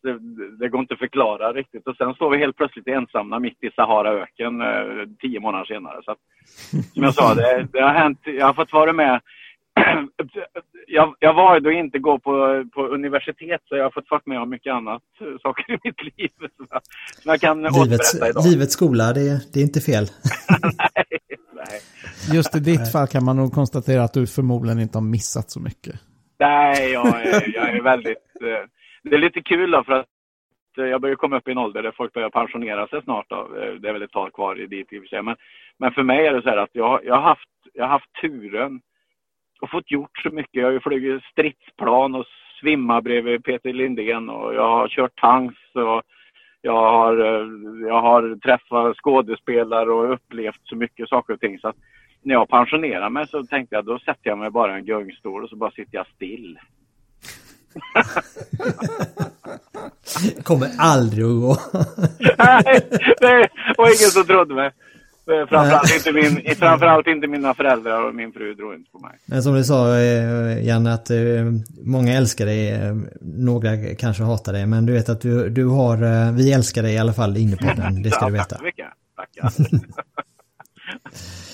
[0.03, 0.19] det,
[0.59, 1.87] det går inte att förklara riktigt.
[1.87, 6.01] Och sen står vi helt plötsligt ensamma mitt i Saharaöken eh, tio månader senare.
[6.05, 6.17] Så att,
[6.93, 8.19] som jag sa, det, det har hänt.
[8.23, 9.21] Jag har fått vara med.
[10.87, 14.41] jag, jag var då inte gå på, på universitet så jag har fått vara med
[14.41, 16.29] om mycket annat eh, saker i mitt liv.
[16.39, 16.81] Jag,
[17.21, 17.77] som jag kan Livets,
[18.13, 18.43] återberätta idag.
[18.45, 20.05] livets skola, det, det är inte fel.
[22.33, 25.59] Just i ditt fall kan man nog konstatera att du förmodligen inte har missat så
[25.59, 25.95] mycket.
[26.39, 28.17] Nej, jag är, jag är väldigt...
[28.41, 28.65] Eh,
[29.03, 30.07] det är lite kul då för att
[30.77, 33.29] eh, jag börjar komma upp i en ålder där folk börjar pensionera sig snart.
[33.29, 33.35] Då.
[33.35, 35.21] Eh, det är väl ett tag kvar i dit i och för sig.
[35.21, 35.35] Men,
[35.77, 38.13] men för mig är det så här att jag, jag, har haft, jag har haft
[38.21, 38.81] turen
[39.61, 40.61] och fått gjort så mycket.
[40.61, 42.25] Jag har ju flugit stridsplan och
[42.61, 46.01] svimmat bredvid Peter Lindén och jag har kört tanks och
[46.61, 47.15] jag har,
[47.87, 51.59] jag har träffat skådespelare och upplevt så mycket saker och ting.
[51.59, 51.75] Så att
[52.23, 55.43] när jag pensionerar mig så tänkte jag då sätter jag mig bara i en gungstol
[55.43, 56.59] och så bara sitter jag still.
[60.43, 61.57] Kommer aldrig att gå.
[62.37, 62.63] Nej,
[63.19, 64.71] det var ingen som trodde mig.
[65.25, 69.11] Framförallt inte, min, framförallt inte mina föräldrar och min fru drog inte på mig.
[69.25, 71.17] Men som du sa eh, Janne att eh,
[71.83, 76.31] många älskar dig, eh, några kanske hatar dig, men du vet att du, du har,
[76.31, 78.45] vi älskar dig i alla fall inne på den, det ska du veta.
[78.45, 78.87] Tack så mycket.
[79.15, 79.51] Tackar.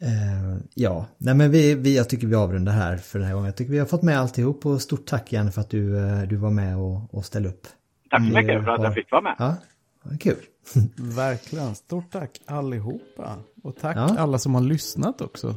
[0.00, 3.46] Eh, ja, nej men vi, vi, jag tycker vi avrundar här för den här gången.
[3.46, 6.22] Jag tycker vi har fått med alltihop och stort tack Janne för att du, eh,
[6.22, 7.66] du var med och, och ställde upp.
[8.10, 9.34] Tack så mycket för att har- jag fick vara med.
[9.38, 9.56] Ja,
[10.20, 10.36] kul.
[10.96, 11.74] Verkligen.
[11.74, 13.36] Stort tack allihopa.
[13.62, 14.14] Och tack Ja.
[14.18, 15.54] alla som har lyssnat också.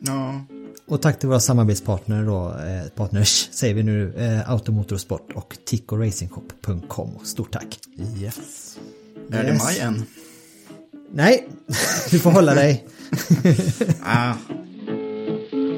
[0.00, 0.40] Ja,
[0.88, 7.10] Och tack till våra samarbetspartner då, eh, partners säger vi nu, eh, Automotorsport och tickoracingshop.com.
[7.24, 7.78] Stort tack.
[8.18, 8.78] Yes.
[9.32, 9.62] är det Yes.
[9.64, 10.02] maj än?
[11.12, 11.48] Nej,
[12.10, 12.86] du får hålla dig.
[14.02, 14.40] Ah,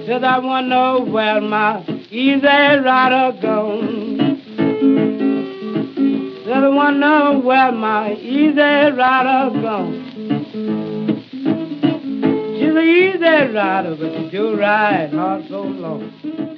[0.07, 4.41] Said I know where my easy rider gone.
[6.45, 10.05] Said I know where my easy rider gone.
[12.57, 16.58] She's an easy rider, but she do ride hard so long.